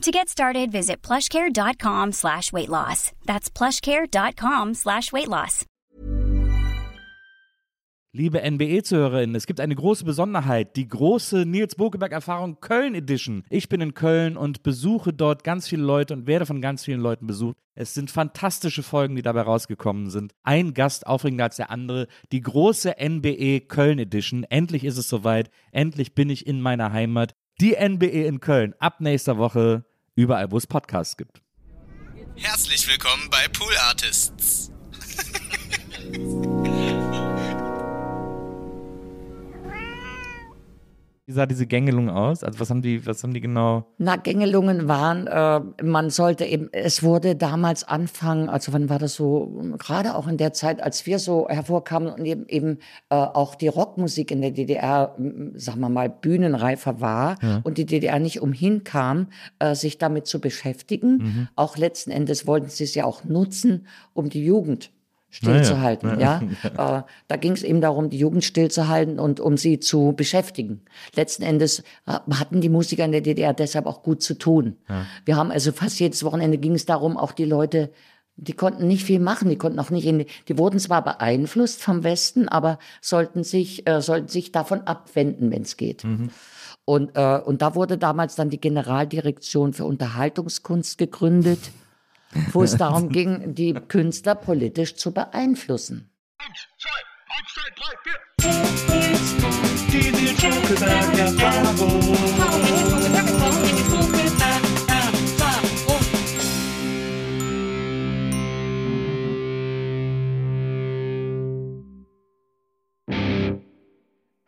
[0.00, 3.12] To get started, visit plushcare.com slash weight loss.
[3.26, 5.66] That's plushcare.com slash weight loss.
[8.12, 13.44] Liebe NBE-Zuhörerinnen, es gibt eine große Besonderheit, die große Nils Bokeberg-Erfahrung Köln Edition.
[13.50, 17.00] Ich bin in Köln und besuche dort ganz viele Leute und werde von ganz vielen
[17.00, 17.56] Leuten besucht.
[17.74, 20.32] Es sind fantastische Folgen, die dabei rausgekommen sind.
[20.42, 22.08] Ein Gast aufregender als der andere.
[22.32, 24.44] Die große NBE Köln Edition.
[24.44, 25.50] Endlich ist es soweit.
[25.70, 27.36] Endlich bin ich in meiner Heimat.
[27.60, 28.74] Die NBE in Köln.
[28.80, 31.42] Ab nächster Woche überall, wo es Podcasts gibt.
[32.36, 34.70] Herzlich willkommen bei Pool Artists.
[41.30, 42.42] Wie sah diese Gängelung aus?
[42.42, 43.84] Also was haben die, was haben die genau?
[43.98, 49.14] Na, Gängelungen waren, äh, man sollte eben, es wurde damals anfangen, also wann war das
[49.14, 52.78] so, gerade auch in der Zeit, als wir so hervorkamen und eben, eben
[53.10, 55.14] äh, auch die Rockmusik in der DDR,
[55.54, 57.60] sagen wir mal, bühnenreifer war Ja.
[57.62, 59.28] und die DDR nicht umhin kam,
[59.60, 61.18] äh, sich damit zu beschäftigen.
[61.18, 61.48] Mhm.
[61.54, 64.90] Auch letzten Endes wollten sie es ja auch nutzen, um die Jugend
[65.30, 66.18] stillzuhalten.
[66.20, 66.42] ja.
[66.76, 70.82] Ja, äh, da ging es eben darum, die Jugend stillzuhalten und um sie zu beschäftigen.
[71.14, 74.76] Letzten Endes äh, hatten die Musiker in der DDR deshalb auch gut zu tun.
[75.24, 77.90] Wir haben also fast jedes Wochenende ging es darum, auch die Leute,
[78.36, 82.02] die konnten nicht viel machen, die konnten auch nicht in, die- wurden zwar beeinflusst vom
[82.04, 86.04] Westen, aber sollten sich, äh, sollten sich davon abwenden, wenn es geht.
[86.86, 91.58] Und, äh, und da wurde damals dann die Generaldirektion für Unterhaltungskunst gegründet,
[92.52, 96.10] wo es darum ging, die Künstler politisch zu beeinflussen.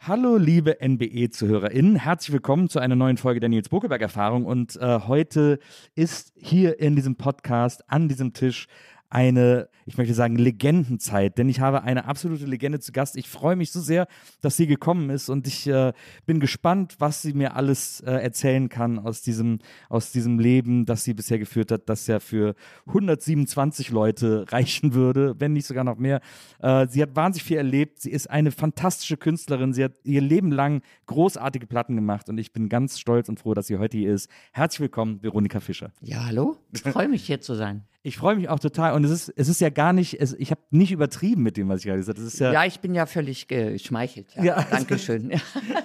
[0.04, 1.94] Hallo, liebe NBE-ZuhörerInnen.
[1.94, 4.46] Herzlich willkommen zu einer neuen Folge der Nils Bokeberg-Erfahrung.
[4.46, 5.60] Und äh, heute
[5.94, 8.66] ist hier in diesem Podcast an diesem Tisch
[9.12, 13.16] eine, ich möchte sagen, Legendenzeit, denn ich habe eine absolute Legende zu Gast.
[13.16, 14.06] Ich freue mich so sehr,
[14.40, 15.92] dass sie gekommen ist und ich äh,
[16.24, 19.58] bin gespannt, was sie mir alles äh, erzählen kann aus diesem,
[19.90, 22.54] aus diesem Leben, das sie bisher geführt hat, das ja für
[22.86, 26.22] 127 Leute reichen würde, wenn nicht sogar noch mehr.
[26.60, 28.00] Äh, sie hat wahnsinnig viel erlebt.
[28.00, 29.74] Sie ist eine fantastische Künstlerin.
[29.74, 33.52] Sie hat ihr Leben lang großartige Platten gemacht und ich bin ganz stolz und froh,
[33.52, 34.30] dass sie heute hier ist.
[34.52, 35.92] Herzlich willkommen, Veronika Fischer.
[36.00, 36.56] Ja, hallo?
[36.72, 37.84] Ich freue mich hier zu sein.
[38.04, 40.50] Ich freue mich auch total und es ist, es ist ja gar nicht, es, ich
[40.50, 42.28] habe nicht übertrieben mit dem, was ich gerade gesagt habe.
[42.36, 44.34] Ja, Ja, ich bin ja völlig geschmeichelt.
[44.34, 44.66] Ja, Ja.
[44.68, 45.30] Dankeschön.
[45.30, 45.38] Ja.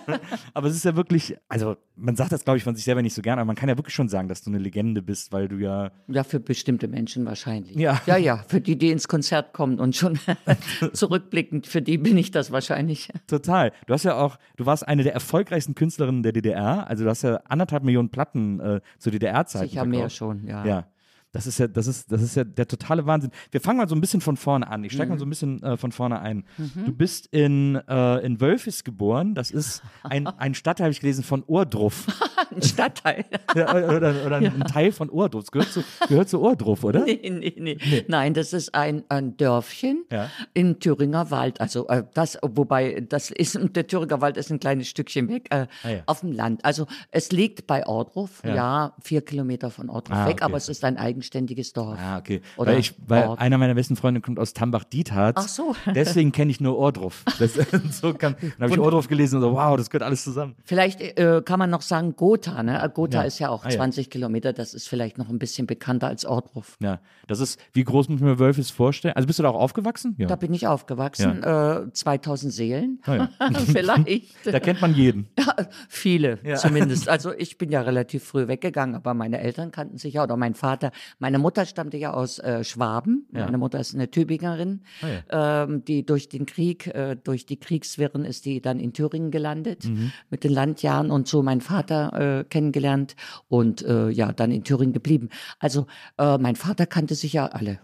[0.56, 3.14] aber es ist ja wirklich, also man sagt das, glaube ich, von sich selber nicht
[3.14, 5.48] so gerne, aber man kann ja wirklich schon sagen, dass du eine Legende bist, weil
[5.48, 7.76] du ja, ja, für bestimmte Menschen wahrscheinlich.
[7.76, 8.02] Ja.
[8.08, 10.18] ja, ja, für die, die ins Konzert kommen und schon
[10.94, 13.10] zurückblickend, für die bin ich das wahrscheinlich.
[13.28, 13.72] total.
[13.86, 17.22] Du hast ja auch, du warst eine der erfolgreichsten Künstlerinnen der DDR, also du hast
[17.22, 19.70] ja anderthalb Millionen Platten äh, zur DDR-Zeit.
[19.70, 20.66] Sicher mehr schon, ja.
[20.66, 20.88] Ja.
[21.38, 23.30] Das ist ja, das ist, das ist ja der totale Wahnsinn.
[23.52, 24.84] Wir fangen mal so ein bisschen von vorne an.
[24.84, 24.96] Ich Mhm.
[24.96, 26.46] steige mal so ein bisschen äh, von vorne ein.
[26.84, 29.36] Du bist in, äh, in Wölfis geboren.
[29.36, 32.08] Das ist ein, ein Stadtteil, habe ich gelesen, von Ohrdruff.
[32.58, 33.26] Ein Stadtteil.
[33.56, 35.44] Ja, oder oder ein Teil von Ohrdruff.
[35.46, 37.06] Das gehört zu, gehört zu Ohrdruff, oder?
[37.06, 38.06] Nee, nee, nee.
[38.08, 40.30] Nein, das ist ein, ein Dörfchen Ja.
[40.54, 41.60] im Thüringer Wald.
[41.62, 45.68] Also äh, das, wobei das ist, der Thüringer Wald ist ein kleines Stückchen weg, äh,
[45.84, 46.00] Ah, ja.
[46.06, 46.64] auf dem Land.
[46.66, 48.56] Also es liegt bei Ordruf, Ja.
[48.56, 50.44] ja, vier Kilometer von Ordruf Ah, weg, okay.
[50.44, 51.98] aber es ist ein eigenständiges Dorf.
[52.00, 52.42] Ah, okay.
[52.58, 53.40] Oder weil ich, weil Ort.
[53.40, 55.36] einer meiner besten Freunde kommt aus Tambach-Dietharz.
[55.40, 55.76] Ach so.
[55.96, 57.24] Deswegen kenne ich nur Ohrdruff.
[57.40, 57.54] Das,
[57.92, 60.56] so kann, dann habe ich Ohrdruff gelesen und so, wow, das gehört alles zusammen.
[60.64, 62.92] Vielleicht äh, kann man noch sagen, Gotha, ne?
[62.94, 63.24] Gotha Ja.
[63.24, 63.76] ist ja auch Ah, ja.
[63.78, 66.78] 20 Kilometer, das ist vielleicht noch ein bisschen bekannter als Ortruf.
[66.82, 69.16] Ja, das ist, wie groß muss ich mir Wölfis vorstellen?
[69.16, 70.16] Also bist du da auch aufgewachsen?
[70.18, 70.28] Ja.
[70.28, 73.30] Da bin ich aufgewachsen, äh, 2000 Seelen, Ah, ja.
[73.66, 74.36] vielleicht.
[74.46, 75.28] Da kennt man jeden.
[75.38, 75.54] Ja,
[75.90, 77.10] viele zumindest.
[77.10, 80.54] Also ich bin ja relativ früh weggegangen, aber meine Eltern kannten sich ja, oder mein
[80.54, 80.92] Vater.
[81.20, 83.28] Meine Mutter stammte ja aus äh, Schwaben.
[83.34, 83.46] Ja.
[83.46, 84.82] Meine Mutter ist eine Tübingerin,
[85.30, 89.32] Ah, ähm, die durch den Krieg, äh, durch die Kriegswirren ist die dann in Thüringen
[89.32, 90.12] gelandet Mhm.
[90.30, 93.16] mit den Landjahren und so meinen Vater äh, kennengelernt
[93.48, 95.30] und äh, ja, dann in Thüringen geblieben.
[95.60, 95.88] Also
[96.18, 97.80] äh, mein Vater kannte sich ja alle.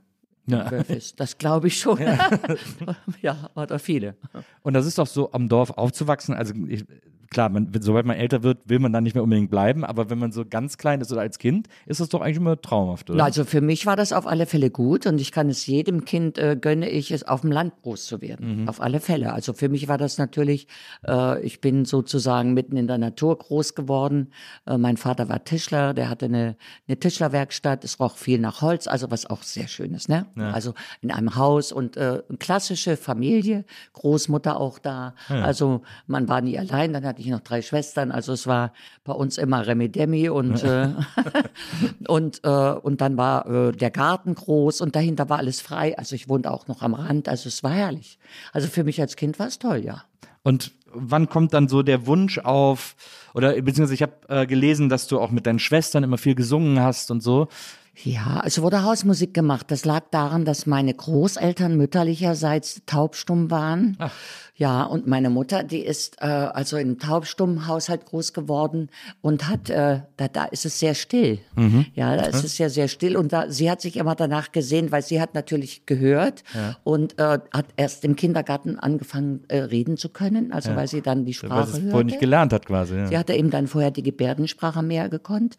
[0.45, 0.69] Ja.
[1.15, 1.99] Das glaube ich schon.
[3.21, 3.49] Ja.
[3.55, 4.15] oder viele.
[4.61, 6.35] Und das ist doch so, am Dorf aufzuwachsen.
[6.35, 6.83] Also ich,
[7.33, 9.83] klar, man, sobald man älter wird, will man dann nicht mehr unbedingt bleiben.
[9.83, 12.61] Aber wenn man so ganz klein ist oder als Kind, ist das doch eigentlich immer
[12.61, 13.23] traumhaft, oder?
[13.23, 16.37] Also für mich war das auf alle Fälle gut und ich kann es jedem Kind
[16.37, 18.69] äh, gönne ich es, auf dem Land groß zu werden.
[18.69, 19.33] Auf alle Fälle.
[19.33, 20.67] Also für mich war das natürlich,
[21.07, 24.31] äh, ich bin sozusagen mitten in der Natur groß geworden.
[24.67, 26.55] Äh, mein Vater war Tischler, der hatte eine,
[26.87, 27.83] eine Tischlerwerkstatt.
[27.83, 30.27] Es roch viel nach Holz, also was auch sehr schön ist, ne?
[30.53, 35.15] Also in einem Haus und äh, klassische Familie, Großmutter auch da.
[35.27, 38.11] Also man war nie allein, dann hatte ich noch drei Schwestern.
[38.11, 38.73] Also es war
[39.03, 40.89] bei uns immer Remi Demi und äh,
[42.07, 45.97] und, äh, und dann war äh, der Garten groß und dahinter war alles frei.
[45.97, 48.19] Also ich wohnte auch noch am Rand, also es war herrlich.
[48.51, 50.03] Also für mich als Kind war es toll, ja.
[50.43, 52.95] Und wann kommt dann so der Wunsch auf,
[53.33, 56.79] oder beziehungsweise ich habe äh, gelesen, dass du auch mit deinen Schwestern immer viel gesungen
[56.79, 57.47] hast und so.
[58.03, 59.67] Ja, es wurde Hausmusik gemacht.
[59.69, 63.97] Das lag daran, dass meine Großeltern mütterlicherseits taubstumm waren.
[64.55, 68.89] Ja, und meine Mutter, die ist äh, also in einem taubstummen Haushalt groß geworden
[69.21, 71.39] und hat, äh, da, da ist es sehr still.
[71.95, 74.91] Ja, da ist es ja sehr still und da, sie hat sich immer danach gesehen,
[74.91, 76.43] weil sie hat natürlich gehört
[76.83, 81.25] und äh, hat erst im Kindergarten angefangen äh, reden zu können, also weil sie dann
[81.25, 81.89] die Weil Sprache sie es hörte.
[81.91, 82.95] vorher nicht gelernt hat quasi.
[82.95, 83.07] Ja.
[83.07, 85.57] Sie hatte eben dann vorher die Gebärdensprache mehr gekonnt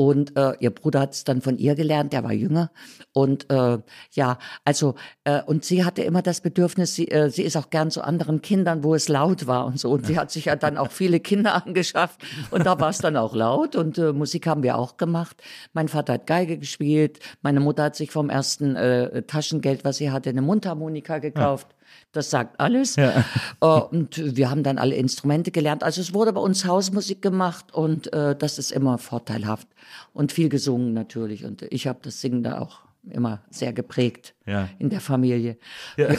[0.00, 2.70] und äh, ihr Bruder hat es dann von ihr gelernt, der war jünger.
[3.12, 3.76] Und äh,
[4.12, 4.94] ja, also
[5.24, 8.40] äh, und sie hatte immer das Bedürfnis, sie, äh, sie ist auch gern zu anderen
[8.40, 9.90] Kindern, wo es laut war und so.
[9.90, 12.22] Und sie hat sich ja dann auch viele Kinder angeschafft.
[12.50, 13.76] Und da war es dann auch laut.
[13.76, 15.42] Und äh, Musik haben wir auch gemacht.
[15.74, 20.10] Mein Vater hat Geige gespielt, meine Mutter hat sich vom ersten äh, Taschengeld, was sie
[20.10, 21.66] hatte, eine Mundharmonika gekauft.
[22.12, 22.96] Das sagt alles.
[22.96, 23.12] Äh,
[23.60, 25.82] und wir haben dann alle Instrumente gelernt.
[25.82, 29.68] Also es wurde bei uns Hausmusik gemacht und äh, das ist immer vorteilhaft.
[30.12, 31.44] Und viel gesungen natürlich.
[31.44, 34.68] Und ich habe das Singen da auch immer sehr geprägt Ja.
[34.78, 35.56] in der Familie.
[35.96, 36.12] Ja,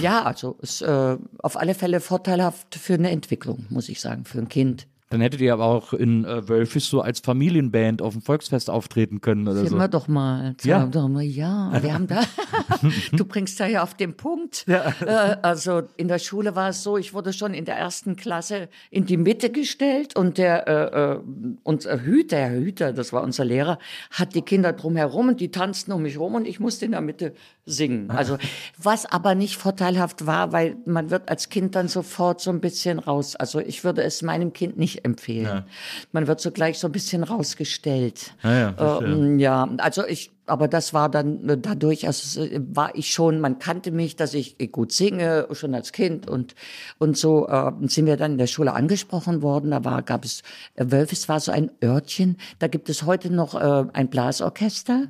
[0.00, 0.22] ja.
[0.24, 4.48] also es äh, auf alle Fälle vorteilhaft für eine Entwicklung, muss ich sagen, für ein
[4.48, 4.86] Kind.
[5.10, 9.20] Dann hättet ihr aber auch in äh, Wölfis so als Familienband auf dem Volksfest auftreten
[9.20, 9.76] können oder Sind so.
[9.76, 10.54] wir doch mal.
[10.62, 10.86] Ja.
[10.86, 11.72] Doch mal, ja.
[11.82, 12.22] Wir haben da,
[13.12, 14.64] du bringst da ja auf den Punkt.
[14.68, 18.68] Äh, also in der Schule war es so, ich wurde schon in der ersten Klasse
[18.90, 21.20] in die Mitte gestellt und der äh, äh,
[21.64, 23.80] unser Hüter, der Hüter, das war unser Lehrer,
[24.12, 27.00] hat die Kinder drumherum und die tanzten um mich rum und ich musste in der
[27.00, 27.34] Mitte
[27.64, 28.10] singen.
[28.12, 28.38] Also
[28.78, 33.00] was aber nicht vorteilhaft war, weil man wird als Kind dann sofort so ein bisschen
[33.00, 33.34] raus.
[33.34, 35.64] Also ich würde es meinem Kind nicht empfehlen.
[36.12, 38.34] Man wird so gleich so ein bisschen rausgestellt.
[38.42, 39.08] Ja, verstehe.
[39.08, 43.40] Ähm, ja, also ich, aber das war dann äh, dadurch, also äh, war ich schon,
[43.40, 46.54] man kannte mich, dass ich gut singe, schon als Kind und
[46.98, 49.70] und so äh, sind wir dann in der Schule angesprochen worden.
[49.70, 50.42] Da war, gab es
[50.74, 52.36] äh, Wölfis war so ein Örtchen.
[52.58, 55.06] Da gibt es heute noch äh, ein Blasorchester,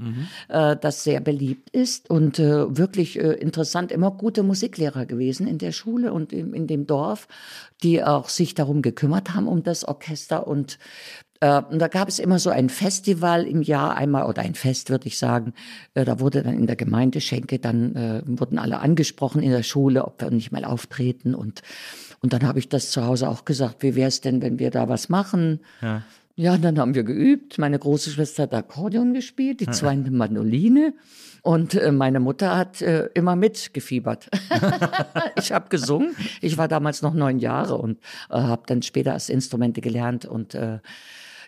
[0.48, 6.12] äh, das sehr beliebt ist und wirklich interessant, immer gute Musiklehrer gewesen in der Schule
[6.12, 7.28] und in, in dem Dorf,
[7.82, 10.78] die auch sich darum gekümmert haben um das Orchester und
[11.42, 15.06] und da gab es immer so ein Festival im Jahr einmal oder ein Fest, würde
[15.06, 15.54] ich sagen.
[15.94, 20.04] Äh, da wurde dann in der Gemeindeschenke, dann äh, wurden alle angesprochen in der Schule,
[20.04, 21.34] ob wir nicht mal auftreten.
[21.34, 21.62] Und,
[22.20, 24.70] und dann habe ich das zu Hause auch gesagt, wie wäre es denn, wenn wir
[24.70, 25.60] da was machen?
[25.80, 26.02] Ja.
[26.36, 27.58] Ja, dann haben wir geübt.
[27.58, 30.94] Meine große Schwester hat Akkordeon gespielt, die zweite Mandoline.
[31.42, 34.30] Und äh, meine Mutter hat äh, immer mitgefiebert.
[35.36, 36.16] ich habe gesungen.
[36.40, 37.98] Ich war damals noch neun Jahre und
[38.30, 40.24] äh, habe dann später erst Instrumente gelernt.
[40.24, 40.78] Und äh,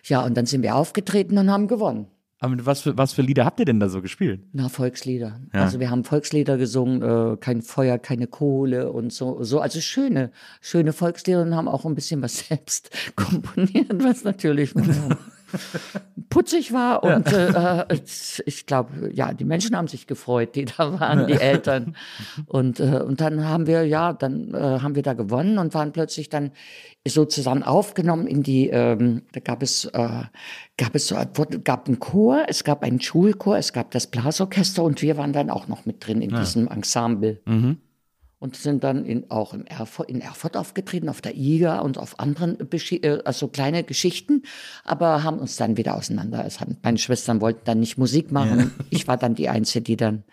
[0.03, 2.07] ja, und dann sind wir aufgetreten und haben gewonnen.
[2.43, 4.41] Aber was für, was für Lieder habt ihr denn da so gespielt?
[4.51, 5.39] Na, Volkslieder.
[5.53, 5.61] Ja.
[5.61, 9.61] Also wir haben Volkslieder gesungen, äh, kein Feuer, keine Kohle und so, so.
[9.61, 10.29] Also schöne,
[10.59, 14.73] schöne Volkslieder und haben auch ein bisschen was selbst komponiert, was natürlich
[16.29, 17.03] putzig war.
[17.03, 21.33] Und äh, es- ich glaube, ja, die Menschen haben sich gefreut, die da waren, die
[21.33, 21.95] Eltern.
[22.47, 25.91] Und, äh, und dann haben wir, ja, dann äh, haben wir da gewonnen und waren
[25.91, 26.51] plötzlich dann
[27.07, 30.21] so zusammen aufgenommen in die, ähm, da gab es, äh,
[30.77, 31.17] gab es so,
[31.63, 35.49] gab einen Chor, es gab einen Schulchor, es gab das Blasorchester und wir waren dann
[35.49, 37.41] auch noch mit drin in diesem Ensemble.
[37.45, 37.77] Und
[38.43, 42.19] und sind dann in, auch in Erfurt, in Erfurt aufgetreten, auf der IGA und auf
[42.19, 44.43] anderen, äh, also kleine Geschichten,
[44.83, 46.43] aber haben uns dann wieder auseinander.
[46.45, 48.59] Es haben, meine Schwestern wollten dann nicht Musik machen.
[48.59, 48.85] Ja.
[48.89, 50.25] Ich war dann die Einzige, die dann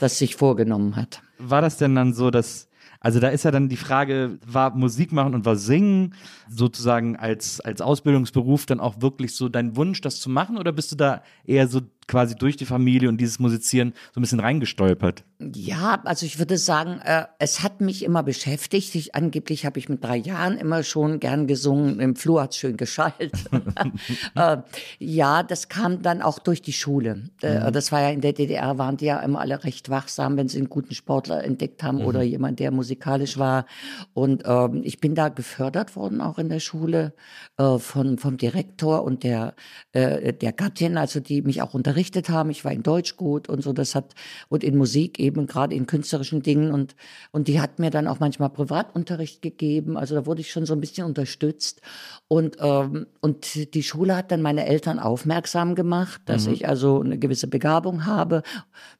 [0.00, 1.20] das sich vorgenommen hat.
[1.36, 2.68] War das denn dann so, dass
[3.00, 6.14] also da ist ja dann die Frage, war Musik machen und war Singen
[6.48, 10.56] sozusagen als, als Ausbildungsberuf dann auch wirklich so dein Wunsch, das zu machen?
[10.56, 14.22] Oder bist du da eher so quasi durch die Familie und dieses Musizieren so ein
[14.22, 15.24] bisschen reingestolpert?
[15.54, 18.94] Ja, also ich würde sagen, äh, es hat mich immer beschäftigt.
[18.96, 22.00] Ich, angeblich habe ich mit drei Jahren immer schon gern gesungen.
[22.00, 23.32] Im Flur hat es schön geschallt.
[24.34, 24.56] äh,
[24.98, 27.30] ja, das kam dann auch durch die Schule.
[27.42, 27.72] Äh, mhm.
[27.72, 30.58] Das war ja in der DDR, waren die ja immer alle recht wachsam, wenn sie
[30.58, 32.06] einen guten Sportler entdeckt haben mhm.
[32.06, 33.66] oder jemand, der musikalisch war.
[34.14, 37.12] Und ähm, ich bin da gefördert worden, auch in der Schule,
[37.58, 39.54] äh, von, vom Direktor und der,
[39.92, 42.50] äh, der Gattin, also die mich auch unterrichtet unterrichtet haben.
[42.50, 43.72] Ich war in Deutsch gut und so.
[43.72, 44.14] Das hat
[44.48, 46.94] und in Musik eben gerade in künstlerischen Dingen und
[47.32, 49.96] und die hat mir dann auch manchmal Privatunterricht gegeben.
[49.96, 51.80] Also da wurde ich schon so ein bisschen unterstützt
[52.28, 56.52] und ähm, und die Schule hat dann meine Eltern aufmerksam gemacht, dass mhm.
[56.52, 58.42] ich also eine gewisse Begabung habe.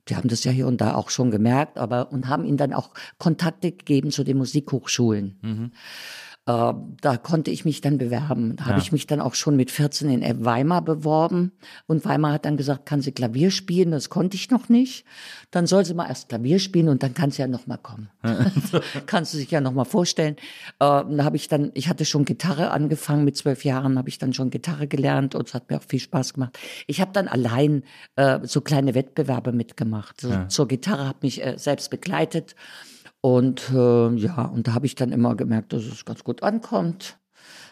[0.08, 2.72] Die haben das ja hier und da auch schon gemerkt, aber und haben ihnen dann
[2.72, 5.38] auch Kontakte gegeben zu den Musikhochschulen.
[5.42, 5.70] Mhm.
[6.48, 8.56] Äh, da konnte ich mich dann bewerben.
[8.56, 8.70] Da ja.
[8.70, 11.52] habe ich mich dann auch schon mit 14 in Weimar beworben.
[11.86, 13.90] Und Weimar hat dann gesagt, kann sie Klavier spielen?
[13.90, 15.04] Das konnte ich noch nicht.
[15.50, 18.08] Dann soll sie mal erst Klavier spielen und dann kann sie ja noch mal kommen.
[19.06, 20.36] Kannst du sich ja noch mal vorstellen.
[20.78, 23.26] Äh, da habe ich dann, ich hatte schon Gitarre angefangen.
[23.26, 26.00] Mit zwölf Jahren habe ich dann schon Gitarre gelernt und es hat mir auch viel
[26.00, 26.58] Spaß gemacht.
[26.86, 27.82] Ich habe dann allein
[28.16, 30.22] äh, so kleine Wettbewerbe mitgemacht.
[30.22, 30.48] So, ja.
[30.48, 32.54] Zur Gitarre habe mich äh, selbst begleitet.
[33.20, 37.18] Und äh, ja, und da habe ich dann immer gemerkt, dass es ganz gut ankommt.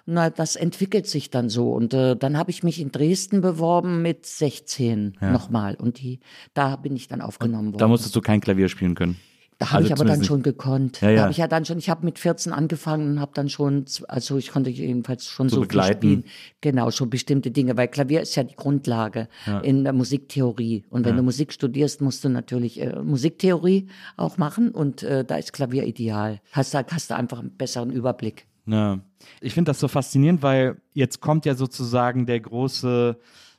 [0.08, 1.72] Na, das entwickelt sich dann so.
[1.72, 5.30] Und äh, dann habe ich mich in Dresden beworben mit 16 ja.
[5.30, 5.74] nochmal.
[5.74, 6.20] Und die,
[6.54, 7.78] da bin ich dann aufgenommen worden.
[7.78, 9.16] Da musstest du kein Klavier spielen können.
[9.58, 11.00] Da habe also ich aber dann schon gekonnt.
[11.00, 11.16] Ja, ja.
[11.16, 13.86] Da habe ich ja dann schon, ich habe mit 14 angefangen und habe dann schon,
[14.06, 16.24] also ich konnte jedenfalls schon so, so viel spielen.
[16.60, 19.60] Genau, schon bestimmte Dinge, weil Klavier ist ja die Grundlage ja.
[19.60, 20.84] in der Musiktheorie.
[20.90, 25.36] Und wenn du Musik studierst, musst du natürlich äh, Musiktheorie auch machen und äh, da
[25.36, 26.40] ist Klavier ideal.
[26.52, 28.46] Hast, hast du einfach einen besseren Überblick.
[28.66, 28.98] Ja.
[29.40, 33.16] Ich finde das so faszinierend, weil jetzt kommt ja sozusagen der große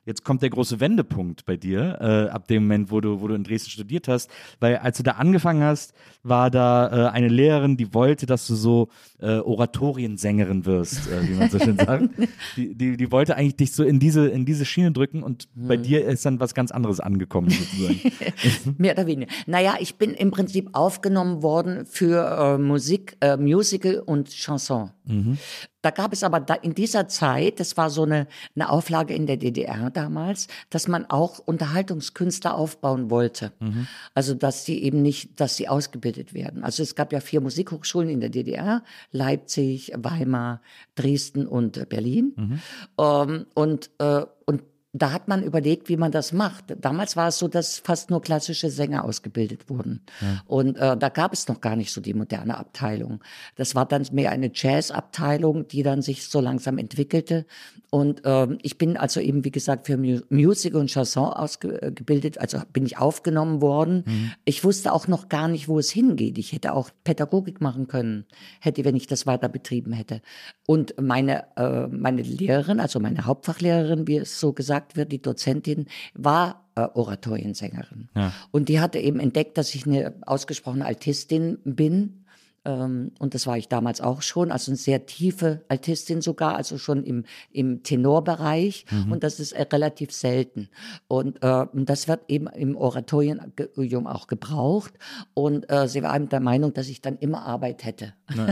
[0.08, 3.36] jetzt kommt der große Wendepunkt bei dir, äh, ab dem Moment, wo du, wo du
[3.36, 4.32] in Dresden studiert hast.
[4.60, 8.56] Weil als du da angefangen hast, war da äh, eine Lehrerin, die wollte, dass du
[8.56, 8.88] so
[9.20, 12.08] äh, Oratoriensängerin wirst, äh, wie man so schön sagt.
[12.56, 15.68] Die, die, die wollte eigentlich dich so in diese, in diese Schiene drücken und hm.
[15.68, 18.76] bei dir ist dann was ganz anderes angekommen, sozusagen.
[18.78, 19.32] Mehr oder weniger.
[19.46, 24.92] Naja, ich bin im Prinzip aufgenommen worden für äh, Musik, äh, Musical und Chanson.
[25.06, 25.38] Mhm.
[25.82, 29.28] Da gab es aber da in dieser Zeit, das war so eine, eine Auflage in
[29.28, 33.52] der DDR damals, dass man auch Unterhaltungskünstler aufbauen wollte.
[33.60, 33.88] Mhm.
[34.14, 36.64] Also, dass sie eben nicht, dass sie ausgebildet werden.
[36.64, 38.84] Also, es gab ja vier Musikhochschulen in der DDR.
[39.12, 40.62] Leipzig, Weimar,
[40.96, 42.34] Dresden und Berlin.
[42.36, 42.60] Mhm.
[43.00, 44.64] Ähm, und, äh, und
[45.02, 46.76] da hat man überlegt, wie man das macht.
[46.80, 50.02] Damals war es so, dass fast nur klassische Sänger ausgebildet wurden.
[50.22, 50.42] Ja.
[50.46, 53.22] Und äh, da gab es noch gar nicht so die moderne Abteilung.
[53.56, 57.46] Das war dann mehr eine Jazz-Abteilung, die dann sich so langsam entwickelte.
[57.90, 59.98] Und äh, ich bin also eben, wie gesagt, für
[60.30, 64.04] Musik und Chanson ausgebildet, also bin ich aufgenommen worden.
[64.06, 64.32] Mhm.
[64.46, 66.38] Ich wusste auch noch gar nicht, wo es hingeht.
[66.38, 68.26] Ich hätte auch Pädagogik machen können,
[68.60, 70.22] hätte, wenn ich das weiter betrieben hätte.
[70.66, 75.22] Und meine, äh, meine Lehrerin, also meine Hauptfachlehrerin, wie es so gesagt gesagt wird, die
[75.22, 78.10] Dozentin war äh, Oratoriensängerin.
[78.16, 78.34] Ja.
[78.52, 82.26] Und die hatte eben entdeckt, dass ich eine ausgesprochene Altistin bin
[82.68, 86.78] ähm, und das war ich damals auch schon, also eine sehr tiefe Altistin sogar, also
[86.78, 88.86] schon im, im Tenorbereich.
[88.92, 89.14] Mhm.
[89.14, 90.68] Und das ist äh, relativ selten.
[91.08, 94.94] Und äh, das wird eben im Oratorium auch gebraucht.
[95.34, 98.14] Und äh, sie war eben der Meinung, dass ich dann immer Arbeit hätte.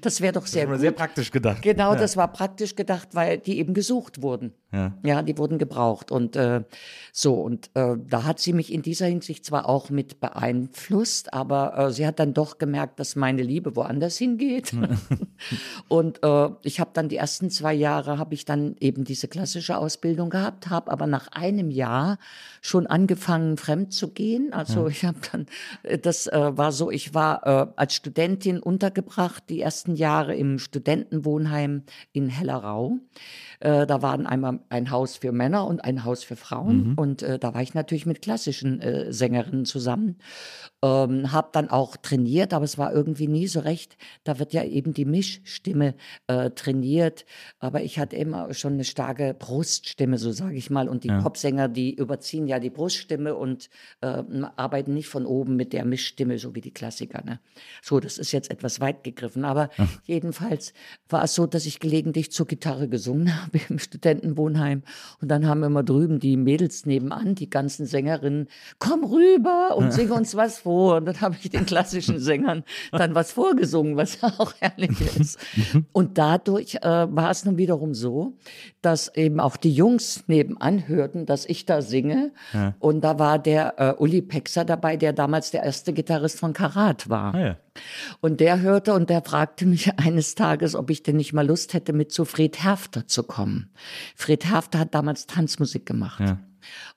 [0.00, 1.62] das wäre doch sehr das sehr praktisch gedacht.
[1.62, 1.98] Genau, ja.
[1.98, 4.52] das war praktisch gedacht, weil die eben gesucht wurden.
[4.76, 6.10] Ja, ja die wurden gebraucht.
[6.10, 6.62] Und äh,
[7.12, 11.78] so, und äh, da hat sie mich in dieser Hinsicht zwar auch mit beeinflusst, aber
[11.78, 14.72] äh, sie hat dann doch gemerkt, dass meine Liebe woanders hingeht.
[15.88, 19.78] und äh, ich habe dann die ersten zwei Jahre, habe ich dann eben diese klassische
[19.78, 22.18] Ausbildung gehabt, habe aber nach einem Jahr
[22.60, 24.52] schon angefangen, fremd zu gehen.
[24.52, 24.88] Also ja.
[24.88, 25.46] ich habe dann,
[25.84, 30.58] äh, das äh, war so, ich war äh, als Studentin untergebracht, die ersten Jahre im
[30.58, 32.98] Studentenwohnheim in Hellerau.
[33.60, 36.94] Äh, da waren einmal ein Haus für Männer und ein Haus für Frauen.
[36.96, 40.18] Und äh, da war ich natürlich mit klassischen äh, Sängerinnen zusammen.
[40.82, 43.96] Ähm, habe dann auch trainiert, aber es war irgendwie nie so recht.
[44.24, 45.94] Da wird ja eben die Mischstimme
[46.26, 47.24] äh, trainiert.
[47.58, 50.88] Aber ich hatte immer schon eine starke Bruststimme, so sage ich mal.
[50.88, 51.22] Und die Ja.
[51.22, 53.70] Popsänger, die überziehen ja die Bruststimme und
[54.02, 54.22] äh,
[54.56, 57.24] arbeiten nicht von oben mit der Mischstimme, so wie die Klassiker.
[57.24, 57.40] Ne?
[57.82, 59.44] So, das ist jetzt etwas weit gegriffen.
[59.46, 59.70] Aber
[60.04, 60.74] jedenfalls
[61.08, 64.82] war es so, dass ich gelegentlich zur Gitarre gesungen habe im Studentenwohnheim.
[65.22, 70.10] Und dann haben immer drüben die Mädels nebenan, die ganzen Sängerinnen, komm rüber und sing
[70.10, 70.75] uns was vor.
[70.76, 75.38] Und dann habe ich den klassischen Sängern dann was vorgesungen, was auch herrlich ist.
[75.92, 78.36] Und dadurch äh, war es nun wiederum so,
[78.82, 82.32] dass eben auch die Jungs nebenan hörten, dass ich da singe.
[82.78, 87.08] Und da war der äh, Uli Pexer dabei, der damals der erste Gitarrist von Karat
[87.08, 87.34] war.
[87.34, 87.56] Ah, ja.
[88.20, 91.74] Und der hörte und der fragte mich eines Tages, ob ich denn nicht mal Lust
[91.74, 93.70] hätte, mit zu Fred Herfter zu kommen.
[94.14, 96.20] Fred Herfter hat damals Tanzmusik gemacht.
[96.20, 96.38] Ja.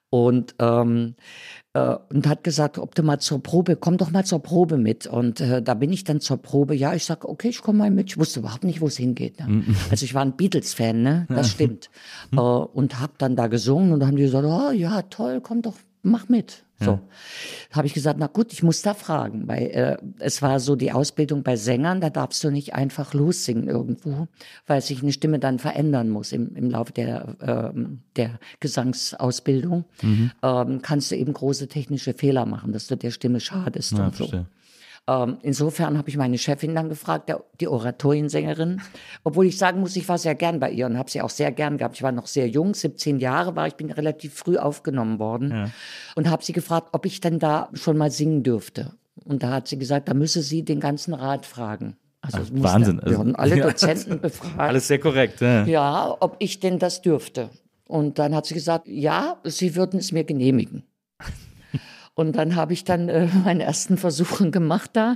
[0.09, 1.15] Und, ähm,
[1.73, 5.07] äh, und hat gesagt, ob du mal zur Probe, komm doch mal zur Probe mit.
[5.07, 6.75] Und äh, da bin ich dann zur Probe.
[6.75, 8.09] Ja, ich sag, okay, ich komme mal mit.
[8.09, 9.39] Ich wusste überhaupt nicht, wo es hingeht.
[9.39, 9.63] Ne?
[9.91, 11.27] Also ich war ein Beatles-Fan, ne?
[11.29, 11.89] Das stimmt.
[12.31, 15.61] äh, und hab dann da gesungen und dann haben die gesagt, oh ja, toll, komm
[15.61, 16.63] doch, mach mit.
[16.81, 16.99] So,
[17.73, 20.93] habe ich gesagt, na gut, ich muss da fragen, weil äh, es war so die
[20.93, 24.29] Ausbildung bei Sängern, da darfst du nicht einfach lossingen irgendwo,
[24.65, 29.83] weil sich eine Stimme dann verändern muss im, im Laufe der, ähm, der Gesangsausbildung.
[30.41, 34.15] Ähm, kannst du eben große technische Fehler machen, dass du der Stimme schadest Ja, und
[34.15, 34.27] so.
[34.27, 34.45] verstehe.
[35.07, 38.81] Ähm, insofern habe ich meine Chefin dann gefragt, der, die Oratoriensängerin,
[39.23, 41.51] obwohl ich sagen muss, ich war sehr gern bei ihr und habe sie auch sehr
[41.51, 41.95] gern gehabt.
[41.95, 45.71] Ich war noch sehr jung, 17 Jahre war ich, bin relativ früh aufgenommen worden
[46.15, 48.93] und habe sie gefragt, ob ich denn da schon mal singen dürfte.
[49.25, 51.97] Und da hat sie gesagt, da müsse sie den ganzen Rat fragen.
[52.21, 52.97] Also musste- Wahnsinn.
[52.97, 53.67] Wir Also- haben alle Ja.
[53.67, 54.59] Dozenten befragt.
[54.59, 55.41] Alles sehr korrekt.
[55.41, 55.65] Ja.
[55.65, 57.49] Ja, ob ich denn das dürfte.
[57.85, 60.83] Und dann hat sie gesagt, ja, sie würden es mir genehmigen.
[62.19, 65.13] Und dann habe ich dann äh, meine ersten Versuche gemacht da,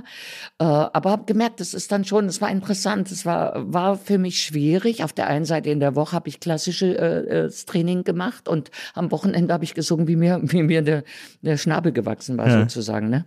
[0.58, 4.16] äh, aber habe gemerkt, es ist dann schon, es war interessant, es war war für
[4.16, 5.04] mich schwierig.
[5.04, 8.70] Auf der einen Seite in der Woche habe ich klassische äh, äh, Training gemacht und
[8.94, 11.04] am Wochenende habe ich gesungen, wie mir wie mir der,
[11.42, 13.10] der Schnabel gewachsen war sozusagen.
[13.10, 13.26] Ne?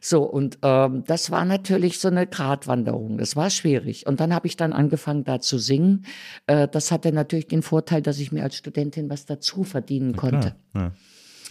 [0.00, 3.18] So und ähm, das war natürlich so eine Gratwanderung.
[3.18, 4.06] Das war schwierig.
[4.06, 6.04] Und dann habe ich dann angefangen da zu singen.
[6.46, 10.54] Äh, das hatte natürlich den Vorteil, dass ich mir als Studentin was dazu verdienen konnte.
[10.72, 10.92] Ja.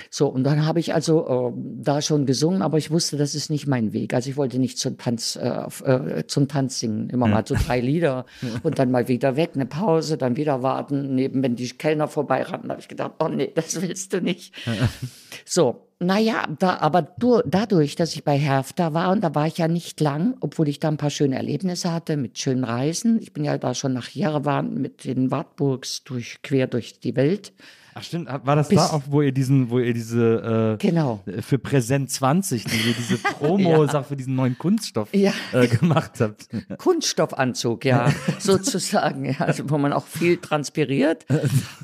[0.10, 3.50] So, und dann habe ich also äh, da schon gesungen, aber ich wusste, das ist
[3.50, 4.14] nicht mein Weg.
[4.14, 5.48] Also ich wollte nicht zum Tanz, äh,
[5.86, 7.10] äh, zum Tanz singen.
[7.10, 8.26] Immer mal so drei Lieder
[8.64, 11.16] und dann mal wieder weg, eine Pause, dann wieder warten.
[11.16, 14.54] Neben, wenn die Kellner vorbeirannten, habe ich gedacht, oh nee, das willst du nicht.
[15.46, 19.58] So, naja, da, aber du, dadurch, dass ich bei Herfter war, und da war ich
[19.58, 23.20] ja nicht lang, obwohl ich da ein paar schöne Erlebnisse hatte mit schönen Reisen.
[23.22, 27.52] Ich bin ja da schon nach Jerewan mit den Wartburgs durch, quer durch die Welt.
[27.98, 31.24] Ach stimmt, war das Bis- da auch, wo ihr diesen, wo ihr diese äh, Genau.
[31.42, 35.34] für Präsent 20, diese, diese Promo-Sache für diesen neuen Kunststoff Ja.
[35.52, 36.48] äh, gemacht habt?
[36.78, 41.26] Kunststoffanzug, ja, sozusagen, ja, also wo man auch viel transpiriert.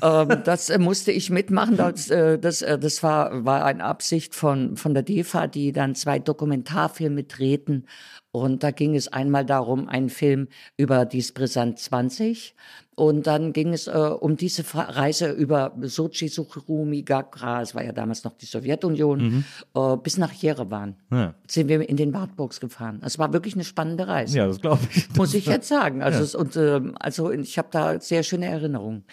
[0.02, 1.76] ähm, das äh, musste ich mitmachen.
[1.76, 5.94] Das, äh, das, äh, das war, war eine Absicht von, von der DEFA, die dann
[5.94, 7.86] zwei Dokumentarfilme drehten.
[8.30, 12.56] Und da ging es einmal darum, einen Film über die Brisant 20.
[12.96, 17.92] Und dann ging es äh, um diese Reise über Sochi, Sukhumi, Gagra, es war ja
[17.92, 20.94] damals noch die Sowjetunion, äh, bis nach Jerewan.
[21.10, 21.34] Ja.
[21.48, 23.00] Sind wir in den Wartburgs gefahren.
[23.04, 25.08] Es war wirklich eine spannende Reise Ja, das glaube ich.
[25.16, 26.02] muss ich jetzt sagen.
[26.02, 29.04] Also, es, und, ähm, also ich habe da sehr schöne Erinnerungen.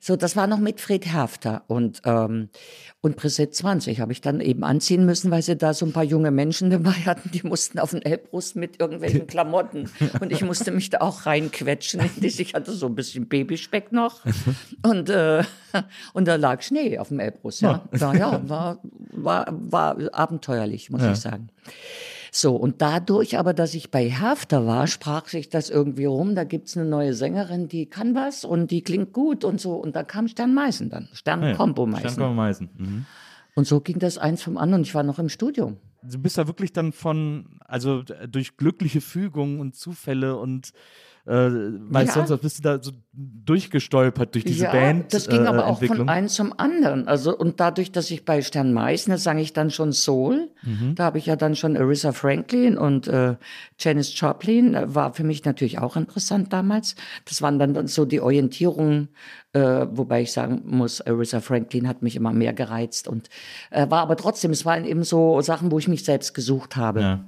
[0.00, 2.50] So, das war noch mit Fred Herfter und ähm,
[3.04, 6.04] und Preset 20 habe ich dann eben anziehen müssen, weil sie da so ein paar
[6.04, 10.70] junge Menschen dabei hatten, die mussten auf den Elbrust mit irgendwelchen Klamotten und ich musste
[10.70, 12.00] mich da auch reinquetschen.
[12.00, 12.38] in das.
[12.38, 14.20] Ich hatte so ein bisschen Babyspeck noch
[14.82, 15.42] und äh,
[16.12, 17.60] und da lag Schnee auf dem Elbrust.
[17.60, 18.78] Ja, ja, ja war
[19.10, 21.48] war war abenteuerlich, muss ich sagen.
[22.36, 26.34] So, und dadurch aber, dass ich bei Herfter war, sprach sich das irgendwie rum.
[26.34, 29.74] Da gibt's eine neue Sängerin, die kann was und die klingt gut und so.
[29.74, 32.10] Und da kam Stern Meißen dann, Stern Kombo Meißen.
[32.10, 32.70] Sternkommen Meißen.
[32.76, 33.06] Mhm.
[33.54, 34.82] Und so ging das eins vom anderen.
[34.82, 35.76] Ich war noch im Studium.
[36.02, 40.72] Du bist da wirklich dann von, also durch glückliche Fügungen und Zufälle und
[41.26, 42.26] äh, weiß Ja.
[42.26, 45.14] sonst bist du da so durchgestolpert durch diese ja, Band.
[45.14, 45.98] das ging äh, aber auch Entwicklung.
[45.98, 47.08] von einem zum anderen.
[47.08, 50.50] Also und dadurch, dass ich bei Stern Meißner sang ich dann schon Soul.
[50.62, 50.94] Mhm.
[50.96, 53.36] Da habe ich ja dann schon Aretha Franklin und äh,
[53.78, 54.74] Janis Joplin.
[54.74, 56.94] Äh, War für mich natürlich auch interessant damals.
[57.24, 59.08] Das waren dann so die Orientierungen,
[59.52, 63.28] äh, wobei ich sagen muss, Aretha Franklin hat mich immer mehr gereizt und
[63.70, 67.00] äh, war aber trotzdem, es waren eben so Sachen, wo ich mich selbst gesucht habe.
[67.00, 67.24] Ja.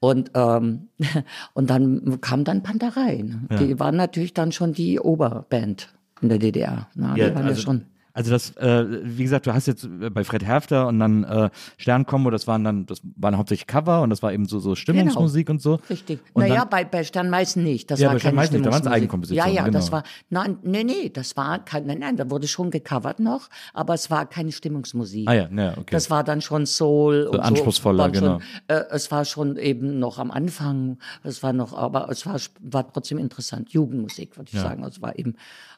[0.00, 0.88] Und, ähm,
[1.54, 3.22] und dann kam dann Panterei.
[3.22, 3.40] Ne?
[3.58, 5.88] Die waren natürlich dann schon die Oberband.
[6.20, 6.88] in der DDR.
[6.94, 7.84] Ja, die waren also- ja schon.
[8.18, 11.50] Also das, äh, wie gesagt, du hast jetzt äh, bei Fred Herfter und dann äh,
[11.76, 15.48] Sternkombo, das waren dann, das waren hauptsächlich Cover und das war eben so, so Stimmungsmusik
[15.50, 15.78] und so.
[15.88, 16.20] Richtig.
[16.32, 17.90] Und naja, dann- bei, bei Sternmeißen nicht.
[17.90, 19.02] Das Ja, war bei Sternmeißen nicht, da waren's Stimmungsmusik.
[19.02, 19.96] Eigenkompositionen, Ja, ja, das genau.
[19.96, 23.94] war, nein, nee, nee, das war kein, nein, nein, da wurde schon gecovert noch, aber
[23.94, 25.28] es war keine Stimmungsmusik.
[25.28, 25.86] Ah ja, ja, okay.
[25.90, 27.28] Das war dann schon Soul.
[27.30, 28.40] und anspruchsvoller, waren genau.
[28.40, 28.42] Schon,
[28.76, 30.98] äh, es war schon eben noch am Anfang.
[31.22, 33.70] Es war noch, aber es war, war trotzdem interessant.
[33.70, 34.62] Jugendmusik, würde ich Ja.
[34.62, 34.82] sagen.
[34.84, 35.34] Es war eben,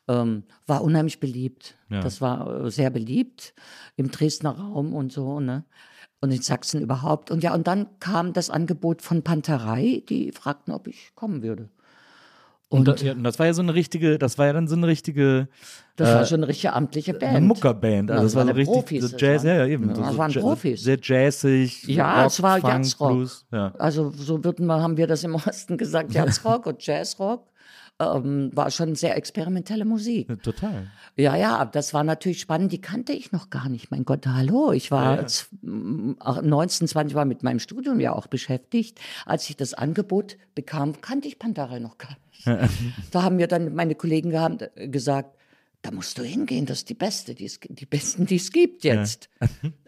[0.08, 1.76] ähm, war unheimlich beliebt.
[1.88, 2.00] Ja.
[2.00, 3.54] Das war äh, sehr beliebt
[3.96, 5.64] im Dresdner Raum und so, ne?
[6.22, 7.30] Und in Sachsen überhaupt.
[7.30, 11.70] Und ja, und dann kam das Angebot von Panterei, die fragten, ob ich kommen würde.
[12.68, 14.76] und, da, ja, und das war ja so eine richtige, das war ja dann so
[14.76, 15.48] eine richtige
[15.96, 17.36] Das Äh, war schon eine richtige amtliche Band.
[17.36, 18.10] eine Muckerband.
[18.10, 19.88] Also Ja, das war so waren richtig Profis, so das Jazz, waren- ja, ja, eben.
[19.88, 20.82] Ja, so, das so waren Profis.
[20.82, 21.84] Sehr jazzig.
[21.88, 23.08] Ja, Rock, es war Funk, Jazzrock.
[23.12, 23.46] Blues.
[23.50, 23.74] Ja.
[23.78, 27.46] Also so würden wir, haben wir das im Osten gesagt, Jazzrock und Jazzrock.
[28.00, 30.28] Ähm, war schon sehr experimentelle Musik.
[30.30, 30.86] Ja, Total.
[31.16, 32.72] Ja, ja, das war natürlich spannend.
[32.72, 33.90] Die kannte ich noch gar nicht.
[33.90, 34.72] Mein Gott, hallo.
[34.72, 35.26] Ich war Ja, ja.
[35.26, 38.98] z- m, ach, 19, 20 war mit meinem Studium ja auch beschäftigt.
[39.26, 42.46] Als ich das Angebot bekam, kannte ich Pantarei noch gar nicht.
[43.10, 45.36] da haben mir dann meine Kollegen gehabt, gesagt,
[45.82, 48.82] da musst du hingehen, das ist die beste, die, es, die besten, die es gibt
[48.84, 49.28] jetzt.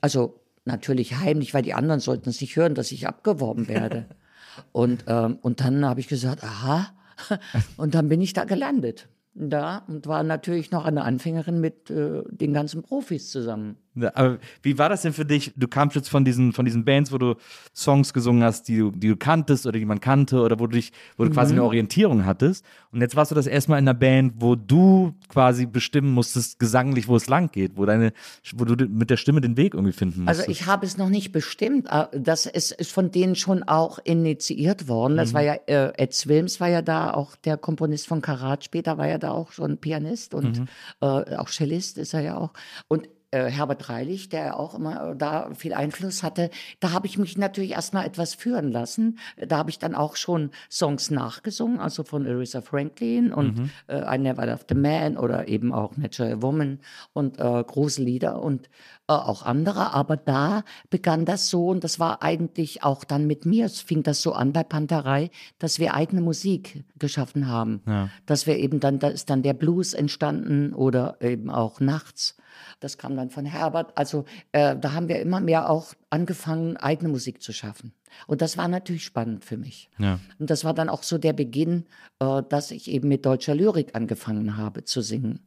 [0.03, 4.05] also natürlich heimlich, weil die anderen sollten es nicht hören, dass ich abgeworben werde.
[4.72, 6.92] und, ähm, und dann habe ich gesagt, aha.
[7.77, 9.09] Und dann bin ich da gelandet.
[9.35, 13.79] Da und war natürlich noch eine Anfängerin mit äh, den ganzen Profis zusammen.
[13.94, 15.52] Ja, aber wie war das denn für dich?
[15.55, 17.35] Du kamst jetzt von diesen, von diesen Bands, wo du
[17.74, 20.76] Songs gesungen hast, die du, die du kanntest oder die man kannte oder wo du
[20.76, 21.35] dich, wo du Mhm.
[21.35, 22.64] quasi eine Orientierung hattest.
[22.90, 27.07] Und jetzt warst du das erstmal in einer Band, wo du quasi bestimmen musstest, gesanglich,
[27.07, 28.12] wo es lang geht, wo deine,
[28.55, 30.48] wo du mit der Stimme den Weg irgendwie finden musstest.
[30.48, 31.87] Also ich habe es noch nicht bestimmt.
[31.90, 35.16] äh, Das ist, ist von denen schon auch initiiert worden.
[35.18, 38.64] Das war ja, äh, Ed Wilms war ja da auch der Komponist von Karat.
[38.64, 40.62] Später war er da auch schon Pianist und
[41.00, 42.52] äh, auch Cellist ist er ja auch.
[42.88, 47.18] Und äh, Herbert Reilich, der auch immer äh, da viel Einfluss hatte, da habe ich
[47.18, 49.18] mich natürlich erstmal etwas führen lassen.
[49.37, 54.18] Da habe ich dann auch schon Songs nachgesungen, also von Aretha Franklin und äh, I
[54.18, 56.79] Never Loved a Man oder eben auch Natural Woman
[57.12, 58.68] und äh, große Lieder und
[59.09, 59.95] äh, auch andere.
[59.95, 63.66] Aber da begann das so und das war eigentlich auch dann mit mir.
[63.66, 67.83] Es fing das so an bei Panterei, dass wir eigene Musik geschaffen haben.
[67.87, 68.11] Ja.
[68.27, 72.37] Dass wir eben dann, da ist dann der Blues entstanden oder eben auch nachts.
[72.81, 73.97] Das kam dann von Herbert.
[73.97, 77.93] Also äh, da haben wir immer mehr auch angefangen, eigene Musik zu schaffen.
[78.27, 79.91] Und das war natürlich spannend für mich.
[79.99, 80.19] ja.
[80.38, 81.87] Und das war dann auch so der Beginn,
[82.19, 85.41] äh, dass ich eben mit deutscher Lyrik angefangen habe zu singen.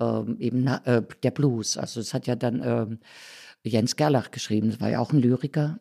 [0.00, 1.76] Ähm, eben na, äh, der Blues.
[1.76, 2.98] Also es hat ja dann ähm,
[3.62, 5.78] Jens Gerlach geschrieben, das war ja auch ein Lyriker.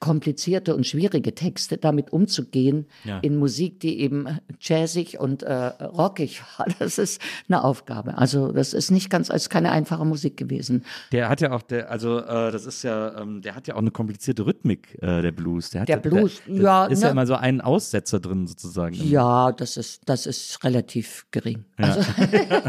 [0.00, 3.18] Komplizierte und schwierige Texte, damit umzugehen Ja.
[3.20, 8.18] in Musik, die eben jazzig und äh, rockig war, das ist eine Aufgabe.
[8.18, 10.84] Also das ist nicht ganz, ist keine einfache Musik gewesen.
[11.12, 13.78] Der hat ja auch, der, also äh, das ist ja, ähm, der hat ja auch
[13.78, 15.70] eine komplizierte Rhythmik, äh, der Blues.
[15.70, 17.12] Der, hat Der ja, Blues, der, ja, Ist ja ne.
[17.12, 18.94] immer so ein Aussetzer drin sozusagen.
[18.94, 21.64] Ja, das ist, das ist relativ gering.
[21.78, 22.00] Also,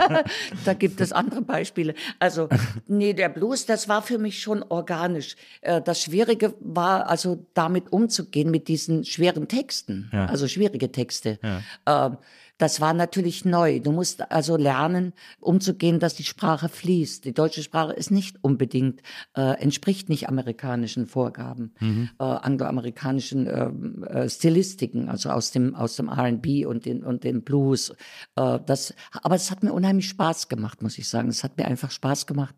[0.66, 1.94] da gibt es andere Beispiele.
[2.20, 2.48] Also,
[2.88, 5.36] nee, der Blues, das war für mich schon organisch.
[5.62, 10.26] Äh, Das Schwierige war also damit umzugehen mit diesen schweren Texten, Ja.
[10.28, 11.40] also schwierige Texte.
[11.86, 12.18] Ähm,
[12.62, 13.80] Das war natürlich neu.
[13.80, 17.24] Du musst also lernen, umzugehen, dass die Sprache fließt.
[17.24, 19.02] Die deutsche Sprache ist nicht unbedingt,
[19.34, 21.72] äh, entspricht nicht amerikanischen Vorgaben,
[22.20, 27.44] äh, angloamerikanischen ähm, äh, Stilistiken, also aus dem, aus dem R&B und den, und dem
[27.44, 27.94] Blues.
[28.36, 31.30] Das, aber es hat mir unheimlich Spaß gemacht, muss ich sagen.
[31.30, 32.56] Es hat mir einfach Spaß gemacht.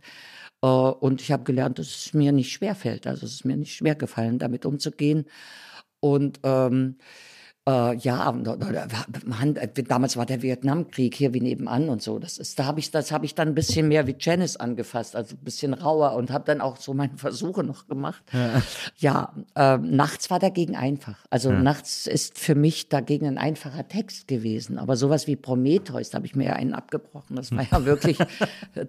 [0.62, 3.08] Äh, und ich habe gelernt, dass es mir nicht schwer fällt.
[3.08, 5.26] Also es ist mir nicht schwer gefallen, damit umzugehen.
[6.00, 6.98] Und ähm,
[7.68, 12.18] äh, ja, man, äh, damals war der Vietnamkrieg hier wie nebenan und so.
[12.18, 15.16] Das ist, da habe ich, das habe ich dann ein bisschen mehr wie Janice angefasst,
[15.16, 18.24] also ein bisschen rauer und habe dann auch so meine Versuche noch gemacht.
[18.98, 21.18] Ja, äh, nachts war dagegen einfach.
[21.30, 24.80] Also nachts ist für mich dagegen ein einfacher Text gewesen.
[24.80, 27.36] Aber sowas wie Prometheus, da habe ich mir ja einen abgebrochen.
[27.36, 28.18] Das war ja wirklich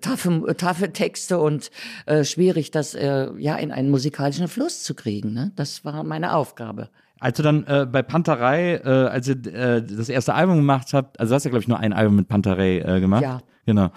[0.01, 1.71] taffe, taffe Texte und
[2.07, 5.35] äh, schwierig, das äh, ja in einen musikalischen Fluss zu kriegen.
[5.35, 5.53] Ne?
[5.57, 6.89] Das war meine Aufgabe.
[7.23, 11.21] Als du dann äh, bei Panterei, äh, als ihr äh, das erste Album gemacht habt,
[11.21, 13.23] also du hast ja, glaube ich, nur ein Album mit Panterei äh, gemacht.
[13.23, 13.39] Ja.
[13.65, 13.91] Genau.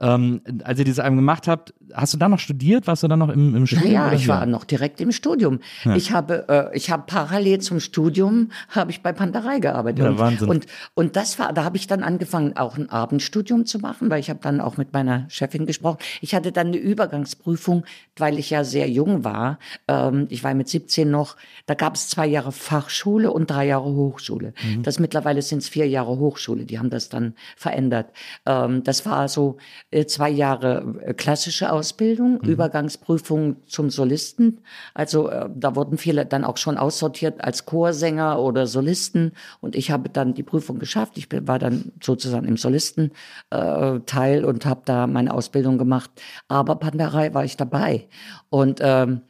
[0.00, 2.86] Ähm, als ihr dieses Album gemacht habt, hast du dann noch studiert?
[2.86, 3.92] Warst du dann noch im, im Studium?
[3.92, 4.16] Ja, oder?
[4.16, 5.60] ich war noch direkt im Studium.
[5.94, 10.04] Ich habe, äh, ich habe parallel zum Studium habe ich bei Panterei gearbeitet.
[10.04, 10.48] Ja, und, Wahnsinn.
[10.48, 14.20] Und und das war, da habe ich dann angefangen, auch ein Abendstudium zu machen, weil
[14.20, 15.98] ich habe dann auch mit meiner Chefin gesprochen.
[16.20, 17.84] Ich hatte dann eine Übergangsprüfung,
[18.16, 19.58] weil ich ja sehr jung war.
[19.88, 21.36] Ähm, ich war mit 17 noch.
[21.66, 24.52] Da gab es zwei Jahre Fachschule und drei Jahre Hochschule.
[24.62, 24.82] Mhm.
[24.82, 26.64] Das mittlerweile sind es vier Jahre Hochschule.
[26.64, 28.12] Die haben das dann verändert.
[28.46, 29.56] Ähm, das war so
[29.90, 32.48] äh, zwei Jahre äh, klassische Ausbildung, mhm.
[32.48, 34.60] Übergangsprüfung zum Solisten.
[34.94, 39.32] Also äh, da wurden viele dann auch schon aussortiert als Chorsänger oder Solisten.
[39.60, 41.16] Und ich habe dann die Prüfung geschafft.
[41.16, 46.10] Ich war dann sozusagen im Solistenteil äh, und habe da meine Ausbildung gemacht.
[46.48, 48.06] Aber Panderei war ich dabei.
[48.50, 49.20] Und ähm,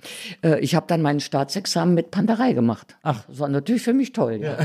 [0.43, 2.97] äh, ich habe dann meinen Staatsexamen mit Panderei gemacht.
[3.03, 3.23] Ach.
[3.29, 4.41] Das war natürlich für mich toll.
[4.43, 4.57] Ja.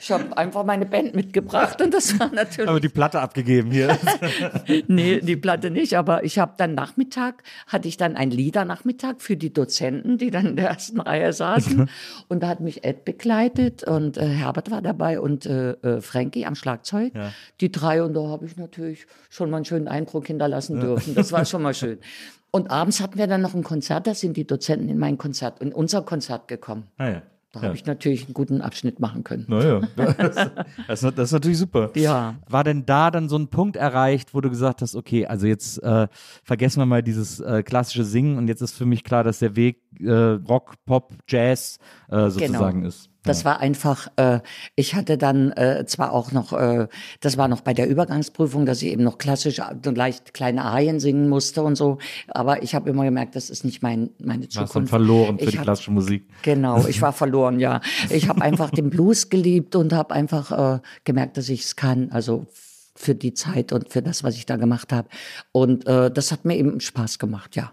[0.00, 2.68] ich habe einfach meine Band mitgebracht und das war natürlich.
[2.68, 3.98] Aber die Platte abgegeben hier.
[4.88, 5.98] nee, die Platte nicht.
[5.98, 10.46] Aber ich habe dann Nachmittag, hatte ich dann einen Liedernachmittag für die Dozenten, die dann
[10.46, 11.88] in der ersten Reihe saßen.
[12.28, 16.46] und da hat mich Ed begleitet und äh, Herbert war dabei und äh, äh, Frankie
[16.46, 17.14] am Schlagzeug.
[17.14, 17.32] Ja.
[17.60, 21.14] Die drei und da habe ich natürlich schon mal einen schönen Eindruck hinterlassen dürfen.
[21.14, 21.98] Das war schon mal schön.
[22.50, 25.60] Und abends hatten wir dann noch ein Konzert, da sind die Dozenten in mein Konzert,
[25.60, 26.86] in unser Konzert gekommen.
[26.98, 27.22] Ah ja.
[27.54, 27.66] Da ja.
[27.68, 29.46] habe ich natürlich einen guten Abschnitt machen können.
[29.48, 30.34] Naja, das,
[30.88, 31.90] das, das, ist natürlich super.
[31.94, 32.34] Ja.
[32.48, 35.82] War denn da dann so ein Punkt erreicht, wo du gesagt hast, okay, also jetzt
[35.82, 36.08] äh,
[36.42, 39.54] vergessen wir mal dieses äh, klassische Singen und jetzt ist für mich klar, dass der
[39.54, 42.88] Weg äh, Rock, Pop, Jazz äh, sozusagen genau.
[42.88, 43.10] ist.
[43.24, 44.40] Das war einfach, äh,
[44.76, 46.88] ich hatte dann äh, zwar auch noch, äh,
[47.20, 51.00] das war noch bei der Übergangsprüfung, dass ich eben noch klassisch äh, leicht kleine Arien
[51.00, 54.58] singen musste und so, aber ich habe immer gemerkt, das ist nicht mein, meine Zukunft.
[54.58, 56.28] Warst dann verloren für ich die hab, klassische Musik.
[56.42, 57.80] Genau, ich war verloren, ja.
[58.10, 62.10] Ich habe einfach den Blues geliebt und habe einfach äh, gemerkt, dass ich es kann,
[62.10, 62.46] also
[62.94, 65.08] für die Zeit und für das, was ich da gemacht habe.
[65.50, 67.72] Und äh, das hat mir eben Spaß gemacht, ja.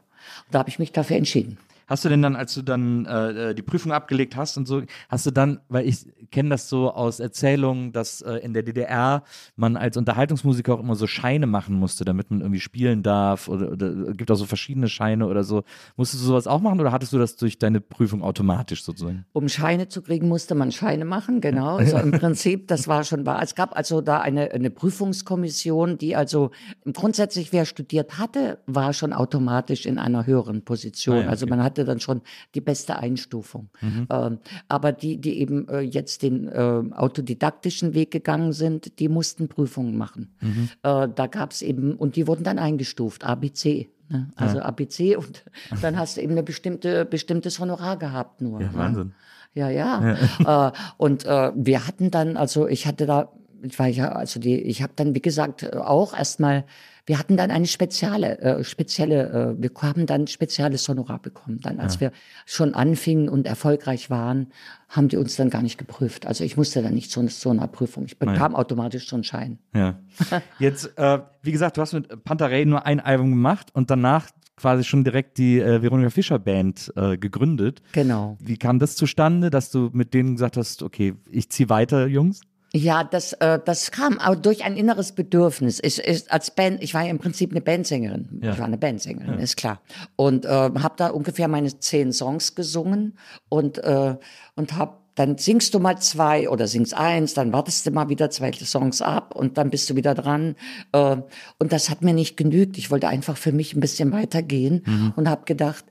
[0.49, 1.57] da habe ich mich dafür entschieden.
[1.91, 4.81] Hast du denn dann, als du dann äh, äh, die Prüfung abgelegt hast und so,
[5.09, 9.23] hast du dann, weil ich kenne das so aus Erzählungen, dass äh, in der DDR
[9.57, 13.73] man als Unterhaltungsmusiker auch immer so Scheine machen musste, damit man irgendwie spielen darf oder,
[13.73, 15.63] oder gibt auch so verschiedene Scheine oder so.
[15.97, 19.25] Musstest du sowas auch machen oder hattest du das durch deine Prüfung automatisch sozusagen?
[19.33, 21.77] Um Scheine zu kriegen, musste man Scheine machen, genau.
[21.81, 23.41] Also im Prinzip, das war schon wahr.
[23.43, 26.51] Es gab also da eine, eine Prüfungskommission, die also
[26.93, 31.15] grundsätzlich, wer studiert hatte, war schon automatisch in einer höheren Position.
[31.15, 31.31] Ah ja, okay.
[31.31, 32.21] Also man hatte hatte dann schon
[32.55, 33.69] die beste Einstufung.
[33.81, 34.07] Mhm.
[34.09, 39.47] Ähm, aber die, die eben äh, jetzt den äh, autodidaktischen Weg gegangen sind, die mussten
[39.47, 40.35] Prüfungen machen.
[40.41, 40.69] Mhm.
[40.83, 43.89] Äh, da gab es eben, und die wurden dann eingestuft, ABC.
[44.09, 44.29] Ne?
[44.35, 44.65] Also ja.
[44.65, 45.43] ABC und
[45.81, 48.61] dann hast du eben ein bestimmte, bestimmtes Honorar gehabt nur.
[48.61, 48.75] Ja, ne?
[48.75, 49.13] Wahnsinn.
[49.53, 50.15] Ja, ja.
[50.39, 50.67] ja.
[50.69, 53.31] Äh, und äh, wir hatten dann, also ich hatte da,
[53.63, 56.65] ich war ja, also die, ich habe dann, wie gesagt, auch erstmal
[57.05, 61.59] wir hatten dann eine spezielle, äh, spezielle, äh, wir haben dann spezielles Honorar bekommen.
[61.61, 62.01] Dann, als ja.
[62.01, 62.11] wir
[62.45, 64.47] schon anfingen und erfolgreich waren,
[64.89, 66.25] haben die uns dann gar nicht geprüft.
[66.27, 68.05] Also ich musste dann nicht zu so einer Prüfung.
[68.05, 68.55] Ich bekam Nein.
[68.55, 69.59] automatisch so einen Schein.
[69.73, 69.99] Ja.
[70.59, 74.83] Jetzt, äh, wie gesagt, du hast mit Pantarei nur ein Album gemacht und danach quasi
[74.83, 77.81] schon direkt die äh, Veronika Fischer Band äh, gegründet.
[77.93, 78.37] Genau.
[78.39, 82.41] Wie kam das zustande, dass du mit denen gesagt hast, okay, ich ziehe weiter, Jungs?
[82.73, 85.79] Ja, das, äh, das kam auch durch ein inneres Bedürfnis.
[85.83, 88.39] Ich, ich, als Band, ich war ja im Prinzip eine Bandsängerin.
[88.41, 88.53] Ja.
[88.53, 89.39] Ich war eine Bandsängerin, ja.
[89.39, 89.81] ist klar.
[90.15, 93.17] Und äh, habe da ungefähr meine zehn Songs gesungen
[93.49, 94.15] und, äh,
[94.55, 98.29] und habe dann singst du mal zwei oder singst eins, dann wartest du mal wieder
[98.29, 100.55] zwei Songs ab und dann bist du wieder dran.
[100.93, 101.17] Äh,
[101.59, 102.77] und das hat mir nicht genügt.
[102.77, 105.13] Ich wollte einfach für mich ein bisschen weitergehen mhm.
[105.17, 105.83] und habe gedacht,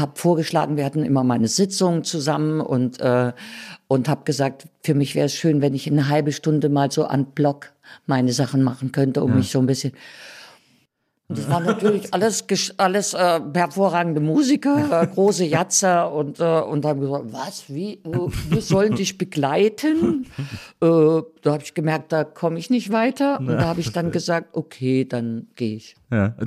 [0.00, 3.32] habe vorgeschlagen, wir hatten immer mal eine Sitzung zusammen und, äh,
[3.88, 7.04] und habe gesagt, für mich wäre es schön, wenn ich eine halbe Stunde mal so
[7.04, 7.72] an Block
[8.06, 9.36] meine Sachen machen könnte, um ja.
[9.36, 9.92] mich so ein bisschen
[11.26, 12.44] und das waren natürlich alles,
[12.76, 18.60] alles äh, hervorragende Musiker, äh, große Jatzer und, äh, und haben gesagt, was, wie, wir
[18.60, 20.26] sollen dich begleiten?
[20.82, 23.38] Äh, da habe ich gemerkt, da komme ich nicht weiter.
[23.38, 25.96] Und da habe ich dann gesagt, okay, dann gehe ich.
[26.10, 26.34] Ja.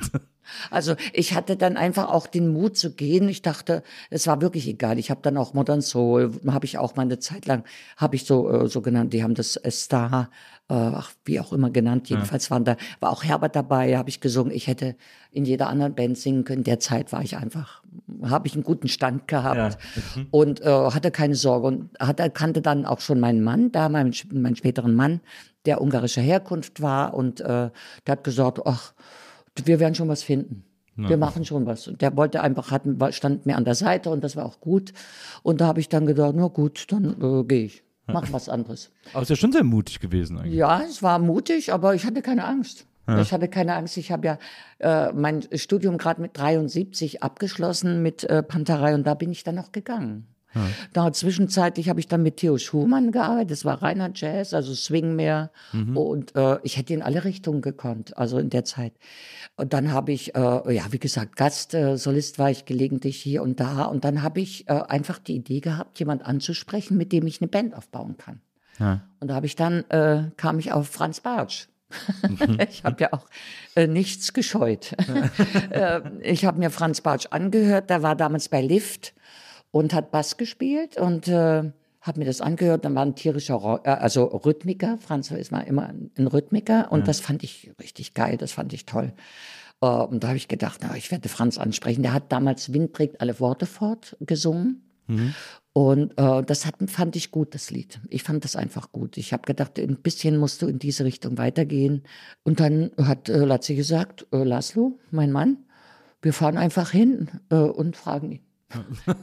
[0.69, 3.29] Also ich hatte dann einfach auch den Mut zu gehen.
[3.29, 4.99] Ich dachte, es war wirklich egal.
[4.99, 7.63] Ich habe dann auch Modern Soul, habe ich auch mal eine Zeit lang,
[7.97, 10.29] habe ich so äh, so genannt, die haben das Star,
[10.69, 12.09] äh, ach, wie auch immer genannt.
[12.09, 12.51] Jedenfalls ja.
[12.51, 14.53] waren da, war auch Herbert dabei, habe ich gesungen.
[14.53, 14.95] Ich hätte
[15.31, 16.63] in jeder anderen Band singen können.
[16.63, 17.83] Derzeit war ich einfach,
[18.23, 20.01] habe ich einen guten Stand gehabt ja.
[20.15, 20.27] mhm.
[20.31, 24.13] und äh, hatte keine Sorge und hatte, kannte dann auch schon meinen Mann, da meinen,
[24.31, 25.21] meinen späteren Mann,
[25.65, 27.71] der ungarischer Herkunft war und äh, der
[28.07, 28.93] hat gesagt, ach,
[29.65, 30.63] wir werden schon was finden.
[30.97, 31.09] Ja.
[31.09, 31.87] Wir machen schon was.
[31.87, 34.93] Und der wollte einfach, hat, stand mir an der Seite und das war auch gut.
[35.43, 37.83] Und da habe ich dann gedacht, na gut, dann äh, gehe ich.
[38.07, 38.89] Mach was anderes.
[39.11, 40.55] Aber es ist ja schon sehr mutig gewesen eigentlich.
[40.55, 42.85] Ja, es war mutig, aber ich hatte keine Angst.
[43.07, 43.19] Ja.
[43.19, 43.97] Ich hatte keine Angst.
[43.97, 44.37] Ich habe ja
[44.79, 49.55] äh, mein Studium gerade mit 73 abgeschlossen mit äh, Panterei und da bin ich dann
[49.55, 50.27] noch gegangen.
[50.53, 50.67] Ja.
[50.93, 53.51] Da zwischenzeitlich habe ich dann mit Theo Schumann gearbeitet.
[53.51, 55.51] Das war reiner Jazz, also Swing mehr.
[55.73, 55.97] Mhm.
[55.97, 58.93] Und äh, ich hätte in alle Richtungen gekonnt, also in der Zeit.
[59.55, 63.59] Und dann habe ich, äh, ja, wie gesagt, Gastsolist äh, war ich gelegentlich hier und
[63.59, 63.83] da.
[63.83, 67.47] Und dann habe ich äh, einfach die Idee gehabt, jemand anzusprechen, mit dem ich eine
[67.47, 68.41] Band aufbauen kann.
[68.79, 69.01] Ja.
[69.19, 71.67] Und da habe ich dann, äh, kam ich auf Franz Bartsch.
[72.69, 73.25] ich habe ja auch
[73.75, 74.93] äh, nichts gescheut.
[75.71, 79.13] äh, ich habe mir Franz Bartsch angehört, der war damals bei Lift
[79.77, 83.89] und hat Bass gespielt und äh, habe mir das angehört, dann war ein tierischer, äh,
[83.89, 87.05] also Rhythmiker, Franz ist mal immer ein Rhythmiker und ja.
[87.05, 89.13] das fand ich richtig geil, das fand ich toll.
[89.81, 92.03] Äh, und da habe ich gedacht, na, ich werde Franz ansprechen.
[92.03, 94.83] Der hat damals Wind trägt alle Worte fort gesungen.
[95.07, 95.33] Mhm.
[95.73, 97.99] Und äh, das hat, fand ich gut, das Lied.
[98.09, 99.17] Ich fand das einfach gut.
[99.17, 102.03] Ich habe gedacht, ein bisschen musst du in diese Richtung weitergehen.
[102.43, 105.57] Und dann hat äh, Latzi gesagt, äh, Laszlo, mein Mann,
[106.21, 108.46] wir fahren einfach hin äh, und fragen ihn.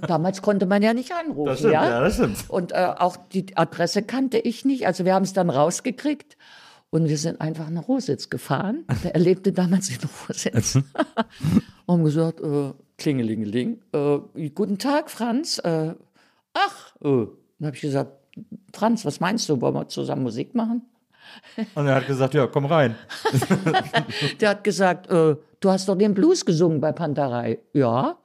[0.07, 1.47] Damals konnte man ja nicht anrufen.
[1.47, 2.45] Das stimmt, ja, ja das stimmt.
[2.49, 4.87] Und äh, auch die Adresse kannte ich nicht.
[4.87, 6.37] Also wir haben es dann rausgekriegt.
[6.91, 8.85] Und wir sind einfach nach Rositz gefahren.
[9.03, 10.79] Er lebte damals in Rositz.
[11.87, 15.59] und gesagt, äh, Klingelingeling, äh, guten Tag, Franz.
[15.59, 15.95] Äh,
[16.53, 17.27] ach, äh.
[17.59, 18.13] dann habe ich gesagt,
[18.73, 20.83] Franz, was meinst du, wollen wir zusammen Musik machen?
[21.75, 22.95] Und er hat gesagt, ja, komm rein.
[24.41, 27.59] Der hat gesagt, äh, du hast doch den Blues gesungen bei Panterei.
[27.73, 28.19] Ja,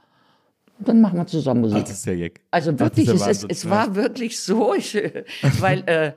[0.80, 1.82] dann machen wir zusammen Musik.
[1.82, 2.42] Das ist ja jeck.
[2.52, 4.96] Also wirklich, ja es, es, war wirklich so, ich,
[5.60, 6.14] weil äh,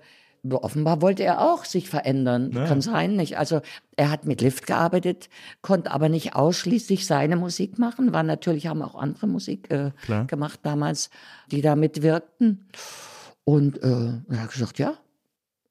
[0.51, 2.51] offenbar wollte er auch sich verändern.
[2.53, 2.67] Ja.
[2.67, 3.39] Kann sein, nicht?
[3.39, 3.61] Also
[3.97, 5.29] er hat mit Lift gearbeitet,
[5.61, 8.13] konnte aber nicht ausschließlich seine Musik machen.
[8.13, 9.91] War natürlich haben auch andere Musik äh,
[10.27, 11.11] gemacht damals,
[11.51, 12.67] die da mitwirkten.
[13.45, 14.95] Und äh, er hat gesagt, ja.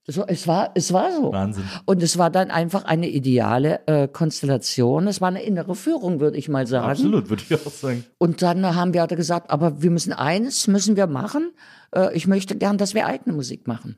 [0.07, 1.31] So, es war, es war so.
[1.31, 1.63] Wahnsinn.
[1.85, 5.07] Und es war dann einfach eine ideale äh, Konstellation.
[5.07, 6.89] Es war eine innere Führung, würde ich mal sagen.
[6.89, 8.03] Absolut, würde ich auch sagen.
[8.17, 11.51] Und dann haben wir gesagt, aber wir müssen eines müssen wir machen.
[11.93, 13.97] Äh, ich möchte gern, dass wir eigene Musik machen.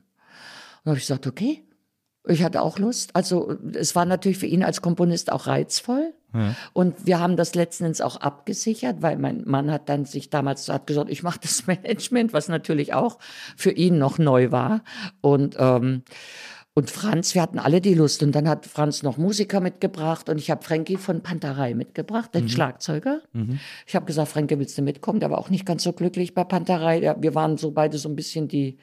[0.84, 1.64] Und habe ich gesagt, okay.
[2.26, 3.14] Ich hatte auch Lust.
[3.14, 6.14] Also es war natürlich für ihn als Komponist auch reizvoll.
[6.34, 6.54] Ja.
[6.72, 10.86] Und wir haben das letztendlich auch abgesichert, weil mein Mann hat dann sich damals hat
[10.86, 13.18] gesagt, ich mache das Management, was natürlich auch
[13.56, 14.82] für ihn noch neu war.
[15.20, 16.02] Und ähm,
[16.76, 18.24] und Franz, wir hatten alle die Lust.
[18.24, 22.44] Und dann hat Franz noch Musiker mitgebracht und ich habe Frankie von Panterei mitgebracht, den
[22.44, 22.48] mhm.
[22.48, 23.20] Schlagzeuger.
[23.32, 23.60] Mhm.
[23.86, 25.20] Ich habe gesagt, Frankie, willst du mitkommen?
[25.20, 27.14] Der war auch nicht ganz so glücklich bei Panterei.
[27.20, 28.76] Wir waren so beide so ein bisschen die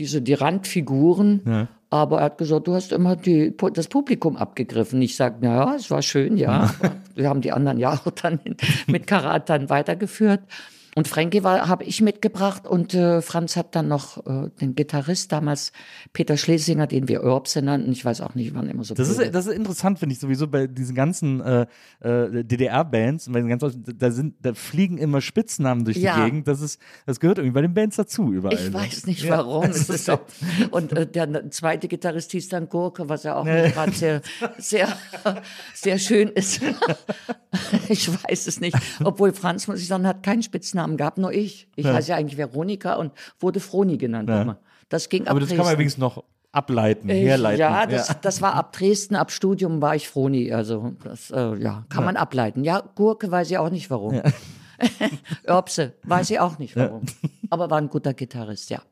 [0.00, 1.42] diese, die Randfiguren.
[1.46, 1.68] Ja.
[1.90, 5.02] Aber er hat gesagt, du hast immer die, das Publikum abgegriffen.
[5.02, 6.72] Ich sage, naja, es war schön, ja.
[7.16, 8.38] Wir haben die anderen ja auch dann
[8.86, 10.40] mit Karat dann weitergeführt.
[10.96, 15.30] Und Frankie war habe ich mitgebracht und äh, Franz hat dann noch äh, den Gitarrist
[15.30, 15.72] damals
[16.12, 17.92] Peter Schlesinger, den wir Urbse nannten.
[17.92, 18.94] Ich weiß auch nicht, wann immer so.
[18.94, 21.66] Das ist das ist interessant, finde ich sowieso bei diesen ganzen äh,
[22.00, 26.16] äh, DDR-Bands, da sind da fliegen immer Spitznamen durch ja.
[26.16, 26.48] die Gegend.
[26.48, 28.54] Das ist das gehört irgendwie bei den Bands dazu überall.
[28.54, 28.74] Ich ne?
[28.74, 29.64] weiß nicht warum.
[29.64, 29.70] Ja.
[29.80, 30.18] Es ist so.
[30.72, 33.70] Und äh, der zweite Gitarrist hieß dann Gurke, was ja auch nee.
[33.70, 34.20] gerade sehr
[34.58, 34.88] sehr
[35.72, 36.60] sehr schön ist.
[37.88, 38.76] ich weiß es nicht.
[39.04, 41.68] Obwohl Franz muss ich sagen hat keinen Spitznamen Spitznamen gab, nur ich.
[41.76, 41.94] Ich ja.
[41.94, 44.42] heiße ja eigentlich Veronika und wurde Froni genannt ja.
[44.42, 44.58] immer.
[44.88, 45.56] Das ging Aber ab das Dresden.
[45.56, 47.60] kann man übrigens noch ableiten, ich, herleiten.
[47.60, 48.14] Ja das, ja.
[48.20, 50.52] das war ab Dresden, ab Studium war ich Froni.
[50.52, 52.64] Also das äh, ja, kann man ableiten.
[52.64, 54.20] Ja, Gurke weiß ich auch nicht warum.
[55.44, 57.02] Erbse, weiß ich auch nicht warum.
[57.50, 58.82] Aber war ein guter Gitarrist, ja.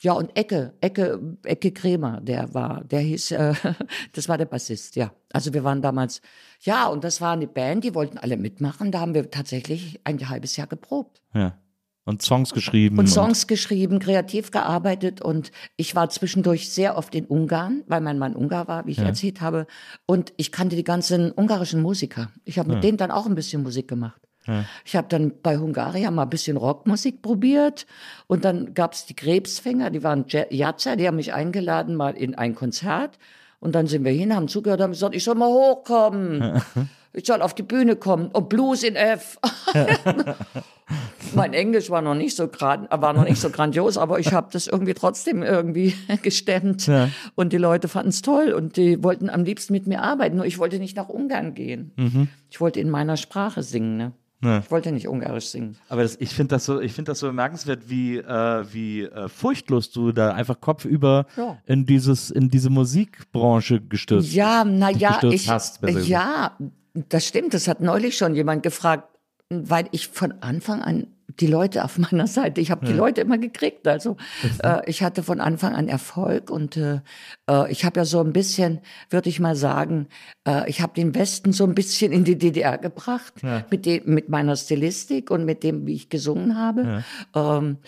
[0.00, 3.54] Ja, und Ecke, Ecke, Ecke Kremer, der war, der hieß, äh,
[4.12, 5.12] das war der Bassist, ja.
[5.32, 6.20] Also wir waren damals,
[6.60, 8.92] ja, und das war eine Band, die wollten alle mitmachen.
[8.92, 11.22] Da haben wir tatsächlich ein halbes Jahr geprobt.
[11.34, 11.58] Ja.
[12.04, 12.98] Und Songs geschrieben.
[12.98, 15.20] Und Songs und geschrieben, kreativ gearbeitet.
[15.20, 18.98] Und ich war zwischendurch sehr oft in Ungarn, weil mein Mann Ungar war, wie ich
[18.98, 19.04] ja.
[19.04, 19.66] erzählt habe.
[20.06, 22.30] Und ich kannte die ganzen ungarischen Musiker.
[22.44, 22.80] Ich habe mit ja.
[22.82, 24.25] denen dann auch ein bisschen Musik gemacht.
[24.46, 24.64] Ja.
[24.84, 27.86] Ich habe dann bei Hungaria mal ein bisschen Rockmusik probiert
[28.26, 32.34] und dann gab es die Krebsfänger, die waren Jatzer, die haben mich eingeladen mal in
[32.34, 33.18] ein Konzert
[33.60, 36.62] und dann sind wir hin, haben zugehört, haben gesagt, ich soll mal hochkommen.
[37.12, 39.38] ich soll auf die Bühne kommen und Blues in F.
[41.34, 44.66] mein Englisch war noch nicht so war noch nicht so grandios, aber ich habe das
[44.66, 47.08] irgendwie trotzdem irgendwie gestemmt ja.
[47.34, 50.36] und die Leute fanden es toll und die wollten am liebsten mit mir arbeiten.
[50.36, 51.92] Nur ich wollte nicht nach Ungarn gehen.
[51.96, 52.28] Mhm.
[52.50, 53.96] Ich wollte in meiner Sprache singen.
[53.96, 54.12] Ne?
[54.42, 54.58] Ja.
[54.58, 55.76] Ich wollte nicht Ungarisch singen.
[55.88, 59.28] Aber das, ich finde das so, ich finde das so bemerkenswert, wie, äh, wie äh,
[59.28, 61.58] furchtlos du da einfach kopfüber ja.
[61.66, 64.32] in dieses, in diese Musikbranche gestürzt.
[64.32, 66.56] Ja, naja, ich, hast, ja,
[66.92, 67.54] das stimmt.
[67.54, 69.08] Das hat neulich schon jemand gefragt,
[69.48, 71.06] weil ich von Anfang an
[71.40, 72.60] die Leute auf meiner Seite.
[72.60, 73.86] Ich habe die Leute immer gekriegt.
[73.86, 74.16] Also
[74.62, 77.00] äh, ich hatte von Anfang an Erfolg und äh,
[77.48, 80.08] äh, ich habe ja so ein bisschen, würde ich mal sagen,
[80.46, 83.64] äh, ich habe den Westen so ein bisschen in die DDR gebracht ja.
[83.70, 87.04] mit dem, mit meiner Stilistik und mit dem, wie ich gesungen habe.
[87.34, 87.58] Ja.
[87.58, 87.78] Ähm,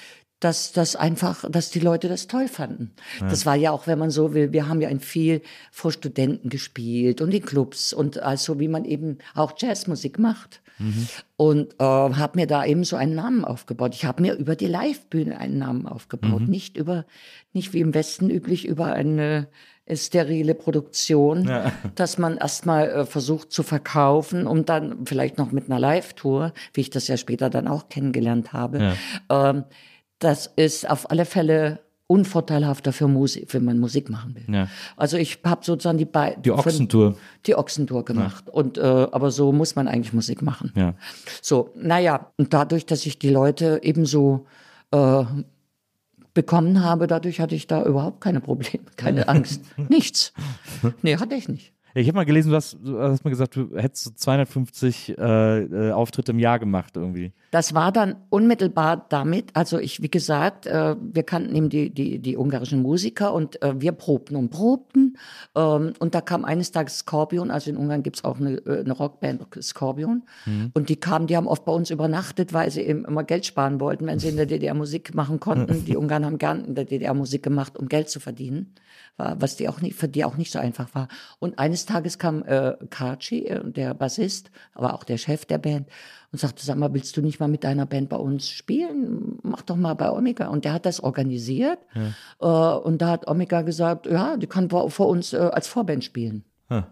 [0.41, 2.93] dass das einfach, dass die Leute das toll fanden.
[3.21, 3.29] Ja.
[3.29, 6.49] Das war ja auch, wenn man so will, wir haben ja in viel vor Studenten
[6.49, 10.61] gespielt und in Clubs und also wie man eben auch Jazzmusik macht.
[10.79, 11.09] Mhm.
[11.37, 13.95] Und äh, habe mir da eben so einen Namen aufgebaut.
[13.95, 16.49] Ich habe mir über die Live-Bühne einen Namen aufgebaut, mhm.
[16.49, 17.05] nicht über,
[17.53, 19.49] nicht wie im Westen üblich über eine
[19.91, 21.51] sterile Produktion,
[21.95, 26.81] dass man erstmal äh, versucht zu verkaufen, um dann vielleicht noch mit einer Live-Tour, wie
[26.83, 28.95] ich das ja später dann auch kennengelernt habe.
[29.31, 29.65] Ähm,
[30.19, 34.53] das ist auf alle Fälle unvorteilhafter für Musik, wenn man Musik machen will.
[34.53, 34.69] Ja.
[34.97, 37.17] Also ich habe sozusagen die beiden Die Ochsentour.
[37.47, 40.73] die Ochsentour gemacht und äh, aber so muss man eigentlich Musik machen.
[40.75, 40.95] Ja.
[41.43, 44.47] So, naja, und dadurch, dass ich die Leute ebenso
[44.91, 45.23] äh,
[46.35, 50.33] bekommen habe, dadurch hatte ich da überhaupt keine Probleme, keine Angst, nichts.
[51.03, 51.73] Nee, hatte ich nicht.
[51.99, 55.59] Ich habe mal gelesen, du hast, du hast mal gesagt, du hättest so 250 äh,
[55.63, 57.33] äh, Auftritte im Jahr gemacht irgendwie.
[57.51, 62.21] Das war dann unmittelbar damit, also ich, wie gesagt, äh, wir kannten eben die, die,
[62.21, 65.17] die ungarischen Musiker und äh, wir probten und probten.
[65.57, 68.93] Ähm, und da kam eines Tages Scorpion, also in Ungarn gibt's auch eine, äh, eine
[68.93, 70.23] Rockband Scorpion.
[70.75, 73.81] Und die kamen, die haben oft bei uns übernachtet, weil sie eben immer Geld sparen
[73.81, 75.85] wollten, wenn sie in der DDR Musik machen konnten.
[75.89, 78.75] Die Ungarn haben gern in der DDR Musik gemacht, um Geld zu verdienen,
[79.19, 81.09] was die auch nicht, für die auch nicht so einfach war.
[81.39, 85.89] Und eines Tages kam äh, Karci, äh, der Bassist, aber auch der Chef der Band,
[86.31, 89.39] und sagte, sag mal, willst du nicht mal mit deiner Band bei uns spielen?
[89.43, 90.49] Mach doch mal bei Omega.
[90.49, 91.79] Und der hat das organisiert.
[92.41, 96.45] Äh, und da hat Omega gesagt, ja, die kann vor uns äh, als Vorband spielen.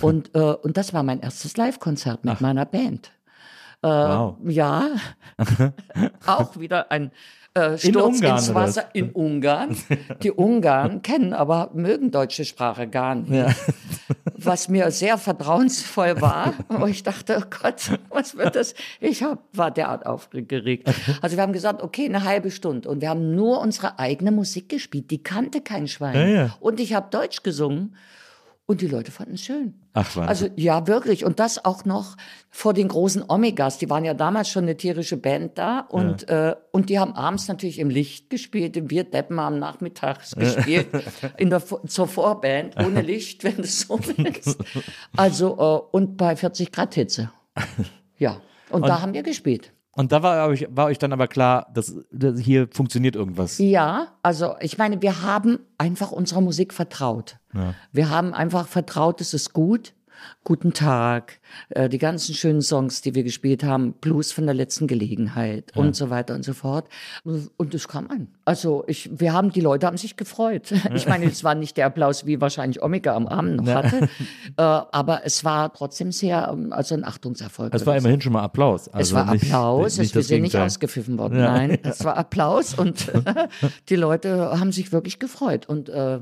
[0.00, 3.12] Und, äh, und das war mein erstes Live-Konzert mit meiner Band.
[3.82, 4.36] Äh, Wow.
[4.44, 4.88] Ja,
[6.26, 7.12] auch wieder ein
[7.54, 9.76] äh, Sturz Ungarn, ins Wasser in Ungarn.
[10.22, 13.56] Die Ungarn kennen aber mögen deutsche Sprache gar nicht.
[14.34, 16.54] Was mir sehr vertrauensvoll war.
[16.68, 18.74] Aber ich dachte, oh Gott, was wird das?
[18.98, 20.90] Ich hab, war derart aufgeregt.
[21.20, 22.88] Also wir haben gesagt, okay, eine halbe Stunde.
[22.88, 25.10] Und wir haben nur unsere eigene Musik gespielt.
[25.10, 26.14] Die kannte kein Schwein.
[26.14, 26.56] Ja, ja.
[26.60, 27.94] Und ich habe Deutsch gesungen.
[28.70, 29.74] Und die Leute fanden es schön.
[29.94, 30.28] Ach, Wahnsinn.
[30.28, 31.24] Also ja, wirklich.
[31.24, 32.16] Und das auch noch
[32.50, 33.78] vor den großen Omegas.
[33.78, 35.80] Die waren ja damals schon eine tierische Band da.
[35.80, 38.80] Und, äh, und die haben abends natürlich im Licht gespielt.
[38.88, 40.86] Wir Deppen haben nachmittags gespielt.
[41.36, 44.56] in der, zur Vorband, ohne Licht, wenn du so willst.
[45.16, 47.32] Also, äh, und bei 40 Grad Hitze.
[48.18, 48.40] Ja.
[48.68, 49.72] Und, da haben wir gespielt.
[49.92, 53.58] Und da war euch, war euch dann aber klar, dass, dass hier funktioniert irgendwas.
[53.58, 57.38] Ja, also ich meine, wir haben einfach unserer Musik vertraut.
[57.92, 59.92] Wir haben einfach vertraut, es ist gut.
[60.44, 61.40] Guten Tag,
[61.70, 65.94] äh, die ganzen schönen Songs, die wir gespielt haben, Blues von der letzten Gelegenheit und
[65.96, 66.88] so weiter und so fort.
[67.24, 68.28] Und es kam an.
[68.44, 70.72] Also ich, wir haben, die Leute haben sich gefreut.
[70.94, 74.08] Ich meine, es war nicht der Applaus, wie wahrscheinlich Omega am Abend noch hatte, äh,
[74.56, 77.74] aber es war trotzdem sehr, ähm, also ein Achtungserfolg.
[77.74, 78.86] Es war immerhin schon mal Applaus.
[78.88, 81.38] es Also war nicht- Applaus, nicht es, wir sind nicht ausgepfiffen worden.
[81.38, 83.10] Nein, es war Applaus und
[83.88, 85.68] die Leute haben sich wirklich gefreut.
[85.68, 86.20] Und, äh,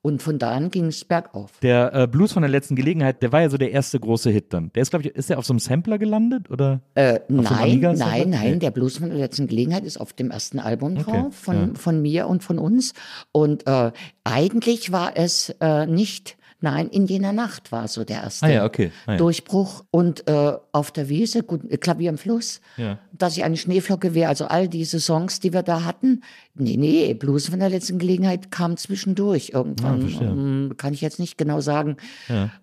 [0.00, 1.50] und von da an ging es bergauf.
[1.60, 4.52] Der äh, Blues von der letzten Gelegenheit, der war ja so der erste große Hit
[4.52, 4.72] dann.
[4.74, 6.50] Der ist, glaube ich, ist der auf so einem Sampler gelandet?
[6.50, 6.80] Oder?
[6.94, 7.96] Äh, nein, nein,
[8.30, 8.56] nein, Nee.
[8.58, 12.00] der Blues von der letzten Gelegenheit ist auf dem ersten Album drauf, Okay, von, von
[12.00, 12.94] mir und von uns.
[13.32, 13.90] Und äh,
[14.24, 18.64] eigentlich war es äh, nicht, nein, in jener Nacht war so der erste Ah ja,
[18.64, 18.90] okay.
[19.06, 19.18] Ah, ja.
[19.18, 19.84] Durchbruch.
[19.90, 22.98] Und äh, auf der Wiese, gut, Klavier im Fluss, Ja.
[23.12, 26.22] dass ich eine Schneeflocke wäre, also all diese Songs, die wir da hatten.
[26.54, 29.98] Nee, nee, Blues von der letzten Gelegenheit kam zwischendurch irgendwann.
[29.98, 30.28] Ah, verstehe.
[30.28, 31.96] ähm, kann ich jetzt nicht genau sagen.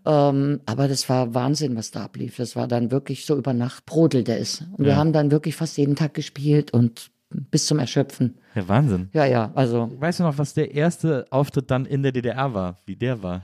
[0.05, 2.37] Ähm, aber das war Wahnsinn, was da ablief.
[2.37, 4.63] Das war dann wirklich so über Nacht brodelte es.
[4.77, 7.09] Und wir haben dann wirklich fast jeden Tag gespielt und
[7.51, 8.35] bis zum Erschöpfen.
[8.53, 9.09] ja, Wahnsinn.
[9.13, 12.77] Ja, ja, also Weißt du noch, was der erste Auftritt dann in der DDR war?
[12.85, 13.41] Wie der war?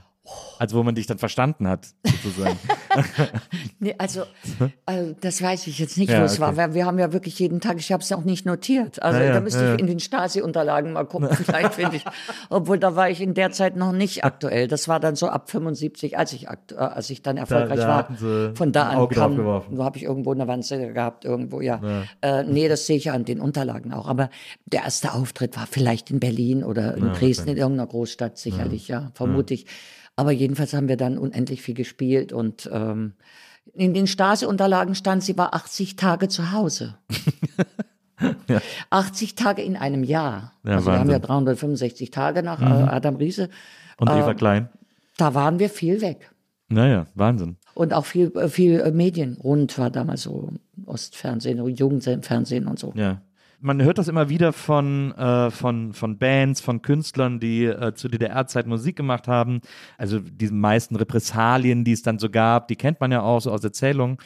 [0.58, 1.88] Also wo man dich dann verstanden hat,
[2.22, 2.56] sozusagen.
[3.80, 4.22] Nee, also,
[4.86, 6.50] also das weiß ich jetzt nicht, Ja, wo es war.
[6.50, 6.58] okay.
[6.58, 9.02] weil Wir haben ja wirklich jeden Tag, ich habe es auch nicht notiert.
[9.02, 12.04] Also Ja, da müsste ja, ich in den Stasi-Unterlagen mal gucken, vielleicht finde ich.
[12.50, 14.68] Obwohl da war ich in der Zeit noch nicht aktuell.
[14.68, 17.96] Das war dann so ab 75, als ich, äh, als ich dann erfolgreich da war.
[17.96, 19.76] hatten sie Von da an kam, geworfen.
[19.76, 21.80] so habe ich irgendwo eine Wanze gehabt, irgendwo, ja.
[22.20, 24.06] Äh, nee, das sehe ich ja an den Unterlagen auch.
[24.06, 24.30] Aber
[24.66, 29.10] der erste Auftritt war vielleicht in Berlin oder in Dresden, in irgendeiner Großstadt sicherlich, ja,
[29.14, 29.66] vermute ich.
[30.16, 33.14] Aber jedenfalls haben wir dann unendlich viel gespielt und ähm,
[33.72, 36.96] in den Stasi-Unterlagen stand, sie war 80 Tage zu Hause.
[38.90, 40.52] 80 Tage in einem Jahr.
[40.64, 41.28] Ja, also wir haben ja Wahnsinn.
[41.28, 43.48] 365 Tage nach äh, Adam Riese.
[43.96, 44.68] Und Äh, Eva Klein.
[45.16, 46.30] Da waren wir viel weg.
[46.68, 47.56] Naja, Wahnsinn.
[47.74, 49.38] Und auch viel, äh, viel äh, Medien.
[49.42, 50.50] Rund war damals so
[50.86, 52.92] Ostfernsehen, Jugendfernsehen und so.
[52.96, 53.22] Ja.
[53.64, 58.08] Man hört das immer wieder von, äh, von, von Bands, von Künstlern, die äh, zu
[58.08, 59.60] DDR-Zeit Musik gemacht haben.
[59.96, 63.52] Also diese meisten Repressalien, die es dann so gab, die kennt man ja auch so
[63.52, 64.18] aus Erzählungen.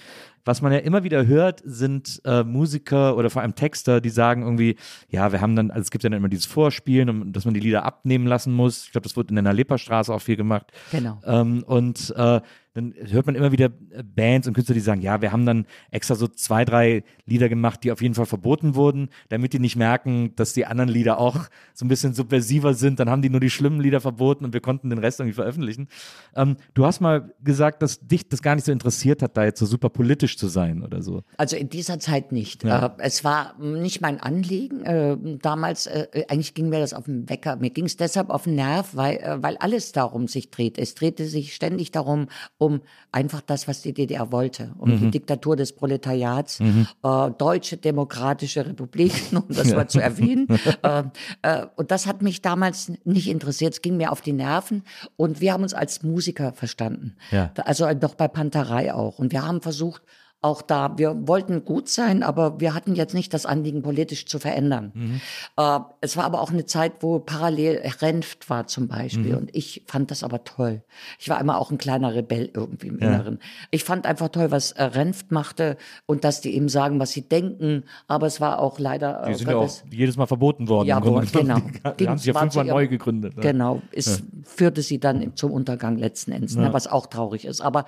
[0.47, 4.43] was man ja immer wieder hört, sind äh, Musiker oder vor allem Texter, die sagen
[4.43, 4.77] irgendwie,
[5.11, 7.53] ja, wir haben dann, also es gibt ja dann immer dieses Vorspielen, um, dass man
[7.53, 8.87] die Lieder abnehmen lassen muss.
[8.87, 10.73] Ich glaube, das wurde in der Nalepa-Straße auch viel gemacht.
[10.93, 11.21] Genau.
[11.27, 12.41] Ähm, und äh,
[12.77, 15.65] dann hört man immer wieder äh, Bands und Künstler, die sagen, ja, wir haben dann
[15.91, 19.77] extra so zwei, drei Lieder gemacht, die auf jeden Fall verboten wurden, damit die nicht
[19.77, 23.01] merken, dass die anderen Lieder auch so ein bisschen subversiver sind.
[23.01, 25.89] Dann haben die nur die schlimmen Lieder verboten und wir konnten den Rest irgendwie veröffentlichen.
[26.35, 29.59] Ähm, du hast mal gesagt, dass dich das gar nicht so interessiert hat, da jetzt
[29.59, 31.23] so super politisch zu sein oder so.
[31.39, 32.63] Also in dieser Zeit nicht.
[32.63, 32.89] Ja.
[32.89, 34.83] Äh, es war nicht mein Anliegen.
[34.83, 37.57] Äh, damals, äh, eigentlich ging mir das auf den Wecker.
[37.57, 40.77] Mir ging es deshalb auf den Nerv, weil, äh, weil alles darum sich dreht.
[40.77, 42.27] Es drehte sich ständig darum,
[42.59, 42.66] um
[43.13, 44.99] einfach das, was die DDR wollte, um Mhm.
[45.01, 50.47] die Diktatur des Proletariats, äh, Deutsche Demokratische Republiken, um das mal zu erwähnen.
[50.83, 51.03] äh,
[51.43, 53.75] äh, und das hat mich damals nicht interessiert.
[53.75, 54.83] Es ging mir auf die Nerven
[55.17, 57.17] und wir haben uns als Musiker verstanden.
[57.31, 57.51] Ja.
[57.65, 59.19] Also doch bei Panterei auch.
[59.19, 60.03] Und wir haben versucht,
[60.43, 64.39] auch da, wir wollten gut sein, aber wir hatten jetzt nicht das Anliegen, politisch zu
[64.39, 65.21] verändern.
[65.57, 69.35] Äh, es war aber auch eine Zeit, wo parallel Renft war zum Beispiel.
[69.35, 70.83] Und ich fand das aber toll.
[71.19, 73.09] Ich war immer auch ein kleiner Rebell irgendwie im Ja.
[73.09, 73.41] Inneren.
[73.71, 75.77] Ich fand einfach toll, was äh, Renft machte
[76.07, 77.85] und dass die eben sagen, was sie denken.
[78.07, 79.25] Aber es war auch leider.
[79.27, 80.87] Die äh, sind ja auch jedes Mal verboten worden.
[81.33, 81.73] genommen.
[81.83, 81.95] genau.
[81.99, 83.37] Die haben sich ja fünfmal neu gegründet.
[83.37, 83.43] ne?
[83.43, 87.61] Genau, es führte sie dann zum Untergang letzten Endes, ne, was auch traurig ist.
[87.61, 87.87] Aber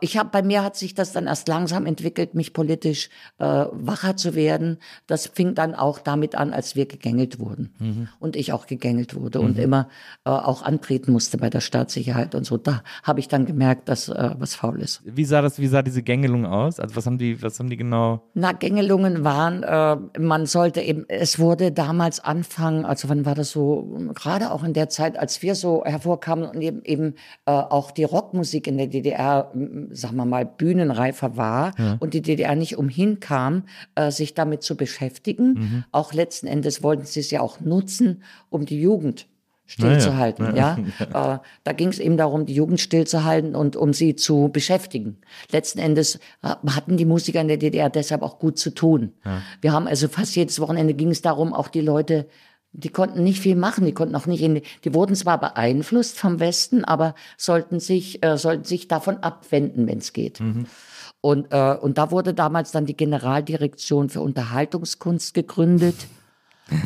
[0.00, 3.08] ich habe bei mir hat sich das dann erst langsam entwickelt, mich politisch
[3.38, 4.78] äh, wacher zu werden.
[5.06, 8.08] Das fing dann auch damit an, als wir gegängelt wurden Mhm.
[8.18, 9.88] und ich auch gegängelt wurde und immer
[10.24, 12.56] äh, auch antreten musste bei der Staatssicherheit und so.
[12.56, 15.02] Da habe ich dann gemerkt, dass äh, was faul ist.
[15.04, 16.80] Wie sah das, wie sah diese Gängelung aus?
[16.80, 18.22] Also was haben die, was haben die genau?
[18.34, 23.50] Na, Gängelungen waren, äh, man sollte eben, es wurde damals Anfang, also wann war das
[23.50, 27.14] so, gerade auch in der Zeit, als wir so hervorkamen und eben, eben
[27.46, 29.50] äh, auch die Rockmusik in der DDR,
[29.90, 33.64] sagen wir mal, bühnenreifer war und die DDR nicht umhin kam,
[33.94, 35.84] äh, sich damit zu beschäftigen.
[35.92, 39.26] Auch letzten Endes wollten sie es ja auch nutzen, um die Jugend
[39.70, 40.76] stillzuhalten, ja.
[40.98, 45.18] Äh, da ging es eben darum, die Jugend stillzuhalten und um sie zu beschäftigen.
[45.52, 49.12] Letzten Endes äh, hatten die Musiker in der DDR deshalb auch gut zu tun.
[49.60, 52.26] Wir haben also fast jedes Wochenende ging es darum, auch die Leute
[52.72, 56.38] die konnten nicht viel machen, die konnten auch nicht in, die- wurden zwar beeinflusst vom
[56.40, 60.40] Westen, aber sollten sich, äh, sollten sich davon abwenden, wenn es geht.
[61.20, 65.96] Und, äh, und da wurde damals dann die Generaldirektion für Unterhaltungskunst gegründet,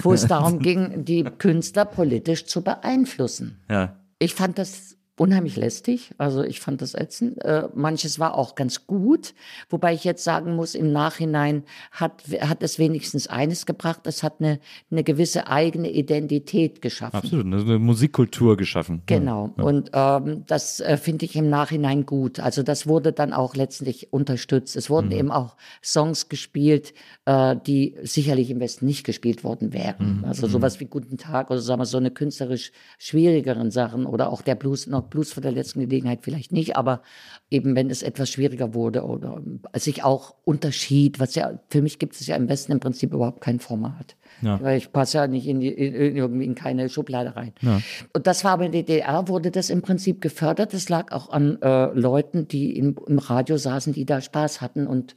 [0.02, 3.60] wo es darum ging, die Künstler politisch zu beeinflussen.
[3.70, 3.96] Ja.
[4.18, 7.42] Ich fand das unheimlich lästig, also ich fand das ätzend.
[7.44, 9.34] Äh, manches war auch ganz gut,
[9.70, 11.62] wobei ich jetzt sagen muss, im Nachhinein
[11.92, 14.58] hat, hat es wenigstens eines gebracht, es hat eine,
[14.90, 17.16] eine gewisse eigene Identität geschaffen.
[17.16, 19.02] Absolut, eine Musikkultur geschaffen.
[19.06, 19.50] Genau.
[19.56, 22.40] Und ähm, das äh, finde ich im Nachhinein gut.
[22.40, 24.74] Also das wurde dann auch letztendlich unterstützt.
[24.74, 26.92] Es wurden eben auch Songs gespielt,
[27.24, 30.24] äh, die sicherlich im Westen nicht gespielt worden wären.
[30.26, 34.42] Also sowas wie Guten Tag oder sagen wir so eine künstlerisch schwierigeren Sachen oder auch
[34.42, 37.02] der Blues, noch Blues vor der letzten Gelegenheit vielleicht nicht, aber
[37.50, 39.40] eben wenn es etwas schwieriger wurde oder
[39.76, 43.40] sich auch unterschied, was ja, für mich gibt es ja im Westen im Prinzip überhaupt
[43.40, 44.16] kein Format.
[44.42, 44.60] Ja.
[44.60, 47.52] Weil ich passe ja nicht in, die, in, irgendwie in keine Schublade rein.
[48.12, 50.74] Und das war aber in der DDR, wurde das im Prinzip gefördert.
[50.74, 54.86] Das lag auch an äh, Leuten, die im, im Radio saßen, die da Spaß hatten
[54.86, 55.14] und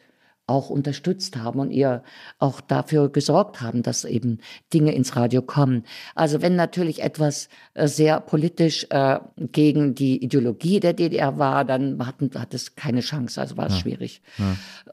[0.47, 2.03] auch unterstützt haben und ihr
[2.39, 4.39] auch dafür gesorgt haben, dass eben
[4.73, 5.83] Dinge ins Radio kommen.
[6.15, 12.05] Also wenn natürlich etwas äh, sehr politisch äh, gegen die Ideologie der DDR war, dann
[12.05, 14.21] hatten, hat es keine Chance, also war es schwierig.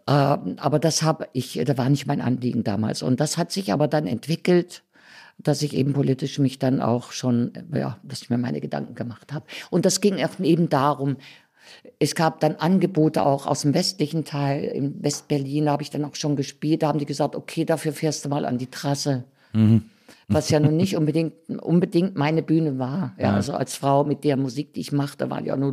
[0.07, 3.03] Ähm, aber das habe ich, da war nicht mein Anliegen damals.
[3.03, 4.83] Und das hat sich aber dann entwickelt
[5.39, 9.33] dass ich eben politisch mich dann auch schon, ja, dass ich mir meine Gedanken gemacht
[9.33, 9.45] habe.
[9.71, 11.17] Und das ging eben darum,
[11.99, 16.15] es gab dann Angebote auch aus dem westlichen Teil, in Westberlin habe ich dann auch
[16.15, 19.25] schon gespielt, da haben die gesagt, okay, dafür fährst du mal an die Trasse.
[20.29, 23.15] Was ja nun nicht unbedingt, unbedingt meine Bühne war.
[23.19, 25.73] Ja, Also als Frau mit der Musik, die ich machte, waren ja nur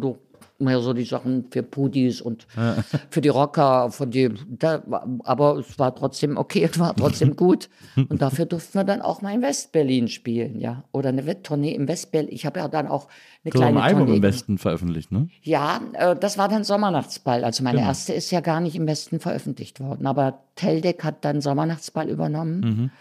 [0.62, 2.47] so, mehr so die Sachen für Pudis und
[3.09, 4.84] für die Rocker, von die, da,
[5.24, 7.70] aber es war trotzdem okay, es war trotzdem gut.
[7.95, 10.84] Und dafür durften wir dann auch mal in Westberlin spielen, ja.
[10.91, 12.30] Oder eine Wetttournee im Westberlin.
[12.32, 13.07] Ich habe ja dann auch
[13.43, 14.24] eine Du hast ein kleine Album Tournee im.
[14.24, 15.28] Westen veröffentlicht, ne?
[15.41, 17.43] Ja, äh, das war dann Sommernachtsball.
[17.43, 17.89] Also meine Genau.
[17.89, 20.05] erste ist ja gar nicht im Westen veröffentlicht worden.
[20.05, 22.59] Aber Teldec hat dann Sommernachtsball übernommen.
[22.59, 22.91] Mhm.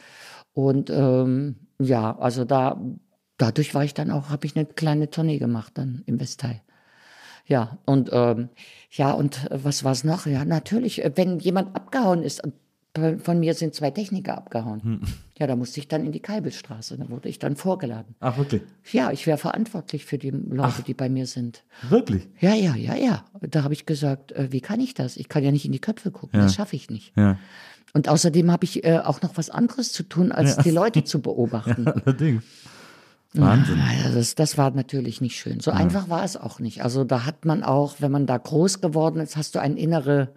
[0.52, 2.80] Und ähm, ja, also da
[3.40, 6.60] dadurch war ich dann auch, habe ich eine kleine Tournee gemacht dann im Westteil.
[7.46, 8.48] Ja, und ähm,
[8.90, 10.26] ja, und äh, was war es noch?
[10.26, 12.42] Ja, natürlich, äh, wenn jemand abgehauen ist,
[13.22, 14.82] von mir sind zwei Techniker abgehauen.
[14.82, 15.00] Hm.
[15.38, 16.98] Ja, da musste ich dann in die Kalbelstraße.
[16.98, 18.16] Da wurde ich dann vorgeladen.
[18.18, 18.62] Ach, wirklich?
[18.90, 21.62] Ja, ich wäre verantwortlich für die Leute, Ach, die bei mir sind.
[21.88, 22.28] Wirklich?
[22.40, 23.24] Ja, ja, ja, ja.
[23.40, 25.16] Da habe ich gesagt, äh, wie kann ich das?
[25.16, 26.40] Ich kann ja nicht in die Köpfe gucken.
[26.40, 26.46] Ja.
[26.46, 27.16] Das schaffe ich nicht.
[27.16, 27.38] Ja.
[27.92, 30.62] Und außerdem habe ich äh, auch noch was anderes zu tun, als ja.
[30.62, 31.86] die Leute zu beobachten.
[31.86, 32.42] Allerdings.
[33.32, 33.78] Wahnsinn.
[33.78, 35.60] Ja, das, das war natürlich nicht schön.
[35.60, 35.76] So ja.
[35.76, 36.82] einfach war es auch nicht.
[36.82, 40.32] Also da hat man auch, wenn man da groß geworden ist, hast du eine innere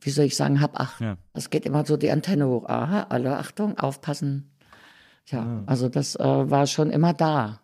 [0.00, 1.00] wie soll ich sagen, hab acht.
[1.00, 1.16] Ja.
[1.34, 2.66] Es geht immer so die Antenne hoch.
[2.66, 4.50] Aha, alle Achtung, aufpassen.
[5.26, 5.62] Ja, ja.
[5.66, 7.60] also das äh, war schon immer da.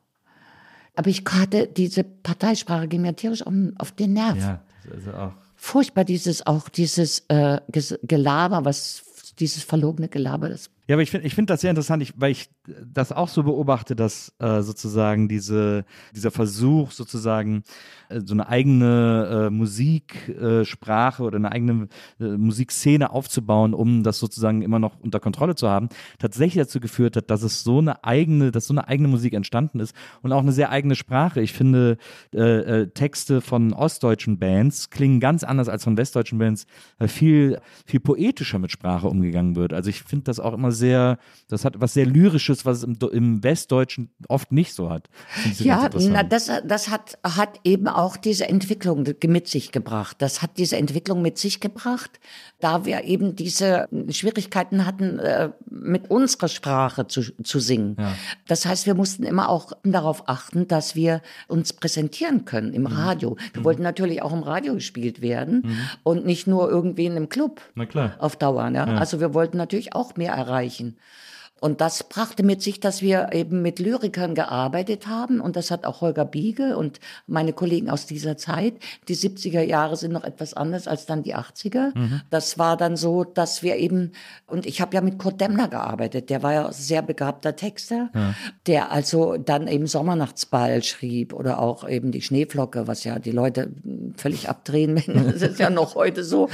[0.96, 4.38] Aber ich hatte, diese Parteisprache ging mir tierisch auf, auf den Nerv.
[4.38, 4.62] Ja,
[4.92, 5.32] also auch.
[5.56, 7.60] Furchtbar dieses, auch dieses äh,
[8.02, 12.02] Gelaber, was, dieses verlogene Gelaber, das ja, aber ich finde ich find das sehr interessant,
[12.02, 12.50] ich, weil ich
[12.86, 17.62] das auch so beobachte, dass äh, sozusagen diese, dieser Versuch, sozusagen
[18.10, 21.88] äh, so eine eigene äh, Musiksprache äh, oder eine eigene
[22.20, 27.16] äh, Musikszene aufzubauen, um das sozusagen immer noch unter Kontrolle zu haben, tatsächlich dazu geführt
[27.16, 30.42] hat, dass es so eine eigene, dass so eine eigene Musik entstanden ist und auch
[30.42, 31.40] eine sehr eigene Sprache.
[31.40, 31.96] Ich finde,
[32.32, 36.66] äh, Texte von ostdeutschen Bands klingen ganz anders als von westdeutschen Bands,
[36.98, 39.72] weil viel, viel poetischer mit Sprache umgegangen wird.
[39.72, 41.18] Also ich finde das auch immer sehr,
[41.48, 45.08] das hat was sehr Lyrisches, was es im, im Westdeutschen oft nicht so hat.
[45.58, 50.16] Ja, na, das, das hat, hat eben auch diese Entwicklung mit sich gebracht.
[50.20, 52.20] Das hat diese Entwicklung mit sich gebracht,
[52.60, 57.96] da wir eben diese Schwierigkeiten hatten, äh, mit unserer Sprache zu, zu singen.
[57.98, 58.14] Ja.
[58.46, 62.88] Das heißt, wir mussten immer auch darauf achten, dass wir uns präsentieren können im mhm.
[62.88, 63.36] Radio.
[63.52, 63.64] Wir mhm.
[63.64, 65.76] wollten natürlich auch im Radio gespielt werden mhm.
[66.02, 68.14] und nicht nur irgendwie in einem Club Na klar.
[68.18, 68.68] auf Dauer.
[68.70, 68.86] Ja?
[68.86, 68.96] ja?
[68.96, 70.96] Also wir wollten natürlich auch mehr erreichen erreichen.
[71.64, 75.40] Und das brachte mit sich, dass wir eben mit Lyrikern gearbeitet haben.
[75.40, 78.74] Und das hat auch Holger Biege und meine Kollegen aus dieser Zeit.
[79.08, 81.96] Die 70er Jahre sind noch etwas anders als dann die 80er.
[81.96, 82.20] Mhm.
[82.28, 84.12] Das war dann so, dass wir eben,
[84.46, 86.28] und ich habe ja mit Kurt Demner gearbeitet.
[86.28, 88.34] Der war ja sehr begabter Texter, ja.
[88.66, 93.70] der also dann eben Sommernachtsball schrieb oder auch eben die Schneeflocke, was ja die Leute
[94.18, 95.02] völlig abdrehen.
[95.06, 96.50] das ist ja noch heute so.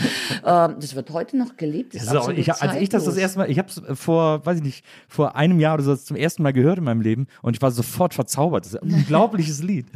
[0.46, 1.96] Ähm, das wird heute noch geliebt.
[1.96, 4.62] Das das ich, als ich das das erste Mal, ich habe es vor, weiß ich
[4.62, 7.62] nicht, vor einem Jahr oder so zum ersten Mal gehört in meinem Leben und ich
[7.62, 8.64] war sofort verzaubert.
[8.64, 9.86] Das ist ein unglaubliches Lied.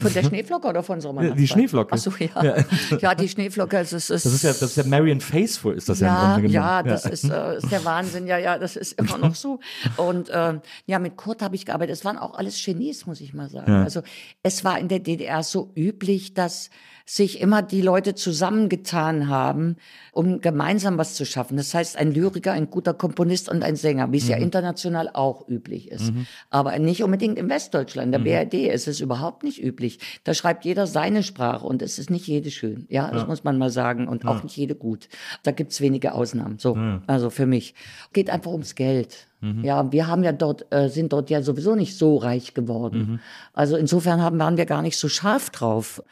[0.00, 1.30] Von der Schneeflocke oder von Sommer?
[1.30, 1.92] Die Schneeflocke.
[1.92, 2.42] Achso, ja.
[2.42, 2.98] ja.
[3.00, 3.14] ja.
[3.14, 3.78] die Schneeflocke.
[3.78, 6.40] Es ist, das ist ja, das ist ja Marion Faithful, ist das ja, ja im
[6.42, 8.26] Grunde Ja, das Ist, äh, ist der Wahnsinn.
[8.26, 9.60] Ja, ja, das ist immer noch so.
[9.96, 11.94] Und äh, ja, mit Kurt habe ich gearbeitet.
[11.94, 13.70] Es waren auch alles Genies, muss ich mal sagen.
[13.70, 13.82] Ja.
[13.84, 14.02] Also
[14.42, 16.70] es war in der DDR so üblich, dass
[17.06, 19.76] sich immer die Leute zusammengetan haben,
[20.12, 21.56] um gemeinsam was zu schaffen.
[21.58, 24.30] Das heißt, ein Lyriker, ein guter Komponist und ein Sänger, wie es mhm.
[24.30, 26.12] ja international auch üblich ist.
[26.12, 26.26] Mhm.
[26.50, 28.12] Aber nicht unbedingt in Westdeutschland.
[28.12, 28.24] Der mhm.
[28.24, 29.98] BRD ist es überhaupt nicht üblich.
[30.24, 32.86] Da schreibt jeder seine Sprache und es ist nicht jede schön.
[32.88, 33.28] Ja, das ja.
[33.28, 34.08] muss man mal sagen.
[34.08, 34.30] Und ja.
[34.30, 35.08] auch nicht jede gut.
[35.42, 36.58] Da gibt's wenige Ausnahmen.
[36.58, 37.02] So, ja.
[37.06, 37.74] also für mich.
[38.12, 39.26] Geht einfach ums Geld.
[39.40, 39.64] Mhm.
[39.64, 42.98] Ja, wir haben ja dort, äh, sind dort ja sowieso nicht so reich geworden.
[42.98, 43.20] Mhm.
[43.52, 46.02] Also insofern haben, waren wir gar nicht so scharf drauf.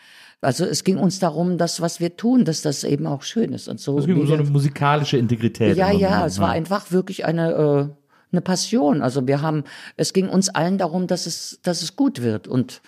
[0.42, 3.68] Also es ging uns darum, dass was wir tun, dass das eben auch schön ist
[3.68, 3.96] und so.
[3.98, 5.76] Es ging um so eine musikalische Integrität.
[5.76, 8.01] Ja, ja, es war einfach wirklich eine äh,
[8.32, 9.02] eine Passion.
[9.02, 9.64] Also wir haben,
[9.96, 12.82] es ging uns allen darum, dass es dass es gut wird und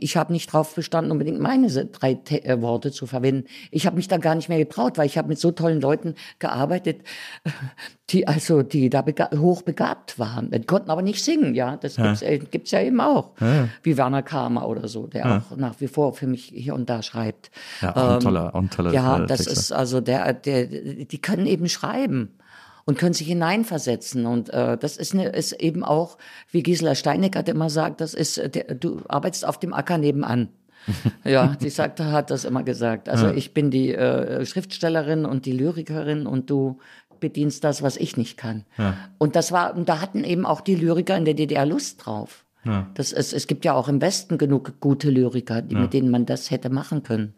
[0.00, 3.46] ich habe nicht drauf bestanden, unbedingt meine drei Te äh, Worte zu verwenden.
[3.70, 6.14] Ich habe mich da gar nicht mehr getraut, weil ich habe mit so tollen Leuten
[6.38, 7.02] gearbeitet,
[8.10, 9.04] die also die da
[9.36, 10.50] hochbegabt waren.
[10.50, 11.76] Die konnten aber nicht singen, ja.
[11.76, 12.06] Das ja.
[12.06, 13.32] gibt's, äh, gibt's ja eben auch.
[13.40, 13.68] Ja.
[13.82, 15.38] Wie Werner Kramer oder so, der ja.
[15.50, 17.50] auch nach wie vor für mich hier und da schreibt.
[17.80, 19.52] Ja, auch ein ähm, toller, auch ein toller Ja, das Texter.
[19.52, 22.36] ist also der, der, die können eben schreiben
[22.84, 24.26] und können sich hineinversetzen.
[24.26, 26.18] Und äh, das ist, eine, ist eben auch,
[26.50, 30.48] wie Gisela Steineckert immer sagt, das ist, äh, der, du arbeitest auf dem Acker nebenan.
[31.24, 33.08] ja, die sagt, hat das immer gesagt.
[33.08, 33.34] Also ja.
[33.34, 36.78] ich bin die äh, Schriftstellerin und die Lyrikerin und du
[37.20, 38.64] bedienst das, was ich nicht kann.
[38.78, 38.96] Ja.
[39.18, 42.46] Und das war, und da hatten eben auch die Lyriker in der DDR Lust drauf.
[42.64, 42.88] Ja.
[42.94, 46.26] Das ist, es gibt ja auch im Westen genug gute Lyriker, die, mit denen man
[46.26, 47.34] das hätte machen können.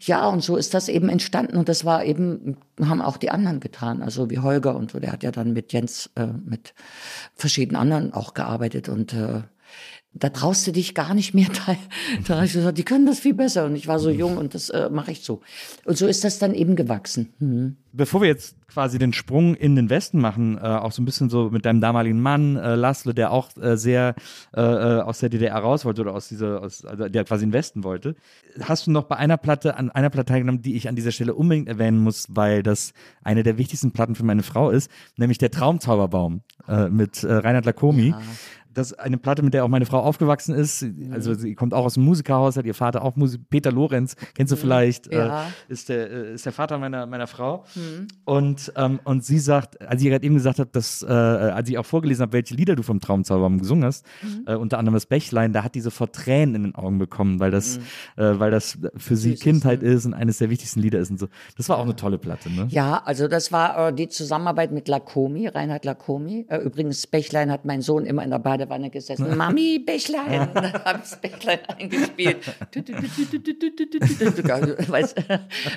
[0.00, 3.60] Ja, und so ist das eben entstanden und das war eben, haben auch die anderen
[3.60, 6.74] getan, also wie Holger und so, der hat ja dann mit Jens, äh, mit
[7.34, 9.42] verschiedenen anderen auch gearbeitet und äh,
[10.14, 11.46] da traust du dich gar nicht mehr.
[11.66, 11.76] Da,
[12.26, 13.64] da habe ich gesagt, die können das viel besser.
[13.64, 15.40] Und ich war so jung und das äh, mache ich so.
[15.84, 17.32] Und so ist das dann eben gewachsen.
[17.38, 17.76] Mhm.
[17.92, 21.30] Bevor wir jetzt quasi den Sprung in den Westen machen, äh, auch so ein bisschen
[21.30, 24.14] so mit deinem damaligen Mann, äh, Laszlo, der auch äh, sehr
[24.54, 27.50] äh, äh, aus der DDR raus wollte oder aus dieser, aus, also der quasi in
[27.50, 28.16] den Westen wollte,
[28.60, 31.34] hast du noch bei einer Platte, an einer Platte teilgenommen, die ich an dieser Stelle
[31.34, 32.92] unbedingt erwähnen muss, weil das
[33.22, 37.64] eine der wichtigsten Platten für meine Frau ist, nämlich der Traumzauberbaum äh, mit äh, Reinhard
[37.64, 38.08] Lacomi.
[38.08, 38.20] Ja
[38.74, 40.84] das ist eine Platte, mit der auch meine Frau aufgewachsen ist.
[41.12, 44.56] Also sie kommt auch aus dem Musikerhaushalt, ihr Vater auch Musik, Peter Lorenz, kennst du
[44.56, 45.44] vielleicht, Ja.
[45.68, 47.64] äh, ist, der, äh, ist der Vater meiner, meiner Frau.
[48.24, 51.78] Und, ähm, und sie sagt, als ich gerade eben gesagt habe, dass, äh, als ich
[51.78, 54.04] auch vorgelesen habe, welche Lieder du vom Traumzauberbaum gesungen hast,
[54.46, 57.50] äh, unter anderem das Bächlein, da hat die sofort Tränen in den Augen bekommen, weil
[57.50, 57.78] das,
[58.16, 61.10] äh, weil das für sie Süß ist, Kindheit ist und eines der wichtigsten Lieder ist
[61.10, 61.28] und so.
[61.56, 62.66] Das war auch eine tolle Platte, ne?
[62.70, 66.46] Ja, also das war äh, die Zusammenarbeit mit Lacomi, Reinhard Lacomi.
[66.48, 69.36] Äh, übrigens, Bächlein hat mein Sohn immer in der Badewanne gesessen.
[69.36, 70.48] Mami, Bächlein.
[70.84, 72.38] Habe ich das Bächlein eingespielt.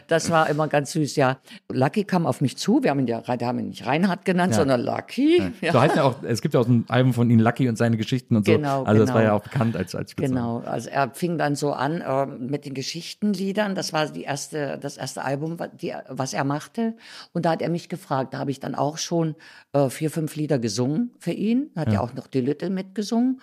[0.08, 1.38] das war immer ganz süß, ja.
[1.72, 2.84] Lucky kam auf mich zu.
[2.84, 4.60] Wir haben ihn ja wir haben ihn nicht Reinhard genannt, ja.
[4.60, 5.42] sondern Lucky.
[5.62, 5.72] Ja.
[5.74, 7.98] So heißt ja auch, es gibt ja auch ein Album von ihm, Lucky und seine
[7.98, 8.54] Geschichten und so.
[8.54, 9.06] Genau, also genau.
[9.06, 10.30] das war ja auch bekannt als, als Spitzer.
[10.30, 13.76] Genau, also er fing dann so an äh, mit den Geschichtenliedern.
[13.76, 16.96] Das war die erste, das erste Album, die, was er machte.
[17.34, 18.34] Und da hat er mich gefragt.
[18.34, 19.36] Da habe ich dann auch schon
[19.74, 21.72] äh, vier, fünf Lieder gesungen für ihn.
[21.76, 23.42] Hat ja, ja auch noch die Lütte mitgesungen.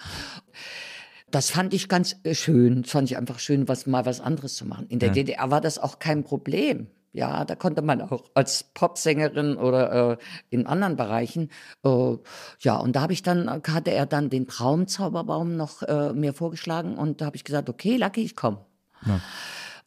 [1.31, 2.83] Das fand ich ganz äh, schön.
[2.83, 4.87] Das fand ich einfach schön, was mal was anderes zu machen.
[4.89, 6.87] In der DDR war das auch kein Problem.
[7.13, 10.17] Ja, da konnte man auch als Popsängerin oder äh,
[10.51, 11.51] in anderen Bereichen.
[11.85, 12.17] Äh,
[12.61, 16.97] ja, und da habe ich dann, hatte er dann den Traumzauberbaum noch äh, mir vorgeschlagen
[16.97, 18.65] und da habe ich gesagt, okay, Lucky, ich komme.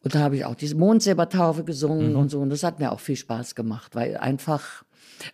[0.04, 2.40] Und da habe ich auch diese Mondsilbertaufe gesungen und so.
[2.40, 4.84] Und das hat mir auch viel Spaß gemacht, weil einfach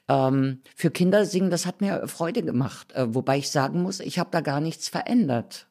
[0.09, 2.93] ähm, für Kinder singen, das hat mir Freude gemacht.
[2.93, 5.67] Äh, wobei ich sagen muss, ich habe da gar nichts verändert.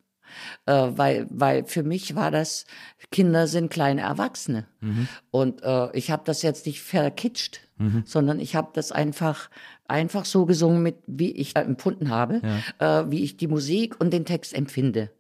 [0.66, 2.66] Äh, weil, weil für mich war das,
[3.12, 4.66] Kinder sind kleine Erwachsene.
[5.30, 7.62] Und äh, ich habe das jetzt nicht verkitscht,
[8.06, 9.50] sondern ich habe das einfach,
[9.88, 12.42] einfach so gesungen, mit, wie ich äh, empfunden habe,
[12.80, 15.12] äh, wie ich die Musik und den Text empfinde.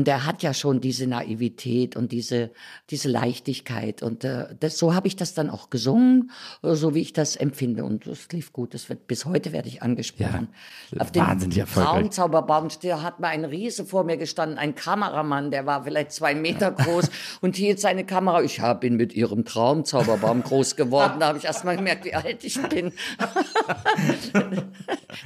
[0.00, 2.52] Und er hat ja schon diese Naivität und diese,
[2.88, 4.02] diese Leichtigkeit.
[4.02, 6.30] Und äh, das, so habe ich das dann auch gesungen,
[6.62, 7.84] äh, so wie ich das empfinde.
[7.84, 8.72] Und das lief gut.
[8.72, 10.48] Das wird, bis heute werde ich angesprochen.
[10.90, 11.92] Ja, Auf dem wahnsinnig erfolgreich.
[11.92, 16.70] Traumzauberbaum hat mal ein Riese vor mir gestanden, ein Kameramann, der war vielleicht zwei Meter
[16.78, 17.10] groß
[17.42, 18.40] und hielt seine Kamera.
[18.40, 21.20] Ich hab ihn mit ihrem Traumzauberbaum groß geworden.
[21.20, 22.92] Da habe ich erst mal gemerkt, wie alt ich bin.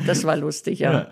[0.04, 1.06] das war lustig, ja.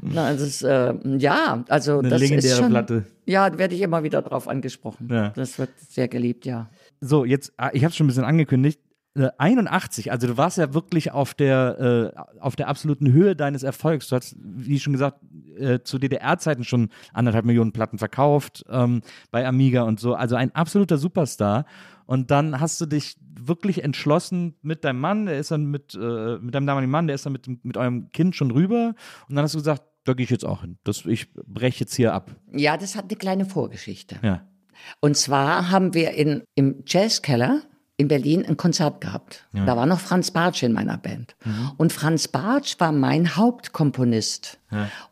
[0.00, 2.99] Na, das ist, äh, ja, also Eine das ist legendäre schon, Platte.
[3.26, 5.08] Ja, werde ich immer wieder drauf angesprochen.
[5.10, 5.30] Ja.
[5.30, 6.70] Das wird sehr geliebt, ja.
[7.00, 8.80] So, jetzt, ah, ich habe schon ein bisschen angekündigt.
[9.16, 13.62] Äh, 81, also du warst ja wirklich auf der, äh, auf der absoluten Höhe deines
[13.62, 14.08] Erfolgs.
[14.08, 15.18] Du hast, wie schon gesagt,
[15.56, 20.14] äh, zu DDR-Zeiten schon anderthalb Millionen Platten verkauft ähm, bei Amiga und so.
[20.14, 21.64] Also ein absoluter Superstar.
[22.06, 26.38] Und dann hast du dich wirklich entschlossen mit deinem Mann, der ist dann mit, äh,
[26.38, 28.94] mit deinem damaligen Mann, der ist dann mit, mit eurem Kind schon rüber.
[29.28, 30.78] Und dann hast du gesagt, da gehe ich jetzt auch hin.
[30.84, 32.30] Das, ich breche jetzt hier ab.
[32.52, 34.16] Ja, das hat eine kleine Vorgeschichte.
[34.22, 34.46] Ja.
[35.00, 37.62] Und zwar haben wir in, im Jazzkeller
[37.98, 39.46] in Berlin ein Konzert gehabt.
[39.52, 41.36] Da war noch Franz Bartsch in meiner Band.
[41.76, 44.58] Und Franz Bartsch war mein Hauptkomponist.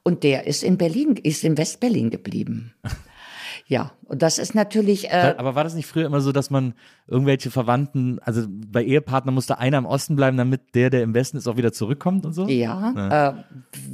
[0.05, 2.73] Und der ist in Berlin, ist in Westberlin geblieben.
[3.67, 6.73] ja, und das ist natürlich, äh, Aber war das nicht früher immer so, dass man
[7.07, 11.37] irgendwelche Verwandten, also bei Ehepartnern musste einer im Osten bleiben, damit der, der im Westen
[11.37, 12.49] ist, auch wieder zurückkommt und so?
[12.49, 13.43] Ja, Äh,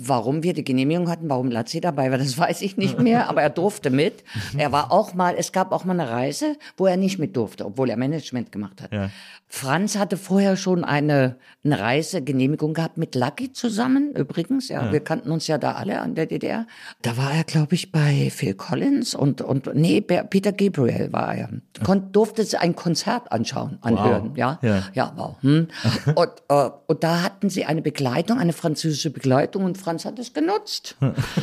[0.09, 3.43] warum wir die Genehmigung hatten, warum Lazzi dabei war, das weiß ich nicht mehr, aber
[3.43, 4.25] er durfte mit.
[4.57, 7.65] Er war auch mal, es gab auch mal eine Reise, wo er nicht mit durfte,
[7.67, 8.93] obwohl er Management gemacht hat.
[8.93, 9.11] Ja.
[9.55, 14.69] Franz hatte vorher schon eine, eine Reisegenehmigung gehabt mit Lucky zusammen, übrigens.
[14.69, 16.67] Ja, wir kannten uns ja da alle an der DDR.
[17.03, 21.51] Da war er, glaube ich, bei Phil Collins und, und nee, Peter Gabriel war er.
[21.85, 24.59] Kon durfte ein Konzert anschauen, anhören, ja.
[24.61, 24.83] Ja.
[24.93, 25.37] Ja, wow.
[25.43, 25.69] Hm.
[26.17, 30.33] Und, äh, und da hatten sie eine Begleitung, eine französische Begleitung und Franz hat es
[30.33, 30.97] genutzt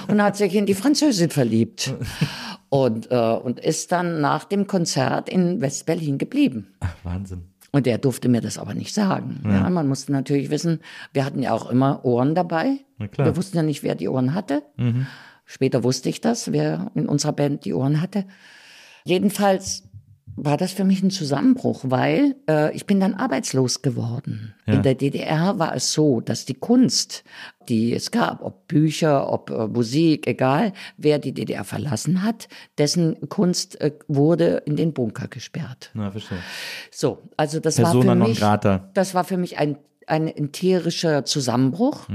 [0.08, 1.94] und hat sich in die Französin verliebt
[2.70, 6.74] und, äh, und ist dann nach dem Konzert in West-Berlin geblieben.
[6.82, 7.44] Ach, Wahnsinn.
[7.72, 9.42] Und der durfte mir das aber nicht sagen.
[9.46, 9.70] Ja.
[9.70, 10.82] man musste natürlich wissen,
[11.14, 12.80] wir hatten ja auch immer Ohren dabei.
[12.98, 14.64] Wir wussten ja nicht, wer die Ohren hatte.
[15.46, 18.26] Später wusste ich das, wer in unserer Band die Ohren hatte.
[19.06, 19.84] Jedenfalls
[20.36, 24.54] war das für mich ein Zusammenbruch, weil äh, ich bin dann arbeitslos geworden.
[24.66, 24.76] Ja.
[24.76, 27.24] In der DDR war es so, dass die Kunst,
[27.70, 33.30] die es gab, ob Bücher, ob äh, Musik, egal, wer die DDR verlassen hat, dessen
[33.30, 35.92] Kunst äh, wurde in den Bunker gesperrt.
[35.94, 36.40] Na, verstehe.
[36.92, 38.40] So, also das Persona war für mich,
[38.94, 39.78] das war für mich ein
[40.08, 42.08] ein, tierischer Zusammenbruch,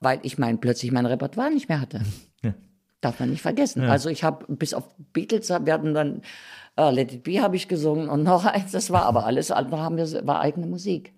[0.00, 2.00] weil ich mein plötzlich mein Repertoire nicht mehr hatte.
[2.42, 2.54] Ja.
[3.00, 3.82] Darf man nicht vergessen.
[3.82, 6.22] Also ich habe bis auf Beatles werden dann
[6.76, 9.80] äh, Let It Be habe ich gesungen und noch eins, das war aber alles andere
[9.80, 11.12] haben wir war eigene Musik.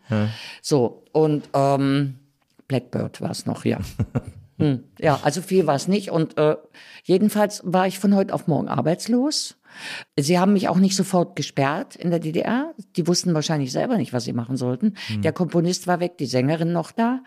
[0.63, 2.19] So und ähm,
[2.67, 3.79] Blackbird war es noch, ja.
[4.61, 6.11] Hm, ja, also viel war es nicht.
[6.11, 6.57] Und äh,
[7.05, 9.57] jedenfalls war ich von heute auf morgen arbeitslos.
[10.19, 12.75] Sie haben mich auch nicht sofort gesperrt in der DDR.
[12.97, 14.95] Die wussten wahrscheinlich selber nicht, was sie machen sollten.
[15.23, 17.21] Der Komponist war weg, die Sängerin noch da.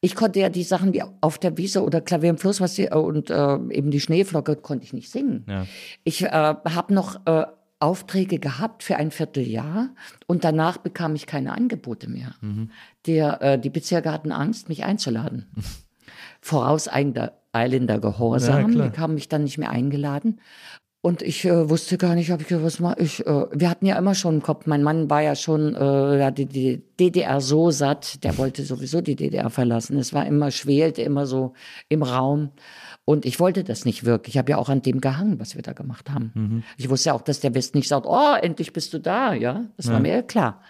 [0.00, 2.88] Ich konnte ja die Sachen wie auf der Wiese oder Klavier im Fluss was die,
[2.88, 5.44] und äh, eben die Schneeflocke konnte ich nicht singen.
[5.48, 5.66] Ja.
[6.04, 7.46] Ich äh, habe noch äh,
[7.78, 9.90] Aufträge gehabt für ein Vierteljahr
[10.26, 12.34] und danach bekam ich keine Angebote mehr.
[12.40, 12.70] Mhm.
[13.06, 15.46] Der, äh, die Bezirke hatten Angst, mich einzuladen.
[16.40, 18.72] Vorauseilender eilender Gehorsam.
[18.72, 20.40] Ja, die haben mich dann nicht mehr eingeladen.
[21.06, 22.98] Und ich äh, wusste gar nicht, ob ich was mache.
[22.98, 26.18] Ich, äh, wir hatten ja immer schon im Kopf, mein Mann war ja schon äh,
[26.18, 29.98] ja, die, die DDR so satt, der wollte sowieso die DDR verlassen.
[29.98, 31.52] Es war immer, schwelte immer so
[31.88, 32.50] im Raum.
[33.04, 34.34] Und ich wollte das nicht wirklich.
[34.34, 36.64] Ich habe ja auch an dem gehangen, was wir da gemacht haben.
[36.76, 39.66] Ich wusste ja auch, dass der Westen nicht sagt, oh, endlich bist du da, ja.
[39.76, 40.60] Das war mir ja klar.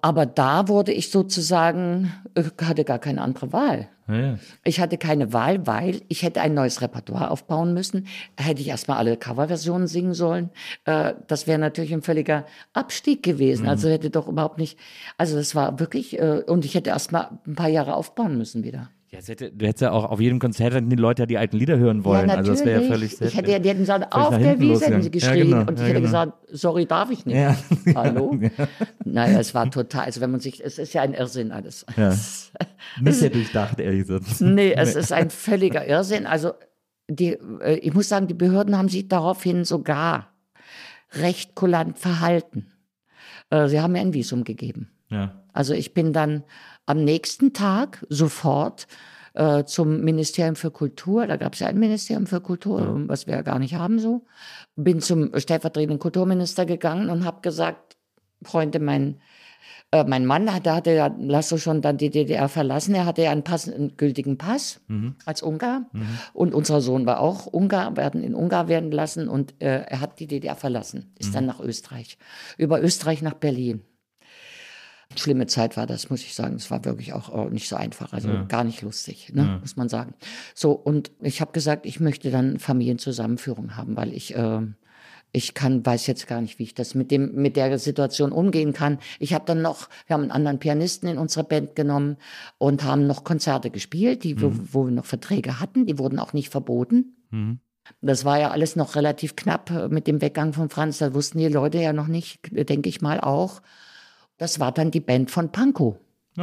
[0.00, 3.88] Aber da wurde ich sozusagen, äh, hatte gar keine andere Wahl.
[4.08, 4.38] Ja, ja.
[4.64, 8.06] Ich hatte keine Wahl, weil ich hätte ein neues Repertoire aufbauen müssen.
[8.36, 10.50] Hätte ich erstmal alle Coverversionen singen sollen.
[10.84, 13.66] Äh, das wäre natürlich ein völliger Abstieg gewesen.
[13.66, 14.78] Also hätte doch überhaupt nicht,
[15.16, 18.90] also das war wirklich, äh, und ich hätte erstmal ein paar Jahre aufbauen müssen wieder.
[19.14, 21.56] Ja, hätte, du hättest ja auch auf jedem Konzert hätten die Leute ja die alten
[21.56, 22.28] Lieder hören wollen.
[22.28, 24.86] Ja, also das wäre ja völlig Ich hätte ja, die hätten gesagt, auf der Wiese
[24.86, 25.50] hätten sie geschrien.
[25.50, 25.70] Ja, genau.
[25.70, 26.06] Und ich Ja, hätte genau.
[26.06, 27.36] gesagt, sorry, darf ich nicht.
[27.36, 27.56] Ja.
[27.94, 28.38] Hallo?
[29.04, 31.86] Naja, es war total, also wenn man sich, es ist ja ein Irrsinn alles.
[31.96, 32.14] Ja.
[33.00, 34.40] Nicht sehr durchdacht, ehrlich gesagt.
[34.40, 36.26] Nee, es ist ein völliger Irrsinn.
[36.26, 36.52] Also
[37.08, 40.28] die, äh, ich muss sagen, die Behörden haben sich daraufhin sogar
[41.12, 42.66] recht kulant verhalten.
[43.50, 44.90] Äh, Sie haben mir ein Visum gegeben.
[45.10, 45.44] Ja.
[45.52, 46.42] Also ich bin dann
[46.86, 48.86] am nächsten Tag sofort
[49.34, 53.34] äh, zum Ministerium für Kultur, da gab es ja ein Ministerium für Kultur, was wir
[53.34, 54.24] ja gar nicht haben so,
[54.76, 57.96] bin zum stellvertretenden Kulturminister gegangen und habe gesagt,
[58.42, 59.20] Freunde, mein,
[59.90, 63.32] äh, mein Mann hatte, hatte ja Lasso schon dann die DDR verlassen, er hatte ja
[63.32, 64.80] einen, Pass, einen gültigen Pass
[65.24, 65.90] als Ungar
[66.32, 70.20] und unser Sohn war auch Ungar, werden in Ungar werden lassen und äh, er hat
[70.20, 72.18] die DDR verlassen, ist dann nach Österreich,
[72.56, 73.82] über Österreich nach Berlin.
[75.16, 76.56] Schlimme Zeit war das, muss ich sagen.
[76.56, 80.14] Es war wirklich auch nicht so einfach, also gar nicht lustig, ne, muss man sagen.
[80.54, 84.60] So, und ich habe gesagt, ich möchte dann Familienzusammenführung haben, weil ich, äh,
[85.32, 88.72] ich kann, weiß jetzt gar nicht, wie ich das mit dem, mit der Situation umgehen
[88.72, 88.98] kann.
[89.18, 92.16] Ich habe dann noch, wir haben einen anderen Pianisten in unsere Band genommen
[92.58, 96.32] und haben noch Konzerte gespielt, die, wo, wo wir noch Verträge hatten, die wurden auch
[96.32, 97.16] nicht verboten.
[98.00, 100.98] Das war ja alles noch relativ knapp äh, mit dem Weggang von Franz.
[100.98, 103.60] Da wussten die Leute ja noch nicht, denke ich mal auch.
[104.44, 105.96] Das war dann die Band von Pankow.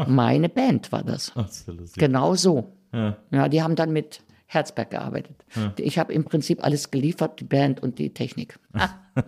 [0.08, 1.34] Meine Band war das.
[1.36, 1.76] Ach, das ja.
[1.96, 2.74] Genau so.
[2.92, 3.16] Ja.
[3.30, 5.36] Ja, die haben dann mit Herzberg gearbeitet.
[5.78, 8.58] Ich habe im Prinzip alles geliefert, die Band und die Technik.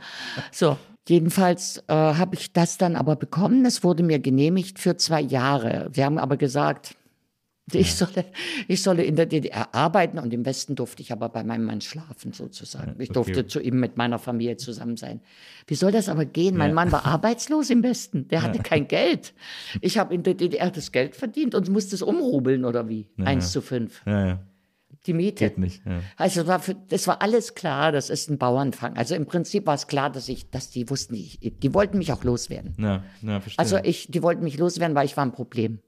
[0.52, 3.64] so, jedenfalls äh, habe ich das dann aber bekommen.
[3.64, 5.92] Es wurde mir genehmigt für zwei Jahre.
[5.94, 6.96] Sie haben aber gesagt,
[7.72, 8.26] ich solle,
[8.68, 11.80] ich solle in der DDR arbeiten und im Westen durfte ich aber bei meinem Mann
[11.82, 12.96] schlafen, sozusagen.
[13.00, 13.48] Ich durfte okay.
[13.48, 15.22] zu ihm mit meiner Familie zusammen sein.
[15.68, 16.58] Wie soll das aber gehen?
[16.58, 16.76] Mein Ja.
[16.76, 18.28] Mann war arbeitslos im Westen.
[18.28, 19.34] Der hatte kein Geld.
[19.80, 23.08] Ich habe in der DDR das Geld verdient und musste es umrubeln oder wie?
[23.18, 24.02] Eins zu fünf.
[24.06, 24.40] Ja, ja.
[25.06, 25.46] Die Miete.
[25.50, 25.86] Geht nicht.
[25.86, 26.02] Ja.
[26.16, 28.96] Also es war für, das war alles klar, das ist ein Bauernfang.
[28.96, 32.14] Also im Prinzip war es klar, dass ich, dass die wussten, ich, die wollten mich
[32.14, 32.74] auch loswerden.
[32.78, 33.60] Ja, ja, verstehe.
[33.60, 35.80] Also ich, die wollten mich loswerden, weil ich war ein Problem.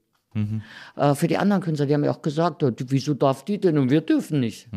[0.96, 3.78] Äh, für die anderen Künstler, die haben mir auch gesagt, "Ja, wieso darf die denn
[3.78, 4.68] und wir dürfen nicht.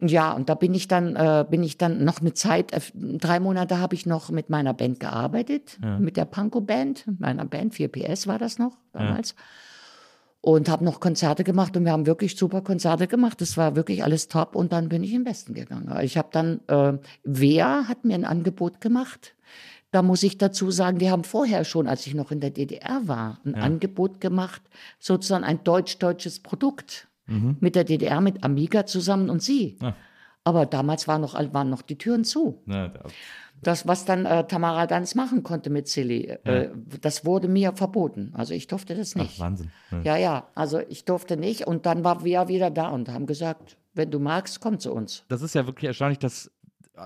[0.00, 3.40] Ja, und da bin ich dann, äh, bin ich dann noch eine Zeit, äh, drei
[3.40, 8.38] Monate habe ich noch mit meiner Band gearbeitet, mit der Panko-Band, meiner Band, 4PS war
[8.38, 9.34] das noch damals.
[10.40, 13.40] Und habe noch Konzerte gemacht und wir haben wirklich super Konzerte gemacht.
[13.40, 14.54] Das war wirklich alles top.
[14.54, 15.92] Und dann bin ich im Westen gegangen.
[16.02, 19.34] Ich habe dann, äh, wer hat mir ein Angebot gemacht?
[19.90, 23.00] Da muss ich dazu sagen, die haben vorher schon, als ich noch in der DDR
[23.08, 24.60] war, ein Angebot gemacht,
[24.98, 27.08] sozusagen ein deutsch-deutsches Produkt
[27.60, 29.76] mit der DDR, mit Amiga zusammen und sie.
[29.82, 29.94] Ah.
[30.44, 32.62] Aber damals waren noch, waren noch die Türen zu.
[32.66, 33.02] Ja, da-
[33.60, 36.70] Das, was dann äh, Tamara Danz machen konnte mit Silly, äh,
[37.02, 38.32] das wurde mir verboten.
[38.34, 39.40] Also ich durfte das Ach, nicht.
[39.40, 39.70] Wahnsinn.
[39.90, 40.00] Ja.
[40.04, 41.66] Ja, ja, also ich durfte nicht.
[41.66, 45.24] Und dann war wir wieder da und haben gesagt, wenn du magst, komm zu uns.
[45.28, 46.50] Das ist ja wirklich erstaunlich, dass,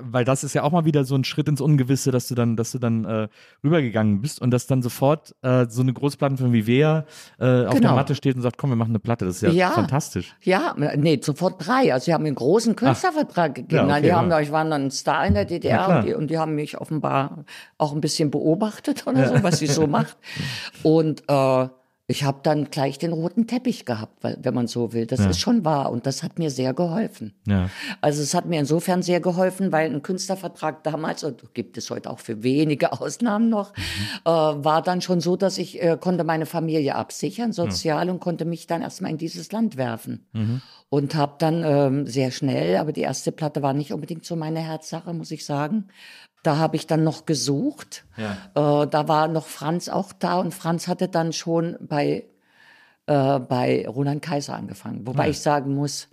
[0.00, 2.56] weil das ist ja auch mal wieder so ein Schritt ins Ungewisse, dass du dann,
[2.56, 3.28] dass du dann äh,
[3.62, 7.04] rübergegangen bist und dass dann sofort äh, so eine Großplattenfirma wie Vea
[7.38, 7.94] äh, auf der Genau.
[7.94, 9.24] Matte steht und sagt, komm, wir machen eine Platte.
[9.24, 9.70] Das ist ja, Ja.
[9.70, 10.34] fantastisch.
[10.42, 11.92] Ja, nee, sofort drei.
[11.92, 13.74] Also sie haben mir einen großen Künstlervertrag gegeben.
[13.76, 14.40] Ja, Nein, okay, die haben, ja.
[14.40, 17.44] ich war dann ein Star in der DDR und, die, und die haben mich offenbar
[17.78, 20.16] auch ein bisschen beobachtet oder so, was sie so macht.
[20.82, 21.68] Und äh,
[22.12, 25.06] ich habe dann gleich den roten Teppich gehabt, weil, wenn man so will.
[25.06, 27.32] Das ist schon wahr und das hat mir sehr geholfen.
[27.46, 27.70] Ja.
[28.02, 32.10] Also es hat mir insofern sehr geholfen, weil ein Künstlervertrag damals, und gibt es heute
[32.10, 33.72] auch für wenige Ausnahmen noch,
[34.26, 38.44] äh, war dann schon so, dass ich äh, konnte meine Familie absichern, sozial, und konnte
[38.44, 40.26] mich dann erstmal in dieses Land werfen.
[40.90, 44.60] Und habe dann ähm, sehr schnell, aber die erste Platte war nicht unbedingt so meine
[44.60, 45.86] Herzsache, muss ich sagen.
[46.42, 48.04] Da habe ich dann noch gesucht.
[48.54, 52.24] Äh, da war noch Franz auch da und Franz hatte dann schon bei
[53.06, 55.06] äh, bei Roland Kaiser angefangen.
[55.06, 55.30] Wobei ja.
[55.30, 56.08] ich sagen muss,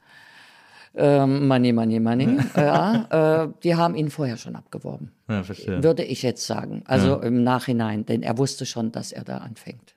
[0.95, 2.39] ähm, Money, Money, Money.
[2.55, 5.11] ja, äh, die haben ihn vorher schon abgeworben.
[5.27, 5.84] Ja, verstehe.
[5.84, 6.84] Würde ich jetzt sagen.
[6.86, 7.23] Also ja.
[7.23, 9.95] im Nachhinein, denn er wusste schon, dass er da anfängt.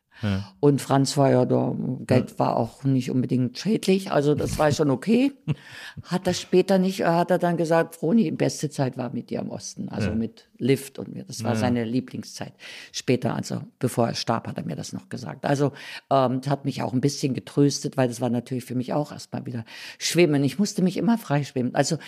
[0.60, 1.74] Und Franz war ja da,
[2.06, 5.32] Geld war auch nicht unbedingt schädlich, also das war schon okay.
[6.04, 9.50] Hat das später nicht, hat er dann gesagt, Froni, beste Zeit war mit dir im
[9.50, 10.14] Osten, also ja.
[10.14, 11.24] mit Lift und mir.
[11.24, 11.56] Das war ja.
[11.56, 12.52] seine Lieblingszeit.
[12.92, 15.44] Später, also bevor er starb, hat er mir das noch gesagt.
[15.44, 15.72] Also
[16.10, 19.44] ähm, hat mich auch ein bisschen getröstet, weil das war natürlich für mich auch erstmal
[19.46, 19.64] wieder
[19.98, 20.44] Schwimmen.
[20.44, 21.74] Ich musste mich immer freischwimmen.
[21.74, 21.98] Also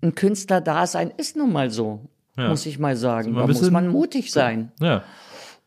[0.00, 3.34] ein Künstler da sein ist nun mal so, muss ich mal sagen.
[3.34, 4.72] Da muss man mutig sein.
[4.80, 5.04] Ja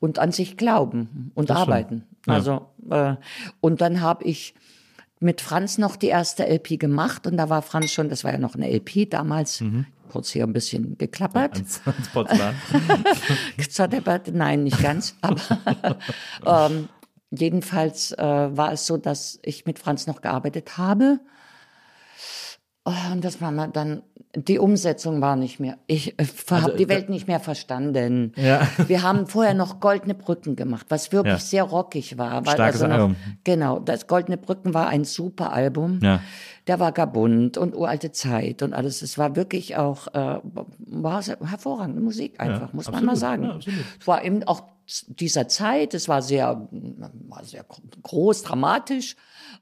[0.01, 2.03] und an sich glauben und das arbeiten.
[2.27, 2.33] Ja.
[2.33, 3.15] Also äh,
[3.61, 4.53] und dann habe ich
[5.19, 8.39] mit Franz noch die erste LP gemacht und da war Franz schon, das war ja
[8.39, 9.85] noch eine LP damals, mhm.
[10.09, 11.53] kurz hier ein bisschen geklappert.
[11.53, 12.55] Ans, ans Porzellan.
[14.33, 15.97] Nein, nicht ganz, aber
[16.45, 16.89] ähm,
[17.29, 18.17] jedenfalls äh,
[18.57, 21.19] war es so, dass ich mit Franz noch gearbeitet habe
[22.83, 24.01] und das war dann,
[24.35, 25.77] die Umsetzung war nicht mehr.
[25.85, 28.33] Ich äh, also, habe die Welt nicht mehr verstanden.
[28.35, 28.67] Ja.
[28.87, 31.39] Wir haben vorher noch Goldene Brücken gemacht, was wirklich ja.
[31.39, 32.41] sehr rockig war.
[32.41, 33.15] Starkes also noch, Album.
[33.43, 35.99] Genau, das Goldene Brücken war ein super Album.
[36.01, 36.21] Ja.
[36.65, 39.03] Der war Gabund und uralte Zeit und alles.
[39.03, 43.05] Es war wirklich auch, äh, war hervorragende Musik einfach, ja, muss absolut.
[43.05, 43.43] man mal sagen.
[43.43, 43.59] Ja,
[43.99, 44.63] es war eben auch
[45.07, 47.63] dieser Zeit, es war sehr, war sehr
[48.01, 49.15] groß, dramatisch.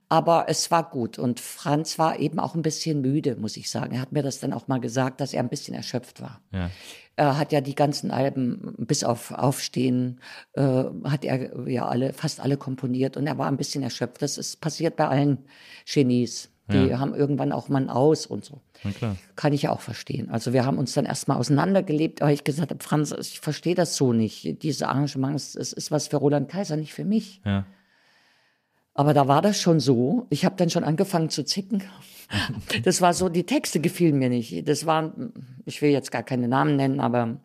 [0.10, 1.20] Aber es war gut.
[1.20, 3.94] Und Franz war eben auch ein bisschen müde, muss ich sagen.
[3.94, 6.42] Er hat mir das dann auch mal gesagt, dass er ein bisschen erschöpft war.
[6.52, 6.72] Ja.
[7.16, 10.20] Er hat ja die ganzen Alben bis auf Aufstehen,
[10.54, 14.22] äh, hat er ja alle, fast alle komponiert und er war ein bisschen erschöpft.
[14.22, 15.38] Das ist passiert bei allen
[15.86, 16.50] Genies.
[16.72, 17.00] Die ja.
[17.00, 18.62] haben irgendwann auch mal ein Aus und so.
[19.36, 20.30] Kann ich ja auch verstehen.
[20.30, 23.96] Also wir haben uns dann erstmal auseinandergelebt, aber ich gesagt habe, Franz, ich verstehe das
[23.96, 24.64] so nicht.
[24.64, 27.42] Diese Arrangements, es ist was für Roland Kaiser, nicht für mich.
[27.44, 27.66] Ja.
[29.00, 30.28] Aber da war das schon so.
[30.30, 31.84] Ich habe dann schon angefangen zu zicken.
[32.84, 34.68] Das war so, die Texte gefielen mir nicht.
[34.68, 35.34] Das waren,
[35.66, 37.38] ich will jetzt gar keine Namen nennen, aber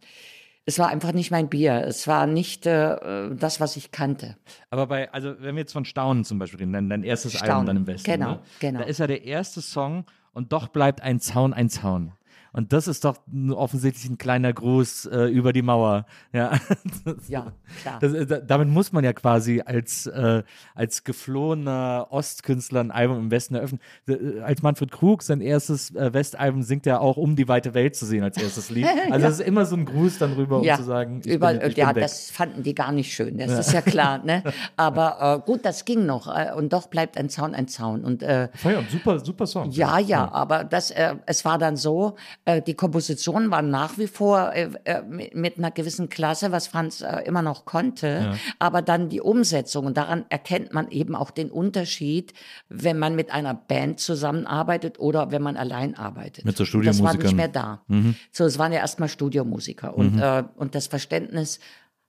[0.66, 1.86] es war einfach nicht mein Bier.
[1.86, 4.36] Es war nicht äh, das, was ich kannte.
[4.68, 7.50] Aber bei, also wenn wir jetzt von Staunen zum Beispiel reden, dein, dein erstes Staunen.
[7.50, 8.10] Album dann im Westen.
[8.10, 8.40] Genau, ne?
[8.60, 8.80] genau.
[8.80, 12.12] Da ist ja der erste Song und doch bleibt ein Zaun ein Zaun.
[12.54, 13.18] Und das ist doch
[13.50, 16.06] offensichtlich ein kleiner Gruß äh, über die Mauer.
[16.32, 16.52] Ja,
[17.04, 17.52] das, ja
[17.82, 17.98] klar.
[18.00, 20.44] Das, äh, damit muss man ja quasi als, äh,
[20.74, 23.80] als geflohener Ostkünstler ein Album im Westen eröffnen.
[24.06, 27.96] Äh, als Manfred Krug sein erstes äh, Westalbum singt er auch, um die weite Welt
[27.96, 28.86] zu sehen als erstes Lied.
[29.04, 29.28] Also ja.
[29.28, 30.76] das ist immer so ein Gruß dann rüber, um ja.
[30.76, 33.58] zu sagen, ich Überall, bin, ich ja, das fanden die gar nicht schön, das ja.
[33.58, 34.24] ist ja klar.
[34.24, 34.42] Ne?
[34.76, 36.26] Aber äh, gut, das ging noch.
[36.26, 38.04] Äh, und doch bleibt ein Zaun ein Zaun.
[38.04, 39.70] Und, äh, ja, super, super Song.
[39.72, 44.06] Ja, ja, aber das, äh, es war dann so, äh, die Kompositionen waren nach wie
[44.06, 48.34] vor äh, äh mit einer gewissen Klasse, was Franz äh, immer noch konnte, ja.
[48.58, 52.34] aber dann die Umsetzung und daran erkennt man eben auch den Unterschied,
[52.68, 56.44] wenn man mit einer Band zusammenarbeitet oder wenn man allein arbeitet.
[56.44, 57.06] Mit so Studiomusikern.
[57.06, 57.82] Das war nicht mehr da.
[57.88, 58.14] Mhm.
[58.30, 60.22] So, es waren ja erstmal Studiomusiker und, mhm.
[60.22, 61.60] äh, und das Verständnis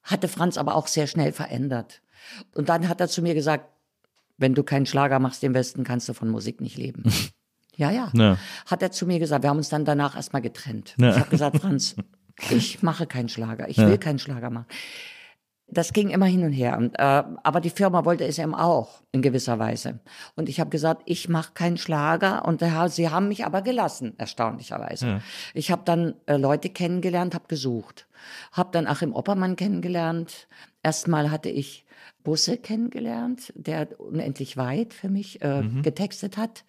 [0.03, 2.01] hatte Franz aber auch sehr schnell verändert.
[2.53, 3.69] Und dann hat er zu mir gesagt,
[4.37, 7.03] wenn du keinen Schlager machst im Westen, kannst du von Musik nicht leben.
[7.77, 8.37] Ja, ja, ja.
[8.65, 9.43] Hat er zu mir gesagt.
[9.43, 10.95] Wir haben uns dann danach erstmal getrennt.
[10.99, 11.11] Ja.
[11.11, 11.95] Ich habe gesagt, Franz,
[12.49, 13.69] ich mache keinen Schlager.
[13.69, 13.87] Ich ja.
[13.87, 14.67] will keinen Schlager machen.
[15.67, 16.77] Das ging immer hin und her.
[16.77, 19.99] Und, äh, aber die Firma wollte es eben auch in gewisser Weise.
[20.35, 22.45] Und ich habe gesagt, ich mache keinen Schlager.
[22.45, 25.07] Und äh, sie haben mich aber gelassen, erstaunlicherweise.
[25.07, 25.21] Ja.
[25.55, 28.07] Ich habe dann äh, Leute kennengelernt, habe gesucht.
[28.51, 30.47] Habe dann Achim Oppermann kennengelernt.
[30.83, 31.85] Erstmal hatte ich
[32.23, 35.81] Busse kennengelernt, der unendlich weit für mich äh, mhm.
[35.81, 36.63] getextet hat.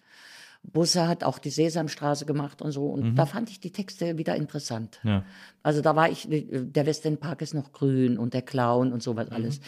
[0.71, 2.87] Busse hat auch die Sesamstraße gemacht und so.
[2.87, 3.15] Und mhm.
[3.15, 4.99] da fand ich die Texte wieder interessant.
[5.03, 5.23] Ja.
[5.63, 9.35] Also da war ich, der Westendpark ist noch grün und der Clown und sowas mhm.
[9.35, 9.59] alles.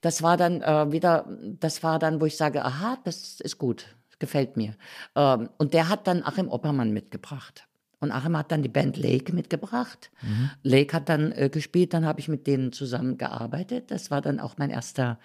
[0.00, 1.26] Das war dann äh, wieder,
[1.60, 4.74] das war dann, wo ich sage, aha, das ist gut, gefällt mir.
[5.14, 7.67] Ähm, und der hat dann Achim Oppermann mitgebracht.
[8.00, 10.10] Und Achim hat dann die Band Lake mitgebracht.
[10.22, 10.50] Mhm.
[10.62, 13.90] Lake hat dann äh, gespielt, dann habe ich mit denen zusammen gearbeitet.
[13.90, 15.18] Das war dann auch mein erster,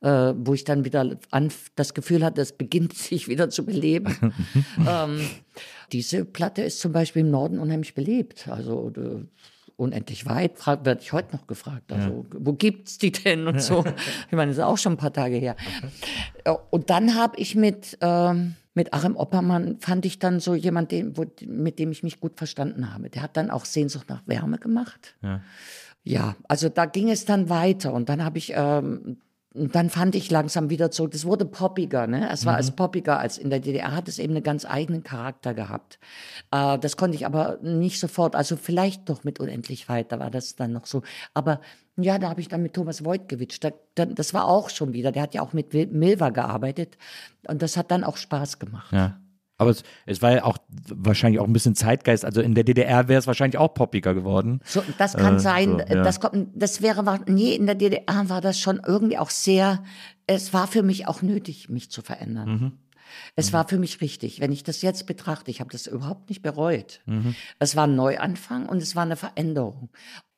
[0.00, 1.18] äh, wo ich dann wieder
[1.74, 4.32] das Gefühl hatte, es beginnt sich wieder zu beleben.
[4.88, 5.20] ähm,
[5.92, 8.46] diese Platte ist zum Beispiel im Norden unheimlich belebt.
[8.48, 9.24] Also äh,
[9.80, 11.90] unendlich weit, werde ich heute noch gefragt.
[11.90, 12.38] Also, ja.
[12.38, 13.84] wo gibt's die denn und so.
[14.26, 15.56] ich meine, das ist auch schon ein paar Tage her.
[16.44, 16.58] Okay.
[16.70, 21.16] Und dann habe ich mit ähm, mit Achim Oppermann fand ich dann so jemand, den,
[21.16, 23.10] wo, mit dem ich mich gut verstanden habe.
[23.10, 25.16] Der hat dann auch Sehnsucht nach Wärme gemacht.
[25.22, 25.40] Ja,
[26.02, 29.18] ja also da ging es dann weiter und dann habe ich ähm,
[29.52, 31.10] und dann fand ich langsam wieder zurück.
[31.10, 32.30] Das wurde poppiger, ne?
[32.30, 32.56] Es war Mhm.
[32.58, 35.98] als poppiger als in der DDR, hat es eben einen ganz eigenen Charakter gehabt.
[36.52, 40.30] Äh, das konnte ich aber nicht sofort, also vielleicht doch mit unendlich weit, da war
[40.30, 41.02] das dann noch so.
[41.34, 41.60] Aber
[42.02, 45.12] ja, da habe ich dann mit Thomas Wojtkiewicz, da, da, das war auch schon wieder,
[45.12, 46.96] der hat ja auch mit Milva gearbeitet
[47.46, 48.92] und das hat dann auch Spaß gemacht.
[48.92, 49.20] Ja.
[49.58, 50.56] Aber es, es war ja auch
[50.88, 52.24] wahrscheinlich auch ein bisschen Zeitgeist.
[52.24, 54.60] Also in der DDR wäre es wahrscheinlich auch poppiger geworden.
[54.64, 56.02] So, das kann Äh, sein, so, ja.
[56.02, 59.84] das kommt, das wäre, nee, in der DDR war das schon irgendwie auch sehr,
[60.26, 62.48] es war für mich auch nötig, mich zu verändern.
[62.48, 62.72] Mhm.
[63.36, 64.40] Es war für mich richtig.
[64.40, 67.00] Wenn ich das jetzt betrachte, ich habe das überhaupt nicht bereut.
[67.04, 67.34] Mhm.
[67.58, 69.90] Es war ein Neuanfang und es war eine Veränderung.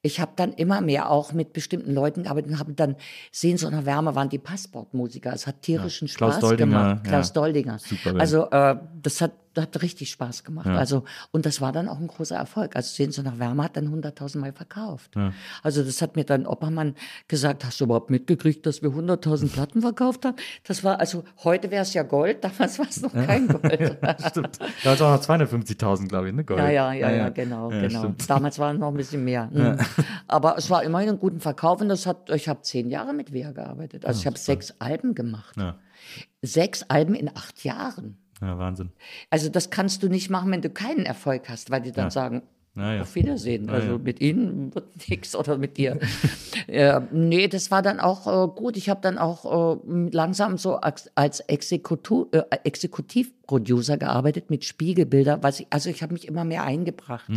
[0.04, 2.96] Ich habe dann immer mehr auch mit bestimmten Leuten gearbeitet und habe dann
[3.30, 5.32] Sehnsucht nach Wärme waren die Passportmusiker.
[5.32, 7.04] Es hat tierischen Ja, Klaus Spaß Doldinger, gemacht.
[7.04, 7.34] Klaus ja.
[7.34, 7.78] Doldinger.
[7.78, 10.66] Super also äh, das hat, hat richtig Spaß gemacht.
[10.66, 10.76] Ja.
[10.76, 12.74] Also und das war dann auch ein großer Erfolg.
[12.76, 15.14] Also Sehnsucht nach Wärme hat dann 100.000 Mal verkauft.
[15.62, 16.94] Also das hat mir dann Oppermann
[17.28, 20.36] gesagt, hast du überhaupt mitgekriegt, dass wir 100.000 Platten verkauft haben?
[20.64, 23.98] Das war also heute wäre es ja Gold, damals war es noch kein Gold.
[24.28, 24.58] Stimmt.
[24.82, 26.44] Da war es auch noch 250.000, glaube ich, ne?
[26.44, 26.58] Gold.
[26.60, 27.98] Ja, ja, ja, ja, genau, Ja, genau.
[27.98, 28.30] stimmt.
[28.30, 29.48] Damals waren es noch ein bisschen mehr.
[29.52, 29.78] Mhm.
[30.28, 33.32] Aber es war immerhin ein guten Verkauf und das hat, ich habe zehn Jahre mit
[33.32, 34.04] Wea gearbeitet.
[34.04, 35.56] Also ich habe sechs Alben gemacht.
[35.56, 35.76] Ja.
[36.42, 38.18] Sechs Alben in acht Jahren.
[38.42, 38.90] Ja, Wahnsinn.
[39.30, 42.42] Also das kannst du nicht machen, wenn du keinen Erfolg hast, weil die dann sagen,
[42.74, 43.02] Ja, ja.
[43.02, 43.70] auf Wiedersehen.
[43.70, 45.98] Also mit ihnen wird nichts oder mit dir.
[46.66, 48.76] äh, nee, das war dann auch äh, gut.
[48.76, 55.42] Ich habe dann auch äh, langsam so als, als Exekutu äh, Exekutivproducer gearbeitet mit Spiegelbilder.
[55.42, 57.30] Was ich, also ich habe mich immer mehr eingebracht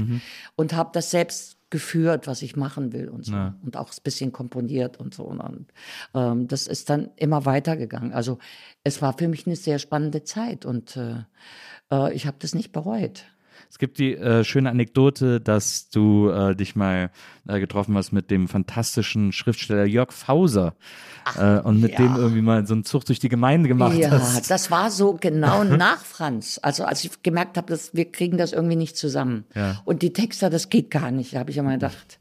[0.56, 3.34] und habe das selbst geführt, was ich machen will und so.
[3.64, 5.24] Und auch ein bisschen komponiert und so.
[5.24, 5.68] Und
[6.14, 8.14] ähm, das ist dann immer weitergegangen.
[8.14, 8.38] Also
[8.84, 11.24] es war für mich eine sehr spannende Zeit und äh,
[11.92, 13.26] äh, ich habe das nicht bereut.
[13.70, 17.12] Es gibt die äh, schöne Anekdote, dass du äh, dich mal
[17.48, 20.76] äh, getroffen hast mit dem fantastischen Schriftsteller Jörg Fauser
[21.38, 21.98] äh, und mit ja.
[21.98, 24.50] dem irgendwie mal so einen Zug durch die Gemeinde gemacht Ja, hast.
[24.50, 26.60] das war so genau nach Franz.
[26.62, 29.46] Also als ich gemerkt habe, dass wir kriegen das irgendwie nicht zusammen.
[29.56, 29.82] Ja.
[29.86, 31.36] Und die Texter, das geht gar nicht.
[31.36, 32.20] Habe ich immer gedacht,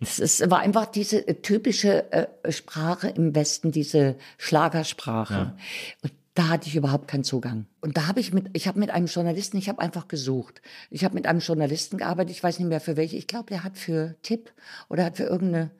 [0.00, 5.54] das ist, war einfach diese äh, typische äh, Sprache im Westen, diese Schlagersprache.
[6.02, 7.66] Und da hatte ich überhaupt keinen Zugang.
[7.82, 10.62] Und da habe ich mit, ich habe mit einem Journalisten, ich habe einfach gesucht.
[10.88, 13.18] Ich habe mit einem Journalisten gearbeitet, ich weiß nicht mehr für welche.
[13.18, 14.50] Ich glaube, der hat für Tipp
[14.88, 15.70] oder hat für irgendeine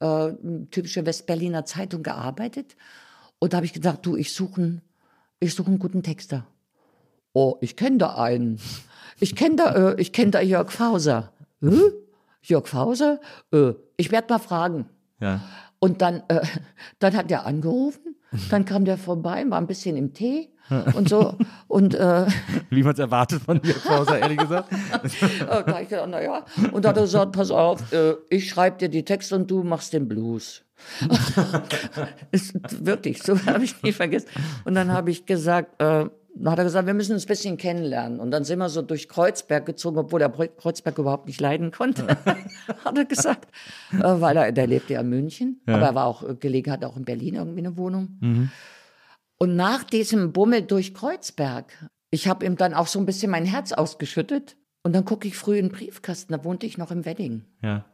[0.00, 0.32] äh,
[0.72, 2.74] typische Westberliner Zeitung gearbeitet.
[3.38, 4.82] Und da habe ich gedacht, du, ich suche einen,
[5.38, 6.48] ich suche einen guten Texter.
[7.32, 8.58] Oh, ich kenne da einen.
[9.20, 11.32] Ich kenne da, äh, ich kenne da Jörg Fauser.
[11.60, 11.92] Hä?
[12.42, 13.20] Jörg Fauser?
[13.52, 14.86] Äh, ich werde mal fragen.
[15.20, 15.42] Ja.
[15.78, 16.44] Und dann, äh,
[16.98, 18.07] dann hat er angerufen,
[18.50, 20.50] dann kam der vorbei, war ein bisschen im Tee
[20.94, 21.34] und so.
[21.66, 22.26] Und äh,
[22.70, 24.72] Wie man es erwartet von Jörg Fauser, ehrlich gesagt.
[24.72, 26.44] äh, da ich gedacht, na ja.
[26.72, 29.62] Und dann hat er gesagt, pass auf, äh, ich schreibe dir die Texte und du
[29.62, 30.64] machst den Blues.
[32.30, 32.54] ist
[32.84, 34.28] wirklich, so habe ich nie vergessen.
[34.64, 36.06] Und dann habe ich gesagt, äh,
[36.44, 38.20] dann hat er gesagt, wir müssen uns ein bisschen kennenlernen.
[38.20, 42.06] Und dann sind wir so durch Kreuzberg gezogen, obwohl er Kreuzberg überhaupt nicht leiden konnte,
[42.84, 43.48] hat er gesagt.
[43.92, 46.86] Äh, weil er, der lebte ja in München, aber er war auch äh, gelegen, hatte
[46.86, 48.50] auch in Berlin irgendwie eine Wohnung.
[49.38, 51.72] Und nach diesem Bummel durch Kreuzberg,
[52.10, 54.56] ich habe ihm dann auch so ein bisschen mein Herz ausgeschüttet.
[54.82, 57.44] Und dann gucke ich früh in den Briefkasten, da wohnte ich noch im Wedding.
[57.62, 57.84] Ja.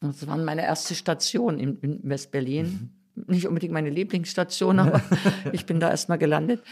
[0.00, 2.90] Das war meine erste Station in, in West-Berlin.
[3.14, 5.00] Nicht unbedingt meine Lieblingsstation, aber
[5.52, 6.62] ich bin da erstmal gelandet.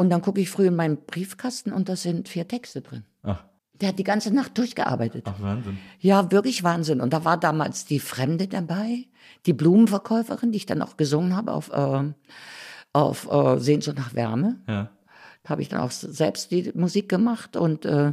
[0.00, 3.04] Und dann gucke ich früh in meinen Briefkasten und da sind vier Texte drin.
[3.22, 3.44] Ach,
[3.74, 5.24] Der hat die ganze Nacht durchgearbeitet.
[5.26, 5.76] ach, Wahnsinn.
[5.98, 7.02] Ja, wirklich Wahnsinn.
[7.02, 9.06] Und da war damals die Fremde dabei,
[9.44, 12.12] die Blumenverkäuferin, die ich dann auch gesungen habe auf, äh,
[12.94, 14.60] auf äh, Sehnsucht nach Wärme.
[14.66, 14.90] Ja.
[15.42, 18.12] Da habe ich dann auch selbst die Musik gemacht und äh,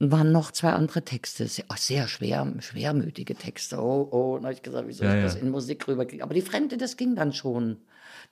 [0.00, 3.76] waren noch zwei andere Texte, sehr, oh, sehr schwer, schwermütige Texte.
[3.78, 5.24] Oh, oh, und habe ich gesagt, wie soll Ja, ich ja.
[5.24, 6.22] das in Musik rüberkriegen?
[6.22, 7.76] Aber die Fremde, das ging dann schon.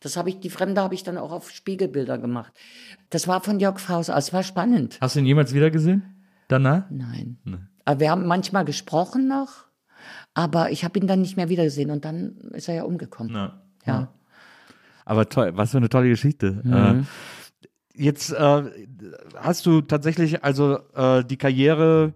[0.01, 2.53] Das habe ich, die Fremde habe ich dann auch auf Spiegelbilder gemacht.
[3.11, 4.99] Das war von Jörg Fauser, es war spannend.
[5.01, 6.25] Hast du ihn jemals wieder gesehen?
[6.49, 6.85] Danach?
[6.91, 7.39] Nein.
[7.85, 9.65] Aber wir haben manchmal gesprochen noch,
[10.35, 13.35] aber ich habe ihn dann nicht mehr wiedergesehen und dann ist er ja umgekommen.
[13.35, 13.63] Ja.
[13.87, 14.13] Ja.
[15.05, 16.61] Aber toll, was für eine tolle Geschichte.
[16.65, 16.75] Mhm.
[16.75, 17.03] Äh,
[17.95, 18.63] jetzt äh,
[19.37, 22.15] hast du tatsächlich, also äh, die Karriere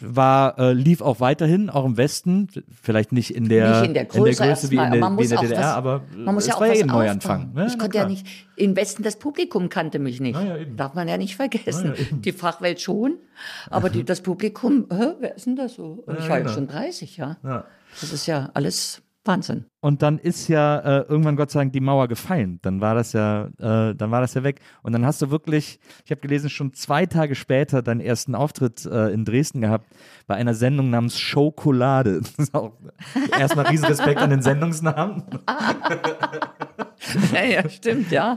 [0.00, 2.48] war, äh, lief auch weiterhin, auch im Westen,
[2.82, 5.40] vielleicht nicht in der, nicht in der Größe, wie in der, Man wie in der
[5.40, 7.52] DDR, was, aber man muss es ja auch war ja ein Neuanfang.
[7.54, 7.66] Ne?
[7.66, 10.38] Ich konnte ja nicht, im Westen das Publikum kannte mich nicht.
[10.38, 10.56] Ja.
[10.76, 11.94] Darf man ja nicht vergessen.
[11.96, 13.16] Ja, die Fachwelt schon,
[13.70, 16.04] aber die, das Publikum, hä, wer ist denn das so?
[16.18, 16.52] Ich war ja genau.
[16.52, 17.36] schon 30, ja.
[17.42, 17.64] Ja.
[18.00, 19.66] Das ist ja alles Wahnsinn.
[19.80, 22.58] Und dann ist ja äh, irgendwann Gott sei Dank die Mauer gefallen.
[22.62, 24.60] Dann war das ja, äh, dann war das ja weg.
[24.82, 28.84] Und dann hast du wirklich, ich habe gelesen, schon zwei Tage später deinen ersten Auftritt
[28.84, 29.86] äh, in Dresden gehabt
[30.26, 32.20] bei einer Sendung namens Schokolade.
[32.32, 32.72] Das ist auch
[33.38, 35.22] erstmal riesen Respekt an den Sendungsnamen.
[37.34, 38.36] ja, ja, stimmt, ja.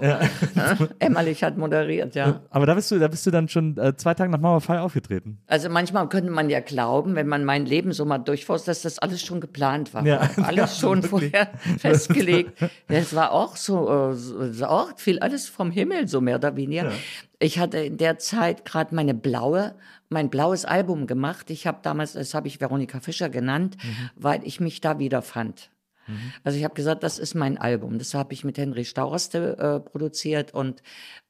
[1.00, 2.42] Emmerlich hat moderiert, ja.
[2.50, 5.40] Aber da bist du, da bist du dann schon äh, zwei Tage nach Mauerfall aufgetreten.
[5.48, 9.00] Also manchmal könnte man ja glauben, wenn man mein Leben so mal durchforstet, dass das
[9.00, 10.06] alles schon geplant war.
[10.06, 10.30] Ja.
[10.38, 11.32] Alles Ja, schon wirklich.
[11.32, 11.50] vorher
[11.80, 12.54] festgelegt.
[12.88, 16.92] Es war auch so, äh, auch viel alles vom Himmel, so mehr oder weniger.
[17.40, 19.76] Ich hatte in der Zeit gerade meine blaue,
[20.10, 21.50] mein blaues Album gemacht.
[21.50, 24.10] Ich habe damals, das habe ich Veronika Fischer genannt, Mhm.
[24.16, 25.70] weil ich mich da wiederfand.
[26.44, 27.98] Also ich habe gesagt, das ist mein Album.
[27.98, 30.82] Das habe ich mit Henry Stauraste äh, produziert und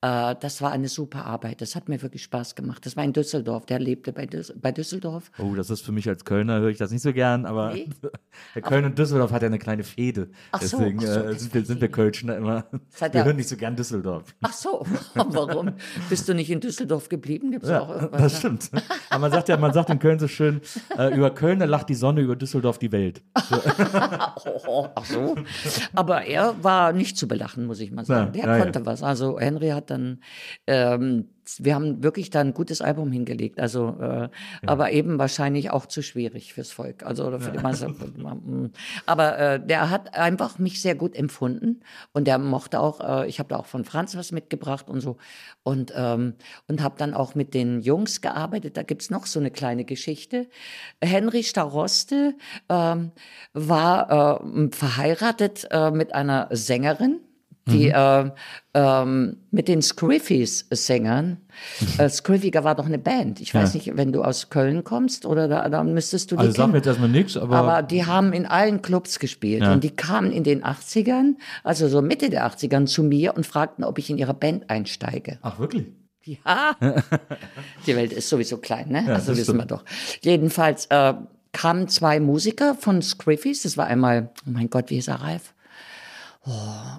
[0.02, 1.62] äh, das war eine super Arbeit.
[1.62, 2.86] Das hat mir wirklich Spaß gemacht.
[2.86, 3.66] Das war in Düsseldorf.
[3.66, 5.32] Der lebte bei, Düs bei Düsseldorf.
[5.40, 7.90] Oh, das ist für mich als Kölner, höre ich das nicht so gern, aber Nee?
[8.56, 10.30] der Köln und Düsseldorf hat ja eine kleine Fehde.
[10.52, 11.90] Ach so, Deswegen ach so, äh, sind, wir, sind wir.
[11.90, 12.66] Kölschner immer.
[13.00, 14.36] Wir ja- hören nicht so gern Düsseldorf.
[14.42, 14.86] Ach so,
[15.16, 15.74] warum?
[16.10, 17.52] Bist du nicht in Düsseldorf geblieben?
[17.52, 18.22] Gibt's auch Ja, irgendwas?
[18.22, 18.70] das stimmt.
[19.10, 20.62] Aber man sagt ja, man sagt in Köln so schön,
[20.98, 23.22] äh, über Köln lacht die Sonne, über Düsseldorf die Welt.
[24.46, 24.65] Oh,
[24.96, 25.36] ach so.
[25.94, 28.34] Aber er war nicht zu belachen, muss ich mal sagen.
[28.36, 28.64] Ja, Der ja, ja.
[28.64, 29.04] konnte was.
[29.04, 30.22] Also Henry hat dann,
[30.68, 31.30] ähm,
[31.60, 33.60] wir haben wirklich da ein gutes Album hingelegt.
[33.60, 34.30] Also, äh,
[34.66, 37.04] aber eben wahrscheinlich auch zu schwierig fürs Volk.
[37.04, 37.94] Also oder für die Masse.
[39.06, 41.82] aber äh, der hat einfach mich sehr gut empfunden
[42.14, 43.00] und der mochte auch.
[43.00, 45.18] Äh, ich habe da auch von Franz was mitgebracht und so
[45.64, 46.34] und ähm,
[46.68, 48.78] und habe dann auch mit den Jungs gearbeitet.
[48.78, 50.48] Da gibt's noch so eine kleine Geschichte.
[51.02, 52.36] Henry Staroste
[52.70, 53.12] ähm,
[53.54, 57.20] war äh, verheiratet äh, mit einer Sängerin,
[57.68, 58.30] die äh,
[58.76, 61.38] ähm, mit den Scriffies-Sängern,
[61.98, 63.42] äh, Scriffiger war doch eine Band.
[63.42, 66.52] Ich weiß nicht, wenn du aus Köln kommst oder da, da müsstest du die Also
[66.52, 69.74] sag mir jetzt erstmal nichts, aber, Aber die haben in allen Clubs gespielt Ja.
[69.74, 73.84] und die kamen in den 80ern, also so Mitte der 80ern zu mir und fragten,
[73.84, 75.40] ob ich in ihre Band einsteige.
[75.42, 75.86] ach wirklich?
[76.24, 76.76] Ja,
[77.88, 79.06] die Welt ist sowieso klein, ne?
[79.14, 79.84] also das wissen wir doch.
[80.22, 81.14] Jedenfalls äh,
[81.52, 85.54] kamen zwei Musiker von Scriffies, das war einmal, oh mein Gott, wie ist er, Ralf?
[86.48, 86.52] Oh,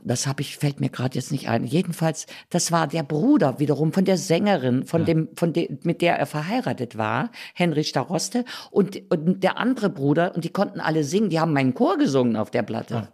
[0.05, 1.65] das habe ich fällt mir gerade jetzt nicht ein.
[1.65, 6.19] Jedenfalls, das war der Bruder wiederum von der Sängerin, von dem, von dem, mit der
[6.19, 11.31] er verheiratet war, Henry Staroste, und, und der andere Bruder, und die konnten alle singen.
[11.31, 13.09] Die haben meinen Chor gesungen auf der Platte.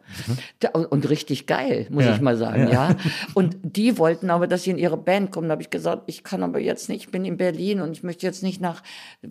[0.61, 2.91] Da- Und, und richtig geil, muss Ja, ich mal sagen, ja.
[2.91, 2.97] ja.
[3.35, 5.49] Und die wollten aber, dass ich in ihre Band komme.
[5.49, 8.03] Da habe ich gesagt, ich kann aber jetzt nicht, ich bin in Berlin und ich
[8.03, 8.83] möchte jetzt nicht nach,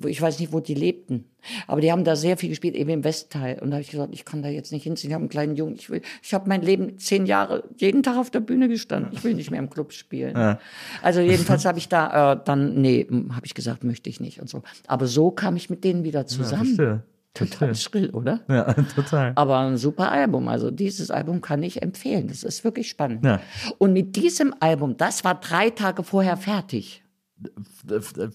[0.06, 1.26] ich weiß nicht, wo die lebten.
[1.66, 3.58] Aber die haben da sehr viel gespielt, eben im Westteil.
[3.60, 5.10] Und da habe ich gesagt, ich kann da jetzt nicht hinziehen.
[5.10, 5.74] Ich habe einen kleinen Jungen.
[5.74, 9.12] Ich will, ich habe mein Leben zehn Jahre jeden Tag auf der Bühne gestanden.
[9.14, 10.58] Ich will nicht mehr im Club spielen.
[11.02, 14.50] Also jedenfalls habe ich da äh, dann, nee, habe ich gesagt, möchte ich nicht und
[14.50, 14.64] so.
[14.88, 16.76] Aber so kam ich mit denen wieder zusammen.
[16.76, 17.04] verstehe.
[17.34, 18.42] Total schrill, oder?
[18.50, 19.32] Ja, total.
[19.36, 20.50] Aber ein super Album.
[20.50, 22.28] Also dieses Album kann ich empfehlen.
[22.28, 23.24] Das ist wirklich spannend.
[23.24, 23.40] Ja.
[23.78, 27.04] Und mit diesem Album, das war drei Tage vorher fertig.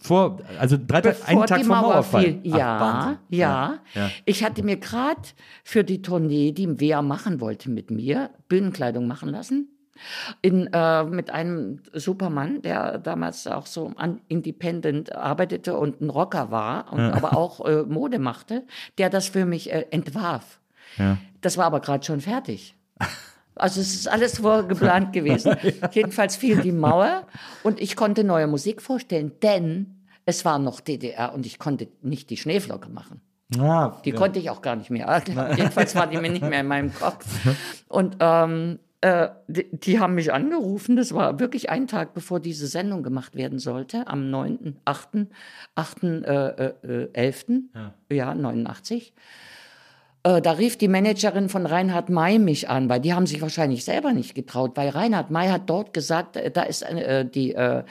[0.03, 2.23] Vor, also drei Tage, einen Tag vor Mauer Mauerfall.
[2.25, 2.41] fiel.
[2.53, 3.19] Ach, Ja, Wahnsinn.
[3.29, 4.11] ja, Ja.
[4.25, 5.21] Ich hatte mir gerade
[5.65, 9.69] für die Tournee, die Wea machen wollte mit mir, Bühnenkleidung machen lassen.
[10.43, 16.51] In, äh, mit einem Supermann, der damals auch so an independent arbeitete und ein Rocker
[16.51, 18.67] war und aber auch äh, Mode machte,
[18.99, 20.61] der das für mich äh, entwarf.
[20.99, 21.17] Ja.
[21.41, 22.75] Das war aber gerade schon fertig.
[23.57, 25.57] Also es ist alles vorgeplant gewesen.
[25.93, 27.27] Jedenfalls fiel die Mauer
[27.63, 29.97] und ich konnte neue Musik vorstellen, denn
[30.27, 33.21] es war noch DDR und ich konnte nicht die Schneeflocke machen.
[33.59, 34.17] Ah, Die ja.
[34.17, 35.07] konnte ich auch gar nicht mehr.
[35.57, 37.25] Jedenfalls war die mir nicht mehr in meinem Kopf.
[37.89, 40.97] Und ähm, äh, die, die haben mich angerufen.
[40.97, 45.27] Das war wirklich ein Tag, bevor diese Sendung gemacht werden sollte, am 9., 8.,
[45.75, 47.47] 8., äh, äh, 11.,
[48.11, 48.35] ja.
[48.35, 49.15] 89.
[50.27, 53.85] Äh, Da rief die Managerin von Reinhard May mich an, weil die haben sich wahrscheinlich
[53.85, 57.85] selber nicht getraut, weil Reinhard May hat dort gesagt, äh, da ist äh, die, äh,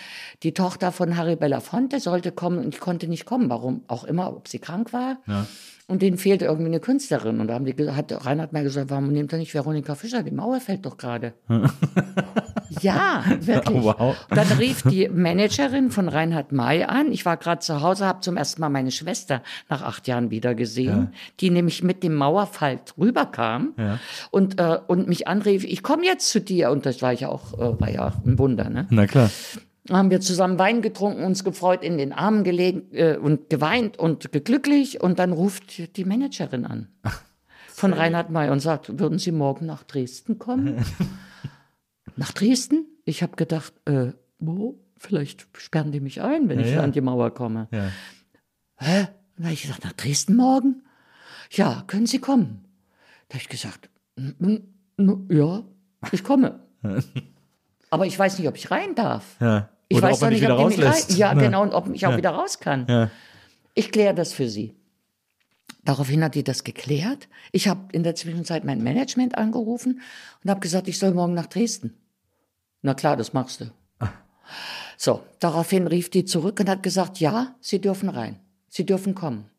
[0.44, 3.50] die Tochter von Harry Belafonte sollte kommen und ich konnte nicht kommen.
[3.50, 5.18] Warum auch immer, ob sie krank war.
[5.88, 7.40] Und denen fehlte irgendwie eine Künstlerin.
[7.40, 10.24] Und da haben die, hat Reinhard May gesagt, warum nimmt er nicht Veronika Fischer?
[10.24, 11.34] Die Mauer fällt doch gerade.
[12.82, 13.84] ja, wirklich.
[13.84, 14.16] Wow.
[14.30, 17.12] Dann rief die Managerin von Reinhard May an.
[17.12, 20.56] Ich war gerade zu Hause, habe zum ersten Mal meine Schwester nach acht Jahren wieder
[20.56, 23.76] gesehen, die nämlich mit dem Mauerfall rüberkam
[24.32, 26.72] und, äh, und mich anrief, ich komme jetzt zu dir.
[26.72, 28.88] Und das war ja auch, äh, war ja ein Wunder, ne?
[28.90, 29.30] Na klar.
[29.90, 34.32] Haben wir zusammen Wein getrunken, uns gefreut, in den Armen gelegen äh, und geweint und
[34.32, 35.02] geglücklich.
[35.02, 36.88] Und dann ruft die Managerin an
[37.68, 40.84] von Reinhard May und sagt, würden Sie morgen nach Dresden kommen?
[42.16, 42.86] nach Dresden?
[43.04, 44.80] Ich habe gedacht, äh, wo?
[44.98, 46.82] Vielleicht sperren die mich ein, wenn ich ja.
[46.82, 47.68] an die Mauer komme.
[47.72, 47.90] Ja.
[48.78, 49.08] Hä?
[49.36, 50.84] Dann habe ich gesagt, nach Dresden morgen?
[51.52, 52.66] Ja, können Sie kommen?
[53.28, 55.64] Da habe ich gesagt, "N- n- n- ja,
[56.12, 56.62] ich komme.
[57.90, 59.36] Aber ich weiß nicht, ob ich rein darf.
[59.40, 59.70] Ja.
[59.88, 61.04] Ich Oder weiß doch nicht, ob die mich rein.
[61.18, 61.42] Ja, Na.
[61.42, 62.18] genau, und ob ich auch Ja.
[62.18, 62.86] wieder raus kann.
[62.90, 63.10] Ja.
[63.74, 64.74] Ich kläre das für Sie.
[65.84, 67.28] Daraufhin hat die das geklärt.
[67.52, 70.02] Ich habe in der Zwischenzeit mein Management angerufen
[70.44, 71.94] und habe gesagt, ich soll morgen nach Dresden.
[72.82, 73.66] Na klar, das machst du.
[74.98, 78.40] So, daraufhin rief die zurück und hat gesagt, ja, Sie dürfen rein.
[78.70, 79.50] Sie dürfen kommen.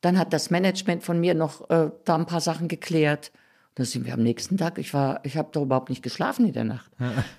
[0.00, 3.30] Dann hat das Management von mir noch äh, da ein paar Sachen geklärt.
[3.74, 4.78] Da sind wir am nächsten Tag.
[4.78, 6.90] Ich war, ich habe doch überhaupt nicht geschlafen in der Nacht.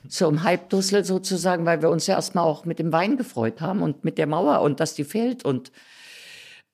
[0.07, 3.81] so um Halbdussel sozusagen, weil wir uns ja erstmal auch mit dem Wein gefreut haben
[3.83, 5.71] und mit der Mauer und dass die fällt und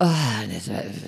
[0.02, 0.07] Oh,
[0.53, 0.68] das,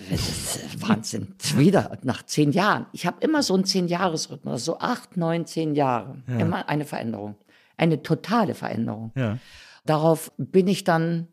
[0.10, 1.34] das ist Wahnsinn.
[1.56, 2.88] Wieder nach zehn Jahren.
[2.92, 6.18] Ich habe immer so einen Zehn-Jahres-Rhythmus, so acht, neun, zehn Jahre.
[6.28, 6.40] Ja.
[6.40, 7.36] Immer eine Veränderung.
[7.78, 9.14] Eine totale Veränderung.
[9.16, 9.38] Ja.
[9.86, 11.30] Darauf bin ich dann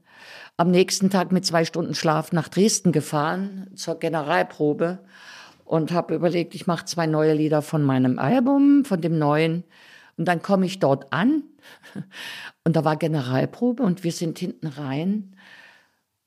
[0.57, 5.01] am nächsten Tag mit zwei Stunden Schlaf nach Dresden gefahren zur Generalprobe
[5.69, 9.65] und habe überlegt, ich mache zwei neue Lieder von meinem Album, von dem neuen.
[10.17, 11.43] Und dann komme ich dort an
[12.65, 15.37] und da war Generalprobe und wir sind hinten rein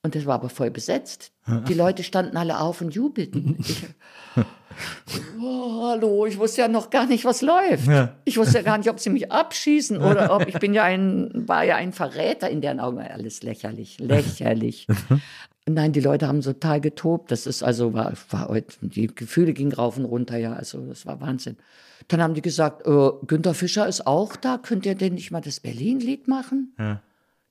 [0.04, 1.32] und das war aber voll besetzt.
[1.68, 3.58] Die Leute standen alle auf und jubelten.
[3.60, 3.84] Ich,
[5.42, 7.88] oh, hallo, ich wusste ja noch gar nicht, was läuft.
[7.88, 8.16] Ja.
[8.26, 11.48] Ich wusste ja gar nicht, ob sie mich abschießen oder ob ich bin ja ein,
[11.48, 13.00] war ja ein Verräter in deren Augen.
[13.00, 14.88] Alles lächerlich, lächerlich.
[15.74, 17.32] Nein, die Leute haben total getobt.
[17.32, 20.54] Das ist also, war, war, die Gefühle gingen rauf und runter, ja.
[20.54, 21.58] Also, das war Wahnsinn.
[22.08, 24.58] Dann haben die gesagt, äh, Günter Fischer ist auch da.
[24.58, 26.74] Könnt ihr denn nicht mal das Berlin-Lied machen?
[26.78, 27.02] Ja.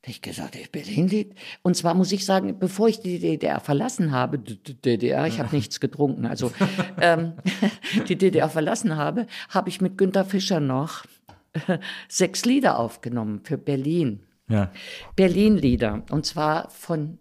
[0.02, 1.34] Da ich gesagt, ich Berlin-Lied.
[1.62, 5.78] Und zwar muss ich sagen, bevor ich die DDR verlassen habe, DDR, ich habe nichts
[5.78, 6.52] getrunken, also
[7.00, 7.34] ähm,
[8.08, 11.04] die DDR verlassen habe, habe ich mit Günter Fischer noch
[11.52, 11.78] äh,
[12.08, 14.20] sechs Lieder aufgenommen für Berlin.
[14.48, 14.72] Ja.
[15.16, 16.02] Berlin-Lieder.
[16.10, 17.18] Und zwar von,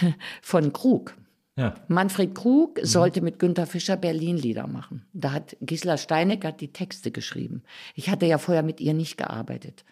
[0.42, 1.16] von Krug.
[1.56, 1.74] Ja.
[1.88, 2.84] Manfred Krug mhm.
[2.84, 5.06] sollte mit Günter Fischer Berlin-Lieder machen.
[5.12, 7.62] Da hat Gisela Steinecker die Texte geschrieben.
[7.94, 9.84] Ich hatte ja vorher mit ihr nicht gearbeitet.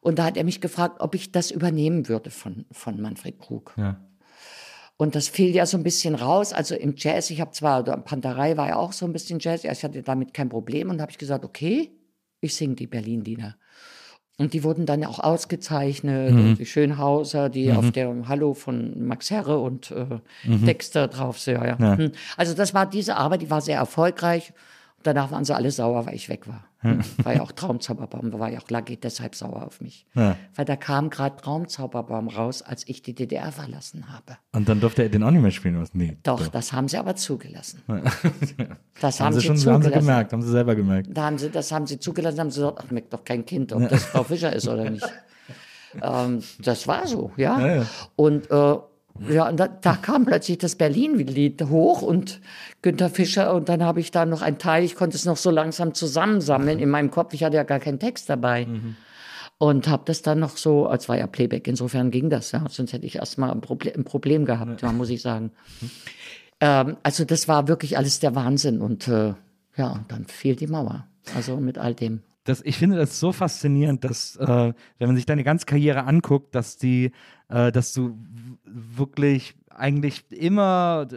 [0.00, 3.74] Und da hat er mich gefragt, ob ich das übernehmen würde von, von Manfred Krug.
[3.76, 4.00] Ja.
[4.96, 6.52] Und das fiel ja so ein bisschen raus.
[6.52, 9.82] Also im Jazz, ich habe zwar, Panterei war ja auch so ein bisschen Jazz, ich
[9.82, 11.90] hatte damit kein Problem und habe ich gesagt, okay,
[12.40, 13.56] ich singe die Berlin-Lieder.
[14.36, 16.32] Und die wurden dann auch ausgezeichnet.
[16.32, 16.56] Mhm.
[16.56, 17.76] Die Schönhauser, die mhm.
[17.76, 20.06] auf der Hallo von Max Herre und äh,
[20.44, 20.66] mhm.
[20.66, 21.54] Dexter drauf sind.
[21.54, 21.76] Ja, ja.
[21.78, 21.98] ja.
[21.98, 22.12] Hm.
[22.36, 24.52] Also das war diese Arbeit, die war sehr erfolgreich.
[25.04, 26.64] Danach waren sie alle sauer, weil ich weg war.
[27.22, 30.06] War ja auch Traumzauberbaum, war ja auch Laggy deshalb sauer auf mich.
[30.14, 30.36] Ja.
[30.54, 34.36] Weil da kam gerade Traumzauberbaum raus, als ich die DDR verlassen habe.
[34.52, 35.94] Und dann durfte er den auch nicht mehr spielen, was?
[35.94, 36.18] Nee.
[36.22, 37.82] Doch, doch, das haben sie aber zugelassen.
[39.00, 39.84] Das haben, haben sie schon zugelassen.
[39.84, 41.08] Haben sie gemerkt, haben sie selber gemerkt.
[41.12, 43.72] Da haben sie, das haben sie zugelassen, haben sie gesagt, ach, merkt doch kein Kind,
[43.72, 45.04] ob das Frau Fischer ist oder nicht.
[46.02, 47.84] ähm, das war so, ja.
[48.14, 48.76] Und äh,
[49.28, 52.40] ja, und da, da kam plötzlich das Berlin-Lied hoch und
[52.82, 55.50] Günter Fischer und dann habe ich da noch ein Teil, ich konnte es noch so
[55.50, 58.66] langsam zusammensammeln in meinem Kopf, ich hatte ja gar keinen Text dabei.
[58.66, 58.96] Mhm.
[59.56, 62.92] Und habe das dann noch so, als war ja Playback, insofern ging das, ja, sonst
[62.92, 65.52] hätte ich erstmal ein, Proble ein Problem gehabt, ja, muss ich sagen.
[65.80, 65.90] Mhm.
[66.60, 69.34] Ähm, also das war wirklich alles der Wahnsinn und äh,
[69.76, 72.22] ja, und dann fiel die Mauer, also mit all dem.
[72.44, 74.46] Das, ich finde das so faszinierend, dass, äh,
[74.98, 77.10] wenn man sich deine ganze Karriere anguckt, dass die,
[77.48, 78.18] äh, dass du
[78.64, 81.08] wirklich eigentlich immer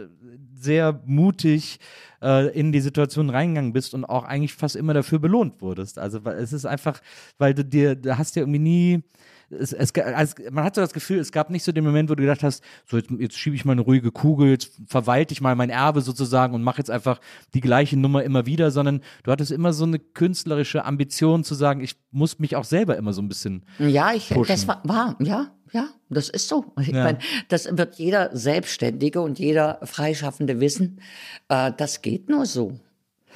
[0.54, 1.78] sehr mutig
[2.22, 5.98] äh, in die Situation reingegangen bist und auch eigentlich fast immer dafür belohnt wurdest.
[5.98, 7.00] Also es ist einfach,
[7.36, 9.02] weil du dir, da hast ja irgendwie nie
[9.50, 12.14] es, es, also man hat so das Gefühl, es gab nicht so den Moment, wo
[12.14, 15.40] du gedacht hast, so jetzt, jetzt schiebe ich mal eine ruhige Kugel, jetzt verwalte ich
[15.40, 17.20] mal mein Erbe sozusagen und mache jetzt einfach
[17.54, 21.80] die gleiche Nummer immer wieder, sondern du hattest immer so eine künstlerische Ambition zu sagen,
[21.80, 23.64] ich muss mich auch selber immer so ein bisschen.
[23.78, 24.54] Ja, ich, pushen.
[24.54, 26.72] das war, war, ja, ja, das ist so.
[26.80, 27.04] Ich ja.
[27.04, 27.18] meine,
[27.48, 31.00] das wird jeder Selbstständige und jeder Freischaffende wissen.
[31.48, 32.78] Äh, das geht nur so.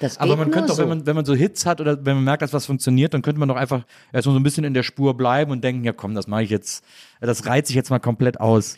[0.02, 0.82] Das Aber man könnte doch, so.
[0.82, 3.22] wenn man, wenn man so Hits hat oder wenn man merkt, dass was funktioniert, dann
[3.22, 5.92] könnte man doch einfach erstmal so ein bisschen in der Spur bleiben und denken, ja
[5.92, 6.84] komm, das mache ich jetzt,
[7.20, 8.76] das reizt sich jetzt mal komplett aus.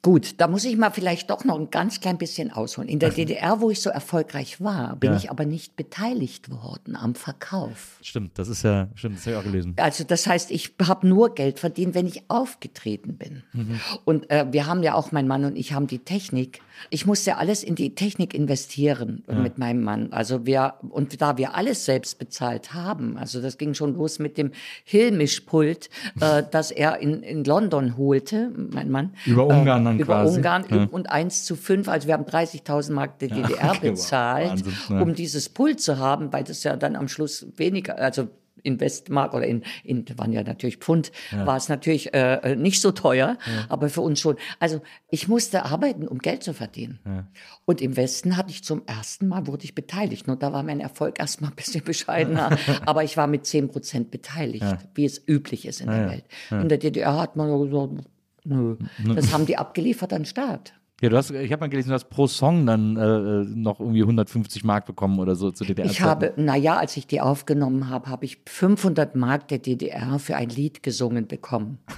[0.00, 2.88] Gut, da muss ich mal vielleicht doch noch ein ganz klein bisschen ausholen.
[2.88, 5.16] In der DDR, wo ich so erfolgreich war, bin ja.
[5.16, 7.98] ich aber nicht beteiligt worden am Verkauf.
[8.00, 9.74] Stimmt, das ist ja, stimmt, das habe ich auch gelesen.
[9.76, 13.42] Also das heißt, ich habe nur Geld verdient, wenn ich aufgetreten bin.
[13.52, 13.80] Mhm.
[14.04, 16.60] Und äh, wir haben ja auch, mein Mann und ich haben die Technik
[16.90, 19.34] ich musste alles in die Technik investieren ja.
[19.34, 20.12] mit meinem Mann.
[20.12, 24.38] Also wir, und da wir alles selbst bezahlt haben, also das ging schon los mit
[24.38, 24.52] dem
[24.84, 29.14] Hillmischpult, äh, das er in, in London holte, mein Mann.
[29.26, 30.36] Über Ungarn dann äh, über quasi.
[30.36, 30.88] Ungarn ja.
[30.90, 35.02] und eins zu fünf, also wir haben 30.000 Mark der DDR ja, okay, bezahlt, Wahnsinn,
[35.02, 38.28] um dieses Pult zu haben, weil das ja dann am Schluss weniger, also
[38.62, 41.46] in Westmark oder in, in waren ja natürlich Pfund, ja.
[41.46, 43.66] war es natürlich äh, äh, nicht so teuer, ja.
[43.68, 44.36] aber für uns schon.
[44.58, 46.98] Also ich musste arbeiten, um Geld zu verdienen.
[47.04, 47.26] Ja.
[47.64, 50.26] Und im Westen hatte ich zum ersten Mal, wurde ich beteiligt.
[50.26, 52.56] Nur da war mein Erfolg erstmal ein bisschen bescheidener,
[52.86, 56.24] aber ich war mit zehn Prozent beteiligt, wie es üblich ist in der Welt.
[56.50, 58.06] In der DDR hat man gesagt,
[58.48, 58.76] nö,
[59.14, 60.74] das haben die abgeliefert an Staat.
[61.00, 64.02] Ja, du hast, ich habe mal gelesen, du hast pro Song dann äh, noch irgendwie
[64.02, 65.86] 150 Mark bekommen oder so zu DDR.
[65.86, 70.34] Ich habe, naja, als ich die aufgenommen habe, habe ich 500 Mark der DDR für
[70.34, 71.78] ein Lied gesungen bekommen.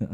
[0.00, 0.10] Ja.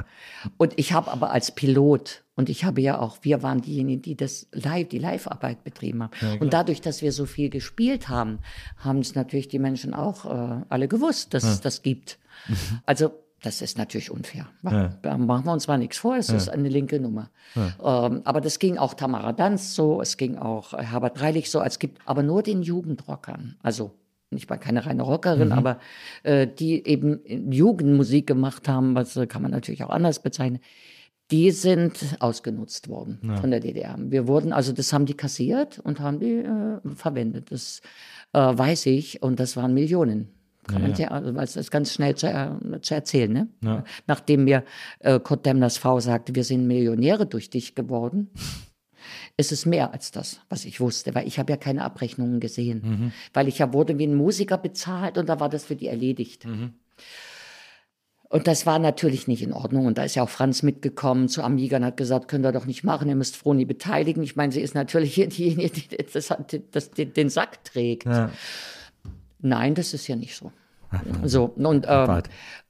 [0.56, 4.16] Und ich habe aber als Pilot, und ich habe ja auch, wir waren diejenigen, die
[4.16, 6.12] das live, die Live-Arbeit betrieben haben.
[6.22, 8.38] Ja, und dadurch, dass wir so viel gespielt haben,
[8.78, 11.50] haben es natürlich die Menschen auch äh, alle gewusst, dass ja.
[11.50, 12.18] es das gibt.
[12.48, 12.80] Mhm.
[12.86, 13.12] Also
[13.44, 14.48] das ist natürlich unfair.
[14.62, 15.16] Ja.
[15.16, 16.36] Machen wir uns zwar nichts vor, es ja.
[16.36, 17.30] ist eine linke Nummer.
[17.54, 18.06] Ja.
[18.06, 21.78] Ähm, aber das ging auch Tamara Danz so, es ging auch Herbert Dreilich so, es
[21.78, 23.92] gibt aber nur den Jugendrockern, also
[24.30, 25.52] ich war keine reine Rockerin, mhm.
[25.52, 25.78] aber
[26.22, 27.20] äh, die eben
[27.52, 30.60] Jugendmusik gemacht haben, was äh, kann man natürlich auch anders bezeichnen,
[31.30, 33.36] die sind ausgenutzt worden ja.
[33.36, 33.96] von der DDR.
[33.98, 37.50] Wir wurden, also das haben die kassiert und haben die äh, verwendet.
[37.50, 37.80] Das
[38.32, 40.28] äh, weiß ich und das waren Millionen.
[40.66, 41.08] Kann ja, man ja.
[41.08, 43.32] also, das ist ganz schnell zu, äh, zu erzählen.
[43.32, 43.48] Ne?
[43.62, 43.84] Ja.
[44.06, 44.64] Nachdem mir
[45.00, 48.30] äh, Kurt Demners Frau sagte, wir sind Millionäre durch dich geworden,
[49.36, 52.82] ist es mehr als das, was ich wusste, weil ich habe ja keine Abrechnungen gesehen,
[52.84, 53.12] mhm.
[53.32, 56.44] weil ich ja wurde wie ein Musiker bezahlt und da war das für die erledigt.
[56.46, 56.74] Mhm.
[58.34, 59.86] Und das war natürlich nicht in Ordnung.
[59.86, 62.66] Und da ist ja auch Franz mitgekommen zu Amiga und hat gesagt, könnt ihr doch
[62.66, 64.24] nicht machen, ihr müsst Froni beteiligen.
[64.24, 66.34] Ich meine, sie ist natürlich diejenige, die das,
[66.72, 68.06] das, den Sack trägt.
[68.06, 68.30] Ja.
[69.44, 70.52] Nein, das ist ja nicht so.
[71.22, 72.22] so, und, äh,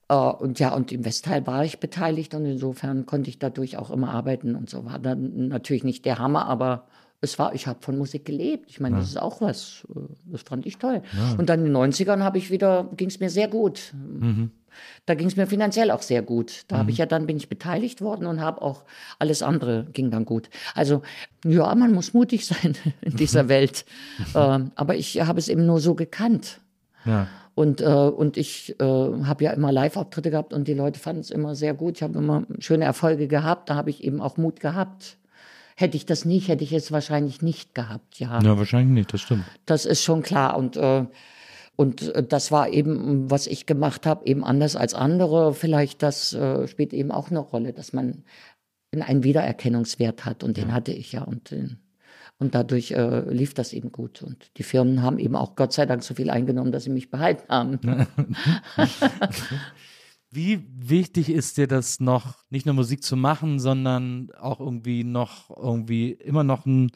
[0.09, 3.90] äh, und ja, und im Westteil war ich beteiligt und insofern konnte ich dadurch auch
[3.90, 4.84] immer arbeiten und so.
[4.84, 6.86] War dann natürlich nicht der Hammer, aber
[7.20, 8.68] es war, ich habe von Musik gelebt.
[8.68, 9.01] Ich meine, ja.
[9.01, 9.86] das ist auch was.
[9.94, 11.02] Äh, das fand ich toll.
[11.16, 11.36] Ja.
[11.38, 13.94] Und dann in den 90ern habe ich wieder, ging es mir sehr gut.
[13.94, 14.51] Mhm.
[15.06, 16.64] Da ging es mir finanziell auch sehr gut.
[16.68, 16.80] Da mhm.
[16.80, 18.82] habe ich ja dann bin ich beteiligt worden und habe auch
[19.18, 20.51] alles andere ging dann gut.
[20.74, 21.02] Also
[21.44, 23.84] ja, man muss mutig sein in dieser Welt.
[24.34, 26.60] äh, aber ich habe es eben nur so gekannt.
[27.05, 27.28] Ja.
[27.55, 31.31] Und, äh, und ich äh, habe ja immer Live-Auftritte gehabt und die Leute fanden es
[31.31, 31.97] immer sehr gut.
[31.97, 33.70] Ich habe immer schöne Erfolge gehabt.
[33.70, 35.18] Da habe ich eben auch Mut gehabt.
[35.76, 38.18] Hätte ich das nicht, hätte ich es wahrscheinlich nicht gehabt.
[38.18, 39.44] Ja, ja wahrscheinlich nicht, das stimmt.
[39.66, 40.56] Das ist schon klar.
[40.56, 41.05] Und, äh,
[41.76, 45.55] und äh, das war eben, was ich gemacht habe, eben anders als andere.
[45.55, 48.24] Vielleicht das äh, spielt eben auch eine Rolle, dass man
[48.93, 50.43] einen Wiedererkennungswert hat.
[50.43, 51.22] Und den hatte ich ja.
[51.22, 51.78] Und den
[52.39, 54.23] und dadurch äh, lief das eben gut.
[54.23, 57.11] Und die Firmen haben eben auch Gott sei Dank so viel eingenommen, dass sie mich
[57.11, 57.78] behalten haben.
[60.35, 65.48] Wie wichtig ist dir das noch, nicht nur Musik zu machen, sondern auch irgendwie noch
[65.56, 66.90] irgendwie immer noch ein,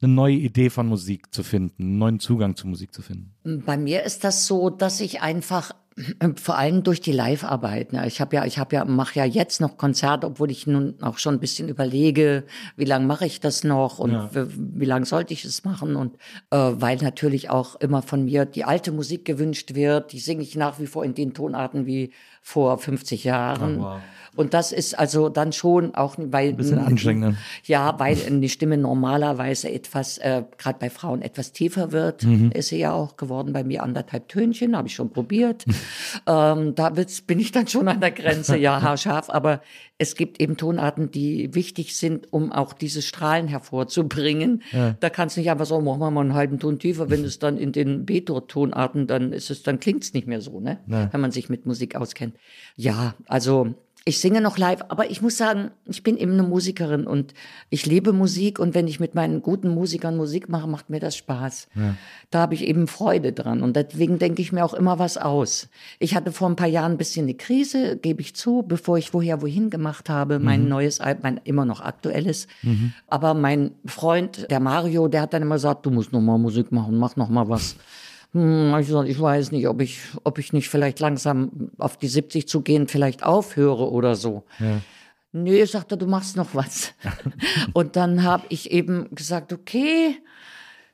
[0.00, 3.34] eine neue Idee von Musik zu finden, einen neuen Zugang zu Musik zu finden?
[3.66, 5.72] Bei mir ist das so, dass ich einfach
[6.36, 7.92] vor allem durch die Live-Arbeit.
[7.92, 8.06] Ne?
[8.06, 11.18] Ich habe ja, ich habe ja, mache ja jetzt noch Konzerte, obwohl ich nun auch
[11.18, 12.44] schon ein bisschen überlege,
[12.76, 14.30] wie lange mache ich das noch und ja.
[14.32, 16.16] wie, wie lange sollte ich es machen und
[16.50, 20.56] äh, weil natürlich auch immer von mir die alte Musik gewünscht wird, die singe ich
[20.56, 22.12] nach wie vor in den Tonarten wie
[22.44, 23.80] vor 50 Jahren.
[23.80, 24.00] Oh, wow.
[24.36, 27.36] Und das ist also dann schon auch, weil ein bisschen anstrengend.
[27.64, 32.50] Ja, weil die Stimme normalerweise etwas, äh, gerade bei Frauen etwas tiefer wird, mhm.
[32.52, 33.52] ist sie ja auch geworden.
[33.52, 35.64] Bei mir anderthalb Tönchen, habe ich schon probiert.
[36.26, 39.30] ähm, da bin ich dann schon an der Grenze, ja, haarscharf.
[39.30, 39.60] Aber
[39.98, 44.62] es gibt eben Tonarten, die wichtig sind, um auch diese Strahlen hervorzubringen.
[44.72, 44.96] Ja.
[44.98, 47.10] Da kannst du nicht einfach so, machen wir mal einen halben Ton tiefer.
[47.10, 50.58] Wenn es dann in den Betor-Tonarten, dann ist es, dann klingt es nicht mehr so,
[50.58, 50.80] ne?
[50.88, 51.12] Ja.
[51.12, 52.34] Wenn man sich mit Musik auskennt.
[52.76, 53.74] Ja, also
[54.06, 57.32] ich singe noch live, aber ich muss sagen, ich bin eben eine Musikerin und
[57.70, 61.16] ich liebe Musik und wenn ich mit meinen guten Musikern Musik mache, macht mir das
[61.16, 61.68] Spaß.
[61.74, 61.94] Ja.
[62.30, 65.68] Da habe ich eben Freude dran und deswegen denke ich mir auch immer was aus.
[66.00, 69.14] Ich hatte vor ein paar Jahren ein bisschen eine Krise, gebe ich zu, bevor ich
[69.14, 70.44] woher wohin gemacht habe, mhm.
[70.44, 72.46] mein neues Album, mein immer noch aktuelles.
[72.62, 72.92] Mhm.
[73.06, 76.72] Aber mein Freund, der Mario, der hat dann immer gesagt, du musst noch mal Musik
[76.72, 77.76] machen, mach noch mal was.
[78.34, 82.08] Hm, ich, gesagt, ich weiß nicht, ob ich, ob ich nicht vielleicht langsam auf die
[82.08, 84.42] 70 zu gehen, vielleicht aufhöre oder so.
[84.58, 84.80] Ja.
[85.32, 86.92] Nö, sagte, du machst noch was.
[87.72, 90.16] und dann habe ich eben gesagt, okay,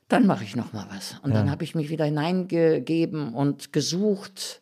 [0.07, 1.15] dann mache ich noch mal was.
[1.23, 1.37] Und ja.
[1.37, 4.61] dann habe ich mich wieder hineingegeben und gesucht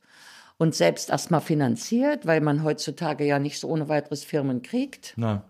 [0.57, 5.14] und selbst erstmal finanziert, weil man heutzutage ja nicht so ohne weiteres Firmen kriegt.
[5.18, 5.43] Na.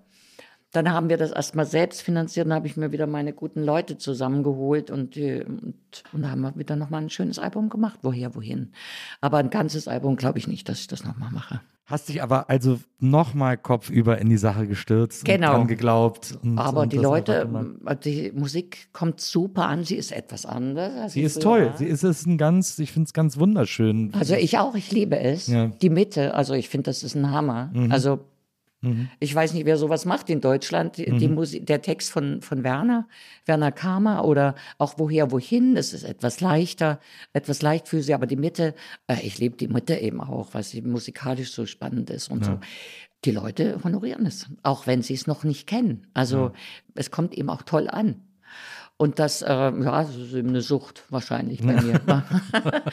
[0.71, 3.97] Dann haben wir das erstmal selbst finanziert, dann habe ich mir wieder meine guten Leute
[3.97, 5.75] zusammengeholt und, äh, und,
[6.13, 7.99] und da haben wir wieder nochmal ein schönes Album gemacht.
[8.03, 8.71] Woher, wohin?
[9.19, 11.61] Aber ein ganzes Album glaube ich nicht, dass ich das nochmal mache.
[11.89, 15.47] Hast dich aber also nochmal kopfüber in die Sache gestürzt genau.
[15.47, 16.37] und dran geglaubt.
[16.43, 17.49] Und, aber und die Leute,
[18.03, 21.13] die Musik kommt super an, sie ist etwas anders.
[21.13, 21.77] Sie ist toll, war.
[21.77, 24.13] sie ist es ein ganz, ich finde es ganz wunderschön.
[24.13, 25.47] Also ich auch, ich liebe es.
[25.47, 25.71] Ja.
[25.81, 27.71] Die Mitte, also ich finde, das ist ein Hammer.
[27.73, 27.91] Mhm.
[27.91, 28.19] Also
[28.81, 29.09] Mhm.
[29.19, 30.97] Ich weiß nicht, wer sowas macht in Deutschland.
[30.97, 31.35] Die, mhm.
[31.35, 33.07] Musik, der Text von, von Werner,
[33.45, 36.99] Werner Kramer oder auch Woher, Wohin, das ist etwas leichter,
[37.33, 38.73] etwas leichtfüßig, aber die Mitte,
[39.07, 42.53] äh, ich liebe die Mitte eben auch, weil sie musikalisch so spannend ist und ja.
[42.53, 42.59] so.
[43.25, 46.07] die Leute honorieren es, auch wenn sie es noch nicht kennen.
[46.13, 46.53] Also ja.
[46.95, 48.21] es kommt eben auch toll an.
[49.01, 52.01] Und das, äh, ja, das ist eben eine Sucht wahrscheinlich bei mir.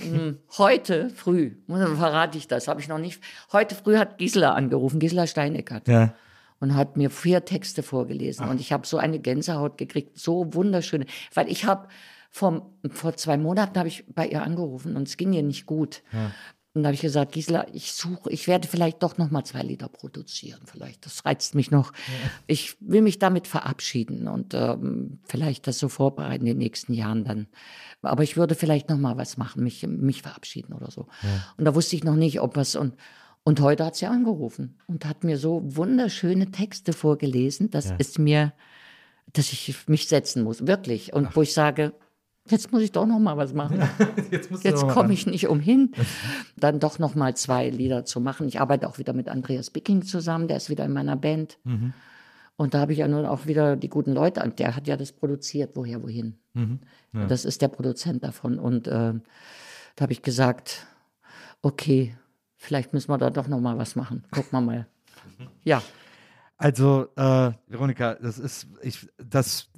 [0.00, 3.22] Hm, heute früh, verrate ich das, habe ich noch nicht.
[3.52, 5.86] Heute früh hat Gisela angerufen, Gisela Steineckert.
[5.86, 6.14] Ja.
[6.60, 8.46] Und hat mir vier Texte vorgelesen.
[8.46, 8.50] Ach.
[8.50, 11.04] Und ich habe so eine Gänsehaut gekriegt, so wunderschöne.
[11.34, 11.88] Weil ich habe
[12.30, 16.02] vor, vor zwei Monaten habe ich bei ihr angerufen und es ging ihr nicht gut.
[16.12, 16.30] Ja.
[16.72, 19.62] Und da habe ich gesagt, Gisela, ich suche, ich werde vielleicht doch noch mal zwei
[19.62, 20.60] Lieder produzieren.
[20.66, 21.92] Vielleicht, das reizt mich noch.
[21.92, 22.30] Ja.
[22.46, 27.24] Ich will mich damit verabschieden und ähm, vielleicht das so vorbereiten in den nächsten Jahren
[27.24, 27.48] dann.
[28.02, 31.08] Aber ich würde vielleicht noch mal was machen, mich, mich verabschieden oder so.
[31.22, 31.54] Ja.
[31.56, 32.94] Und da wusste ich noch nicht, ob was und
[33.42, 37.96] und heute hat sie angerufen und hat mir so wunderschöne Texte vorgelesen, dass ja.
[37.98, 38.52] es mir,
[39.32, 41.14] dass ich mich setzen muss, wirklich.
[41.14, 41.36] Und Ach.
[41.36, 41.94] wo ich sage,
[42.50, 43.80] Jetzt muss ich doch noch mal was machen.
[44.30, 45.92] jetzt, jetzt komme ich nicht umhin,
[46.56, 48.48] dann doch noch mal zwei Lieder zu machen.
[48.48, 51.58] Ich arbeite auch wieder mit Andreas Bicking zusammen, der ist wieder in meiner Band.
[51.64, 51.92] Mhm.
[52.56, 55.12] Und da habe ich ja nun auch wieder die guten Leute, der hat ja das
[55.12, 56.36] produziert, woher, wohin.
[56.52, 56.80] Mhm.
[57.14, 57.26] Ja.
[57.26, 58.58] Das ist der Produzent davon.
[58.58, 59.14] Und äh,
[59.96, 60.86] da habe ich gesagt,
[61.62, 62.16] okay,
[62.56, 64.24] vielleicht müssen wir da doch noch mal was machen.
[64.30, 64.86] Gucken wir mal.
[65.64, 65.82] Ja.
[66.56, 69.70] Also, äh, Veronika, das ist, ich, das,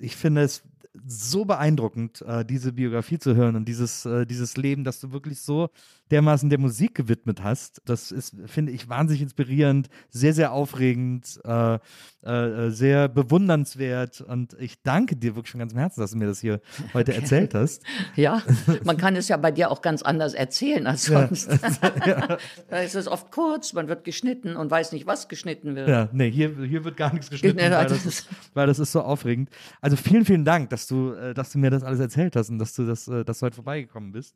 [0.00, 0.62] ich finde es
[1.06, 5.40] so beeindruckend, äh, diese Biografie zu hören und dieses, äh, dieses Leben, das du wirklich
[5.40, 5.70] so
[6.10, 7.82] dermaßen der Musik gewidmet hast.
[7.84, 11.78] Das ist, finde ich, wahnsinnig inspirierend, sehr, sehr aufregend, äh,
[12.22, 14.20] äh, sehr bewundernswert.
[14.20, 16.60] Und ich danke dir wirklich von ganzem Herzen, dass du mir das hier
[16.94, 17.20] heute okay.
[17.20, 17.82] erzählt hast.
[18.14, 18.42] Ja,
[18.84, 21.50] man kann es ja bei dir auch ganz anders erzählen als sonst.
[22.06, 22.38] Ja.
[22.68, 25.88] da ist es oft kurz, man wird geschnitten und weiß nicht, was geschnitten wird.
[25.88, 29.02] Ja, nee, hier, hier wird gar nichts geschnitten, weil das, ist, weil das ist so
[29.02, 29.50] aufregend.
[29.80, 32.58] Also vielen, vielen Dank, dass du, äh, dass du mir das alles erzählt hast und
[32.58, 34.34] dass du das, äh, dass du heute vorbeigekommen bist.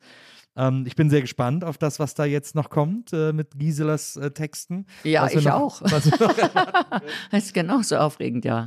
[0.57, 4.17] Ähm, ich bin sehr gespannt auf das, was da jetzt noch kommt äh, mit Giselas
[4.17, 4.87] äh, Texten.
[5.05, 5.83] Ja, ich noch, auch.
[5.83, 6.07] das
[7.33, 8.67] ist genauso aufregend, ja.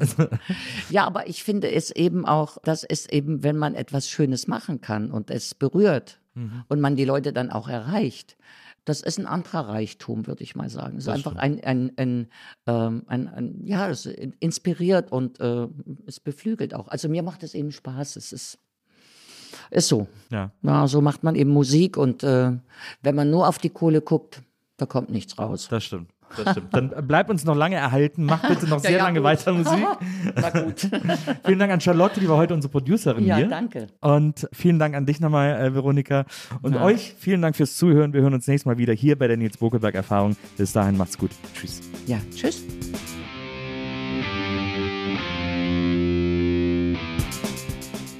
[0.90, 4.82] ja, aber ich finde es eben auch, das ist eben, wenn man etwas Schönes machen
[4.82, 6.64] kann und es berührt mhm.
[6.68, 8.38] und man die Leute dann auch erreicht.
[8.86, 10.98] Das ist ein anderer Reichtum, würde ich mal sagen.
[10.98, 12.28] Es ist einfach ein, ein, ein,
[12.68, 15.68] ähm, ein, ein, ja, es inspiriert und äh,
[16.06, 16.90] es beflügelt auch.
[16.90, 18.18] Also mir macht es eben Spaß.
[18.18, 18.60] Es ist
[19.74, 20.08] ist so.
[20.30, 20.52] Ja.
[20.62, 22.52] ja so macht man eben Musik und äh,
[23.02, 24.42] wenn man nur auf die Kohle guckt,
[24.78, 25.68] da kommt nichts raus.
[25.70, 26.10] Das stimmt.
[26.36, 26.74] Das stimmt.
[26.74, 28.26] Dann bleib uns noch lange erhalten.
[28.26, 29.26] Mach bitte noch sehr ja, lange gut.
[29.26, 29.86] weiter Musik.
[30.36, 30.80] Na gut.
[31.46, 33.46] vielen Dank an Charlotte, die war heute unsere Producerin ja, hier.
[33.46, 33.88] Ja, danke.
[34.02, 36.26] Und vielen Dank an dich nochmal, äh, Veronika.
[36.62, 38.14] Und euch vielen Dank fürs Zuhören.
[38.14, 40.36] Wir hören uns nächstes Mal wieder hier bei der Nils Bokelberg Erfahrung.
[40.58, 41.32] Bis dahin macht's gut.
[41.54, 41.82] Tschüss.
[42.08, 42.64] Ja, tschüss.